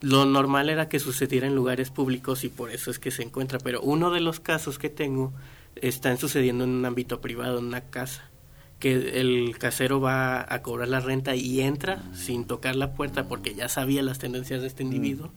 lo 0.00 0.24
normal 0.24 0.70
era 0.70 0.88
que 0.88 0.98
sucediera 0.98 1.46
en 1.46 1.54
lugares 1.54 1.90
públicos 1.90 2.44
y 2.44 2.48
por 2.48 2.70
eso 2.70 2.90
es 2.90 2.98
que 2.98 3.10
se 3.10 3.22
encuentra, 3.22 3.58
pero 3.58 3.80
uno 3.82 4.10
de 4.10 4.20
los 4.20 4.40
casos 4.40 4.78
que 4.78 4.88
tengo 4.88 5.32
están 5.76 6.16
sucediendo 6.18 6.64
en 6.64 6.70
un 6.70 6.84
ámbito 6.84 7.20
privado, 7.20 7.58
en 7.58 7.66
una 7.66 7.82
casa, 7.82 8.30
que 8.78 9.20
el 9.20 9.58
casero 9.58 10.00
va 10.00 10.46
a 10.48 10.62
cobrar 10.62 10.88
la 10.88 11.00
renta 11.00 11.36
y 11.36 11.60
entra 11.60 12.02
sin 12.14 12.46
tocar 12.46 12.76
la 12.76 12.94
puerta 12.94 13.28
porque 13.28 13.54
ya 13.54 13.68
sabía 13.68 14.02
las 14.02 14.18
tendencias 14.18 14.62
de 14.62 14.68
este 14.68 14.82
individuo, 14.82 15.30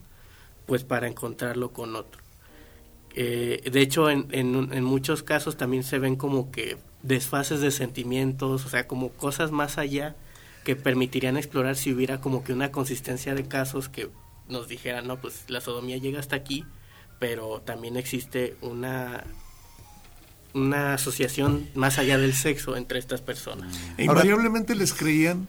pues 0.65 0.85
para 0.85 1.07
encontrarlo 1.07 1.73
con 1.73 1.95
otro. 1.97 2.21
Eh, 3.15 3.69
de 3.69 3.81
hecho, 3.81 4.09
en, 4.09 4.27
en, 4.31 4.73
en, 4.73 4.83
muchos 4.83 5.21
casos 5.21 5.55
también 5.55 5.83
se 5.83 5.99
ven 5.99 6.15
como 6.15 6.51
que 6.51 6.77
desfases 7.03 7.59
de 7.61 7.69
sentimientos, 7.69 8.65
o 8.65 8.69
sea, 8.69 8.87
como 8.87 9.09
cosas 9.09 9.51
más 9.51 9.77
allá 9.77 10.15
que 10.63 10.75
permitirían 10.75 11.37
explorar 11.37 11.75
si 11.75 11.93
hubiera 11.93 12.21
como 12.21 12.43
que 12.43 12.53
una 12.53 12.71
consistencia 12.71 13.35
de 13.35 13.47
casos 13.47 13.87
que 13.89 14.09
nos 14.47 14.67
dijeran, 14.67 15.07
no, 15.07 15.19
pues 15.19 15.45
la 15.47 15.61
sodomía 15.61 15.97
llega 15.97 16.19
hasta 16.19 16.35
aquí, 16.35 16.65
pero 17.19 17.61
también 17.61 17.97
existe 17.97 18.55
una 18.61 19.23
una 20.53 20.93
asociación 20.93 21.67
más 21.73 21.97
allá 21.97 22.17
del 22.17 22.33
sexo 22.33 22.75
entre 22.77 22.99
estas 22.99 23.21
personas. 23.21 23.75
¿E 23.97 24.03
invariablemente 24.03 24.75
les 24.75 24.93
creían? 24.93 25.47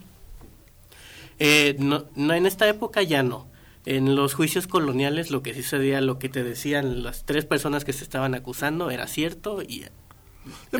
Eh, 1.38 1.76
no, 1.78 2.06
no, 2.14 2.34
en 2.34 2.46
esta 2.46 2.68
época 2.68 3.02
ya 3.02 3.22
no. 3.22 3.46
En 3.86 4.14
los 4.14 4.32
juicios 4.32 4.66
coloniales 4.66 5.30
lo 5.30 5.42
que 5.42 5.52
sí 5.52 5.62
sucedía, 5.62 6.00
lo 6.00 6.18
que 6.18 6.30
te 6.30 6.42
decían 6.42 7.02
las 7.02 7.26
tres 7.26 7.44
personas 7.44 7.84
que 7.84 7.92
se 7.92 8.02
estaban 8.02 8.34
acusando 8.34 8.90
era 8.90 9.06
cierto 9.06 9.62
y... 9.62 9.84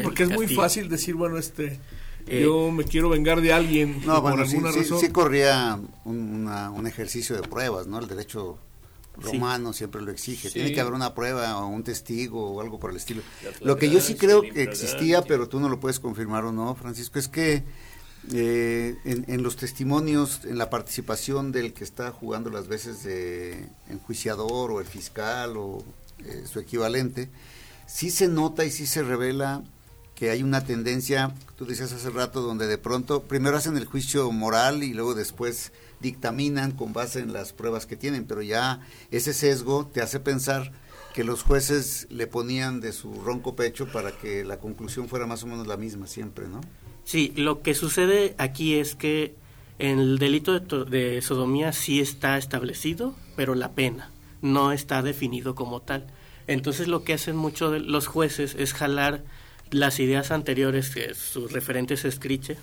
porque 0.02 0.22
es 0.22 0.30
muy 0.30 0.48
fácil 0.48 0.88
decir, 0.88 1.14
bueno, 1.14 1.36
este... 1.36 1.80
Eh, 2.26 2.42
yo 2.42 2.70
me 2.70 2.84
quiero 2.84 3.10
vengar 3.10 3.40
de 3.40 3.52
alguien 3.52 4.00
no, 4.04 4.22
por 4.22 4.40
alguna 4.40 4.72
sí, 4.72 4.78
razón. 4.78 5.00
Sí, 5.00 5.08
corría 5.10 5.78
un, 6.04 6.16
una, 6.16 6.70
un 6.70 6.86
ejercicio 6.86 7.36
de 7.36 7.42
pruebas, 7.42 7.86
¿no? 7.86 7.98
El 7.98 8.08
derecho 8.08 8.58
romano 9.16 9.72
sí. 9.72 9.78
siempre 9.78 10.00
lo 10.00 10.10
exige. 10.10 10.48
Sí. 10.48 10.54
Tiene 10.54 10.72
que 10.72 10.80
haber 10.80 10.94
una 10.94 11.14
prueba 11.14 11.58
o 11.58 11.66
un 11.68 11.84
testigo 11.84 12.52
o 12.52 12.60
algo 12.60 12.78
por 12.78 12.90
el 12.90 12.96
estilo. 12.96 13.22
Lo 13.60 13.76
que 13.76 13.90
yo 13.90 14.00
sí 14.00 14.14
creo 14.14 14.42
que 14.42 14.62
existía, 14.62 15.22
pero 15.22 15.48
tú 15.48 15.60
no 15.60 15.68
lo 15.68 15.80
puedes 15.80 16.00
confirmar 16.00 16.44
o 16.44 16.52
no, 16.52 16.74
Francisco, 16.74 17.18
es 17.18 17.28
que 17.28 17.64
eh, 18.32 18.96
en, 19.04 19.24
en, 19.28 19.42
los 19.42 19.56
testimonios, 19.56 20.44
en 20.44 20.56
la 20.56 20.70
participación 20.70 21.52
del 21.52 21.74
que 21.74 21.84
está 21.84 22.10
jugando 22.10 22.48
las 22.48 22.68
veces 22.68 23.04
de 23.04 23.68
enjuiciador 23.90 24.70
o 24.70 24.80
el 24.80 24.86
fiscal 24.86 25.56
o 25.56 25.84
eh, 26.20 26.44
su 26.50 26.58
equivalente, 26.58 27.28
sí 27.86 28.10
se 28.10 28.28
nota 28.28 28.64
y 28.64 28.70
sí 28.70 28.86
se 28.86 29.02
revela 29.02 29.62
que 30.14 30.30
hay 30.30 30.42
una 30.42 30.64
tendencia, 30.64 31.34
tú 31.56 31.66
decías 31.66 31.92
hace 31.92 32.10
rato, 32.10 32.40
donde 32.40 32.66
de 32.66 32.78
pronto 32.78 33.22
primero 33.22 33.56
hacen 33.56 33.76
el 33.76 33.86
juicio 33.86 34.30
moral 34.30 34.82
y 34.82 34.94
luego 34.94 35.14
después 35.14 35.72
dictaminan 36.00 36.72
con 36.72 36.92
base 36.92 37.20
en 37.20 37.32
las 37.32 37.52
pruebas 37.52 37.86
que 37.86 37.96
tienen, 37.96 38.24
pero 38.26 38.42
ya 38.42 38.80
ese 39.10 39.32
sesgo 39.32 39.86
te 39.86 40.02
hace 40.02 40.20
pensar 40.20 40.72
que 41.14 41.24
los 41.24 41.42
jueces 41.42 42.06
le 42.10 42.26
ponían 42.26 42.80
de 42.80 42.92
su 42.92 43.14
ronco 43.22 43.54
pecho 43.54 43.86
para 43.90 44.12
que 44.12 44.44
la 44.44 44.58
conclusión 44.58 45.08
fuera 45.08 45.26
más 45.26 45.42
o 45.44 45.46
menos 45.46 45.66
la 45.66 45.76
misma 45.76 46.06
siempre, 46.06 46.48
¿no? 46.48 46.60
Sí, 47.04 47.32
lo 47.36 47.62
que 47.62 47.74
sucede 47.74 48.34
aquí 48.38 48.74
es 48.74 48.94
que 48.94 49.34
el 49.78 50.18
delito 50.18 50.58
de, 50.58 50.84
de 50.84 51.22
sodomía 51.22 51.72
sí 51.72 52.00
está 52.00 52.36
establecido, 52.38 53.14
pero 53.36 53.54
la 53.54 53.72
pena 53.72 54.10
no 54.42 54.72
está 54.72 55.02
definido 55.02 55.54
como 55.54 55.80
tal. 55.80 56.06
Entonces 56.46 56.88
lo 56.88 57.04
que 57.04 57.14
hacen 57.14 57.36
muchos 57.36 57.80
los 57.82 58.06
jueces 58.06 58.54
es 58.58 58.74
jalar 58.74 59.24
las 59.74 59.98
ideas 59.98 60.30
anteriores, 60.30 60.90
que 60.90 61.14
sus 61.14 61.52
referentes 61.52 62.04
Escriche, 62.04 62.56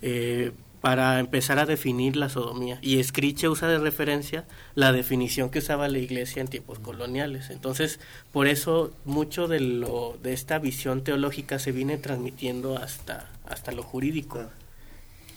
eh, 0.00 0.52
para 0.80 1.18
empezar 1.18 1.58
a 1.58 1.66
definir 1.66 2.16
la 2.16 2.28
sodomía. 2.28 2.78
Y 2.82 3.00
Escriche 3.00 3.48
usa 3.48 3.68
de 3.68 3.78
referencia 3.78 4.44
la 4.76 4.92
definición 4.92 5.50
que 5.50 5.58
usaba 5.58 5.88
la 5.88 5.98
iglesia 5.98 6.40
en 6.40 6.46
tiempos 6.46 6.78
coloniales. 6.78 7.50
Entonces, 7.50 7.98
por 8.32 8.46
eso 8.46 8.92
mucho 9.04 9.48
de, 9.48 9.58
lo, 9.58 10.18
de 10.22 10.32
esta 10.32 10.60
visión 10.60 11.02
teológica 11.02 11.58
se 11.58 11.72
viene 11.72 11.98
transmitiendo 11.98 12.78
hasta, 12.78 13.28
hasta 13.46 13.72
lo 13.72 13.82
jurídico. 13.82 14.46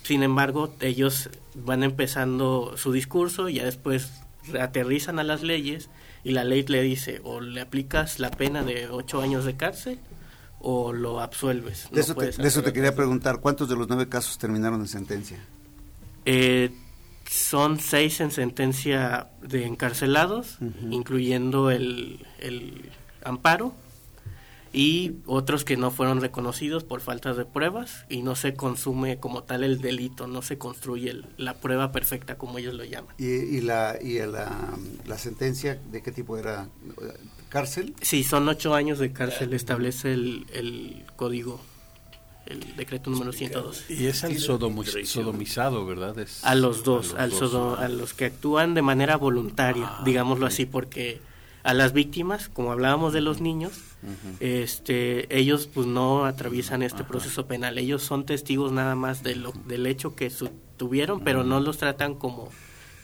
Sin 0.03 0.21
embargo, 0.21 0.75
ellos 0.79 1.31
van 1.55 1.81
empezando 1.81 2.77
su 2.77 2.91
discurso 2.91 3.49
y 3.49 3.55
ya 3.55 3.65
después 3.65 4.11
aterrizan 4.59 5.17
a 5.17 5.23
las 5.23 5.41
leyes 5.41 5.89
y 6.23 6.31
la 6.31 6.43
ley 6.43 6.63
le 6.63 6.83
dice 6.83 7.19
o 7.23 7.41
le 7.41 7.61
aplicas 7.61 8.19
la 8.19 8.29
pena 8.29 8.63
de 8.63 8.87
ocho 8.89 9.21
años 9.21 9.43
de 9.43 9.55
cárcel 9.55 9.99
o 10.63 10.93
lo 10.93 11.19
absuelves. 11.19 11.89
De, 11.91 11.97
no 11.97 12.01
eso, 12.01 12.15
te, 12.15 12.31
de 12.31 12.47
eso, 12.47 12.63
te, 12.63 12.73
quería 12.73 12.95
preguntar, 12.95 13.39
¿cuántos 13.39 13.69
de 13.69 13.75
los 13.75 13.87
nueve 13.87 14.07
casos 14.07 14.37
terminaron 14.37 14.79
en 14.79 14.87
sentencia? 14.87 15.37
Eh, 16.25 16.71
son 17.29 17.79
seis 17.79 18.21
en 18.21 18.31
sentencia 18.31 19.27
de 19.41 19.65
encarcelados, 19.65 20.57
uh 20.61 20.65
-huh. 20.65 20.93
incluyendo 20.93 21.69
el, 21.69 22.25
el, 22.39 22.89
amparo, 23.25 23.73
y 24.71 25.17
otros 25.25 25.65
que 25.65 25.75
no 25.75 25.91
fueron 25.91 26.21
reconocidos 26.21 26.83
por 26.85 27.01
falta 27.01 27.33
de 27.33 27.45
pruebas 27.45 28.05
y 28.09 28.23
no 28.23 28.35
se 28.35 28.53
consume 28.55 29.19
como 29.19 29.43
tal 29.43 29.63
el 29.63 29.81
delito, 29.81 30.27
no 30.27 30.41
se 30.41 30.57
construye 30.57 31.11
el, 31.11 31.25
la 31.37 31.55
prueba 31.55 31.91
perfecta 31.91 32.37
como 32.37 32.57
ellos 32.57 32.73
lo 32.73 32.85
llaman. 32.85 33.13
¿Y, 33.17 33.25
y 33.25 33.61
la, 33.61 33.97
y 34.01 34.17
la, 34.19 34.49
la 35.05 35.17
sentencia 35.17 35.79
de 35.91 36.01
qué 36.01 36.11
tipo 36.11 36.37
era? 36.37 36.69
Cárcel? 37.53 37.93
Sí, 38.01 38.23
son 38.23 38.49
ocho 38.49 38.73
años 38.73 38.97
de 38.97 39.13
cárcel, 39.13 39.53
establece 39.53 40.11
el, 40.11 40.47
el 40.51 41.05
código, 41.15 41.61
el 42.47 42.75
decreto 42.75 43.11
número 43.11 43.31
112. 43.31 43.93
Y 43.93 44.07
es 44.07 44.23
al 44.23 44.39
sodomizado, 44.39 45.85
¿verdad? 45.85 46.17
Es 46.17 46.43
a 46.43 46.55
los 46.55 46.83
dos, 46.83 47.13
a 47.15 47.27
los, 47.27 47.41
al 47.43 47.51
dos. 47.51 47.79
a 47.79 47.87
los 47.89 48.15
que 48.15 48.25
actúan 48.25 48.73
de 48.73 48.81
manera 48.81 49.17
voluntaria, 49.17 49.85
ah, 49.87 50.01
digámoslo 50.03 50.47
okay. 50.47 50.53
así, 50.55 50.65
porque 50.65 51.21
a 51.61 51.75
las 51.75 51.93
víctimas, 51.93 52.49
como 52.49 52.71
hablábamos 52.71 53.13
de 53.13 53.21
los 53.21 53.39
niños, 53.39 53.73
uh 54.01 54.07
-huh. 54.07 54.37
este, 54.39 55.37
ellos 55.37 55.69
pues 55.71 55.85
no 55.85 56.25
atraviesan 56.25 56.81
este 56.81 57.03
proceso 57.03 57.45
penal, 57.45 57.77
ellos 57.77 58.01
son 58.01 58.25
testigos 58.25 58.71
nada 58.71 58.95
más 58.95 59.21
de 59.21 59.35
lo, 59.35 59.53
del 59.67 59.85
hecho 59.85 60.15
que 60.15 60.31
su, 60.31 60.49
tuvieron, 60.77 61.19
pero 61.23 61.41
uh 61.41 61.43
-huh. 61.43 61.49
no 61.49 61.59
los 61.59 61.77
tratan 61.77 62.15
como 62.15 62.49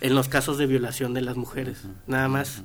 en 0.01 0.15
los 0.15 0.27
casos 0.27 0.57
de 0.57 0.65
violación 0.65 1.13
de 1.13 1.21
las 1.21 1.37
mujeres, 1.37 1.85
uh 1.85 1.89
-huh. 1.89 1.93
nada 2.07 2.27
más 2.27 2.63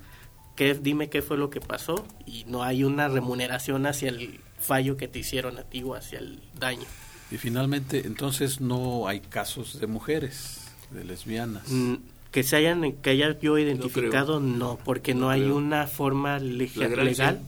que 0.56 0.74
dime 0.74 1.08
qué 1.08 1.22
fue 1.22 1.36
lo 1.36 1.50
que 1.50 1.60
pasó 1.60 2.06
y 2.26 2.44
no 2.46 2.62
hay 2.62 2.84
una 2.84 3.08
remuneración 3.08 3.86
hacia 3.86 4.10
el 4.10 4.40
fallo 4.58 4.96
que 4.96 5.08
te 5.08 5.18
hicieron 5.18 5.58
a 5.58 5.62
ti 5.62 5.82
o 5.82 5.94
hacia 5.94 6.18
el 6.18 6.40
daño. 6.58 6.86
Y 7.30 7.36
finalmente, 7.36 8.06
entonces 8.06 8.60
no 8.60 9.08
hay 9.08 9.20
casos 9.20 9.80
de 9.80 9.86
mujeres, 9.86 10.70
de 10.90 11.04
lesbianas. 11.04 11.68
Mm, 11.68 11.94
que 12.30 12.42
se 12.42 12.56
hayan 12.56 12.92
que 12.94 13.10
haya 13.10 13.38
yo 13.38 13.58
identificado 13.58 14.40
no, 14.40 14.56
no 14.56 14.78
porque 14.84 15.14
no, 15.14 15.20
no 15.20 15.30
hay 15.30 15.42
una 15.42 15.86
forma 15.86 16.38
legal 16.38 17.40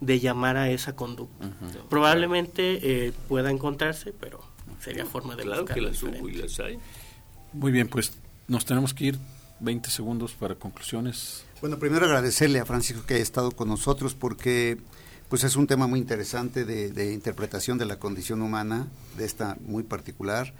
de 0.00 0.18
llamar 0.18 0.56
a 0.56 0.70
esa 0.70 0.96
conducta. 0.96 1.46
Uh 1.46 1.50
-huh. 1.50 1.88
Probablemente 1.88 3.06
eh, 3.06 3.12
pueda 3.28 3.50
encontrarse, 3.50 4.12
pero 4.12 4.42
sería 4.80 5.06
forma 5.06 5.36
de 5.36 5.44
claro 5.44 5.64
que 5.64 5.80
las 5.80 6.02
hubo 6.02 6.28
y 6.28 6.34
las 6.34 6.58
hay. 6.58 6.78
Muy 7.52 7.70
bien, 7.70 7.88
pues 7.88 8.12
nos 8.48 8.64
tenemos 8.64 8.94
que 8.94 9.04
ir 9.06 9.18
20 9.60 9.90
segundos 9.90 10.32
para 10.32 10.56
conclusiones. 10.56 11.44
Bueno, 11.62 11.78
primero 11.78 12.06
agradecerle 12.06 12.58
a 12.58 12.64
Francisco 12.64 13.04
que 13.06 13.14
haya 13.14 13.22
estado 13.22 13.52
con 13.52 13.68
nosotros 13.68 14.16
porque 14.16 14.78
pues 15.28 15.44
es 15.44 15.54
un 15.54 15.68
tema 15.68 15.86
muy 15.86 16.00
interesante 16.00 16.64
de, 16.64 16.90
de 16.90 17.12
interpretación 17.12 17.78
de 17.78 17.86
la 17.86 18.00
condición 18.00 18.42
humana, 18.42 18.88
de 19.16 19.24
esta 19.24 19.56
muy 19.60 19.84
particular, 19.84 20.54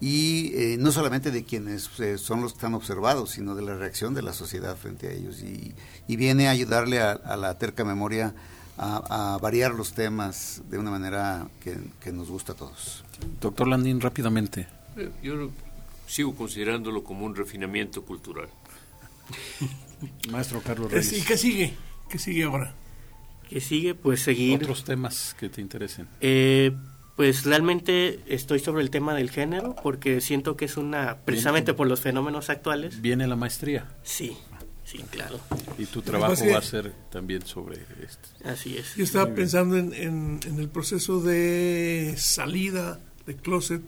y 0.00 0.52
eh, 0.54 0.76
no 0.78 0.90
solamente 0.90 1.30
de 1.30 1.44
quienes 1.44 2.00
eh, 2.00 2.16
son 2.16 2.40
los 2.40 2.52
que 2.52 2.56
están 2.56 2.72
observados, 2.72 3.32
sino 3.32 3.54
de 3.54 3.60
la 3.60 3.76
reacción 3.76 4.14
de 4.14 4.22
la 4.22 4.32
sociedad 4.32 4.74
frente 4.74 5.08
a 5.08 5.12
ellos. 5.12 5.42
Y, 5.42 5.74
y 6.06 6.16
viene 6.16 6.48
a 6.48 6.52
ayudarle 6.52 7.00
a, 7.00 7.10
a 7.10 7.36
la 7.36 7.58
terca 7.58 7.84
memoria 7.84 8.34
a, 8.78 9.34
a, 9.34 9.38
variar 9.38 9.74
los 9.74 9.92
temas 9.92 10.62
de 10.70 10.78
una 10.78 10.90
manera 10.90 11.46
que, 11.60 11.76
que 12.00 12.10
nos 12.10 12.30
gusta 12.30 12.54
a 12.54 12.56
todos. 12.56 13.04
Doctor 13.38 13.68
Landín, 13.68 14.00
rápidamente. 14.00 14.66
Yo 15.22 15.50
sigo 16.06 16.34
considerándolo 16.34 17.04
como 17.04 17.26
un 17.26 17.36
refinamiento 17.36 18.02
cultural. 18.02 18.48
Maestro 20.30 20.60
Carlos 20.60 20.90
Reyes. 20.90 21.12
¿Y 21.12 21.22
qué 21.22 21.36
sigue? 21.36 21.74
¿Qué 22.08 22.18
sigue 22.18 22.44
ahora? 22.44 22.74
¿Qué 23.48 23.60
sigue? 23.60 23.94
Pues 23.94 24.20
seguir... 24.20 24.62
Otros 24.62 24.84
temas 24.84 25.34
que 25.38 25.48
te 25.48 25.60
interesen. 25.60 26.08
Eh, 26.20 26.76
pues 27.16 27.44
realmente 27.44 28.20
estoy 28.26 28.58
sobre 28.60 28.82
el 28.82 28.90
tema 28.90 29.14
del 29.14 29.30
género 29.30 29.74
porque 29.82 30.20
siento 30.20 30.56
que 30.56 30.66
es 30.66 30.76
una... 30.76 31.18
Precisamente 31.24 31.74
por 31.74 31.86
los 31.86 32.00
fenómenos 32.00 32.50
actuales. 32.50 33.00
¿Viene 33.00 33.26
la 33.26 33.36
maestría? 33.36 33.88
Sí, 34.02 34.36
sí, 34.84 34.98
claro. 35.10 35.40
Y 35.78 35.86
tu 35.86 36.02
trabajo 36.02 36.34
va 36.52 36.58
a 36.58 36.62
ser 36.62 36.92
también 37.10 37.46
sobre 37.46 37.78
esto. 38.04 38.28
Así 38.44 38.76
es. 38.76 38.94
Yo 38.96 39.04
estaba 39.04 39.34
pensando 39.34 39.76
en, 39.76 39.94
en, 39.94 40.40
en 40.46 40.58
el 40.58 40.68
proceso 40.68 41.20
de 41.20 42.14
salida 42.18 43.00
de 43.26 43.36
closet, 43.36 43.82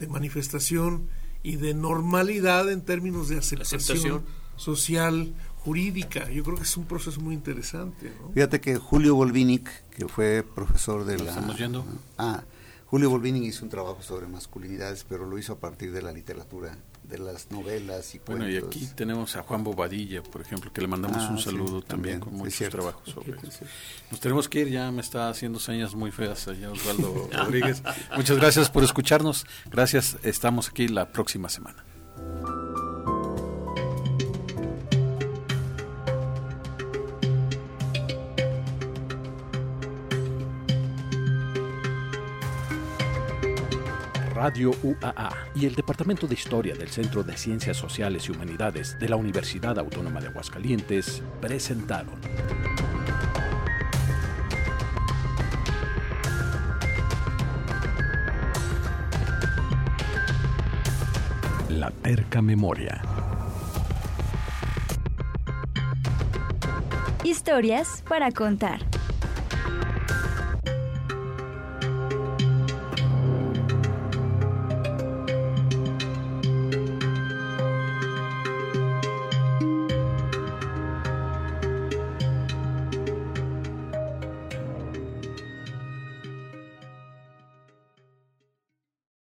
de 0.00 0.06
manifestación 0.06 1.08
y 1.42 1.56
de 1.56 1.74
normalidad 1.74 2.70
en 2.70 2.82
términos 2.82 3.28
de 3.28 3.38
aceptación, 3.38 3.80
aceptación. 3.80 4.24
social, 4.56 5.34
jurídica. 5.64 6.28
Yo 6.30 6.42
creo 6.44 6.56
que 6.56 6.64
es 6.64 6.76
un 6.76 6.84
proceso 6.84 7.20
muy 7.20 7.34
interesante. 7.34 8.12
¿no? 8.20 8.30
Fíjate 8.32 8.60
que 8.60 8.76
Julio 8.76 9.14
Volvinic, 9.14 9.68
que 9.90 10.08
fue 10.08 10.42
profesor 10.54 11.04
de 11.04 11.18
la... 11.18 11.30
¿Estamos 11.30 11.56
yendo? 11.58 11.84
Ah, 12.18 12.42
Julio 12.86 13.08
Volvinic 13.08 13.44
hizo 13.44 13.64
un 13.64 13.70
trabajo 13.70 14.02
sobre 14.02 14.26
masculinidades, 14.26 15.04
pero 15.08 15.24
lo 15.24 15.38
hizo 15.38 15.54
a 15.54 15.58
partir 15.58 15.92
de 15.92 16.02
la 16.02 16.12
literatura 16.12 16.76
de 17.04 17.18
las 17.18 17.50
novelas 17.50 18.14
y 18.14 18.18
Bueno, 18.26 18.48
y 18.48 18.56
aquí 18.56 18.86
tenemos 18.94 19.34
a 19.36 19.42
Juan 19.42 19.64
Bobadilla, 19.64 20.22
por 20.22 20.40
ejemplo, 20.42 20.72
que 20.72 20.80
le 20.82 20.86
mandamos 20.88 21.18
Ah, 21.22 21.30
un 21.30 21.38
sí, 21.38 21.44
saludo 21.44 21.80
también, 21.82 21.86
también, 21.86 22.20
con 22.20 22.34
muchos 22.34 22.54
cierto. 22.54 22.76
trabajos 22.78 23.08
sobre 23.08 23.32
eso. 23.48 23.64
Nos 24.10 24.20
tenemos 24.20 24.48
que 24.48 24.60
ir, 24.60 24.68
ya 24.68 24.90
me 24.90 25.00
está 25.00 25.28
haciendo 25.30 25.58
señas 25.58 25.94
muy 25.94 26.10
feas 26.10 26.46
allá 26.48 26.70
Osvaldo 26.70 27.28
Rodríguez. 27.32 27.82
Muchas 28.16 28.36
gracias 28.36 28.68
por 28.70 28.84
escucharnos. 28.84 29.46
Gracias, 29.70 30.18
estamos 30.22 30.68
aquí 30.68 30.86
la 30.88 31.12
próxima 31.12 31.48
semana. 31.48 31.84
Radio 44.42 44.72
UAA 44.82 45.30
y 45.54 45.66
el 45.66 45.76
Departamento 45.76 46.26
de 46.26 46.34
Historia 46.34 46.74
del 46.74 46.88
Centro 46.88 47.22
de 47.22 47.36
Ciencias 47.36 47.76
Sociales 47.76 48.28
y 48.28 48.32
Humanidades 48.32 48.98
de 48.98 49.08
la 49.08 49.14
Universidad 49.14 49.78
Autónoma 49.78 50.20
de 50.20 50.26
Aguascalientes 50.26 51.22
presentaron 51.40 52.16
La 61.68 61.92
Terca 61.92 62.42
Memoria. 62.42 63.00
Historias 67.22 68.02
para 68.08 68.32
contar. 68.32 68.80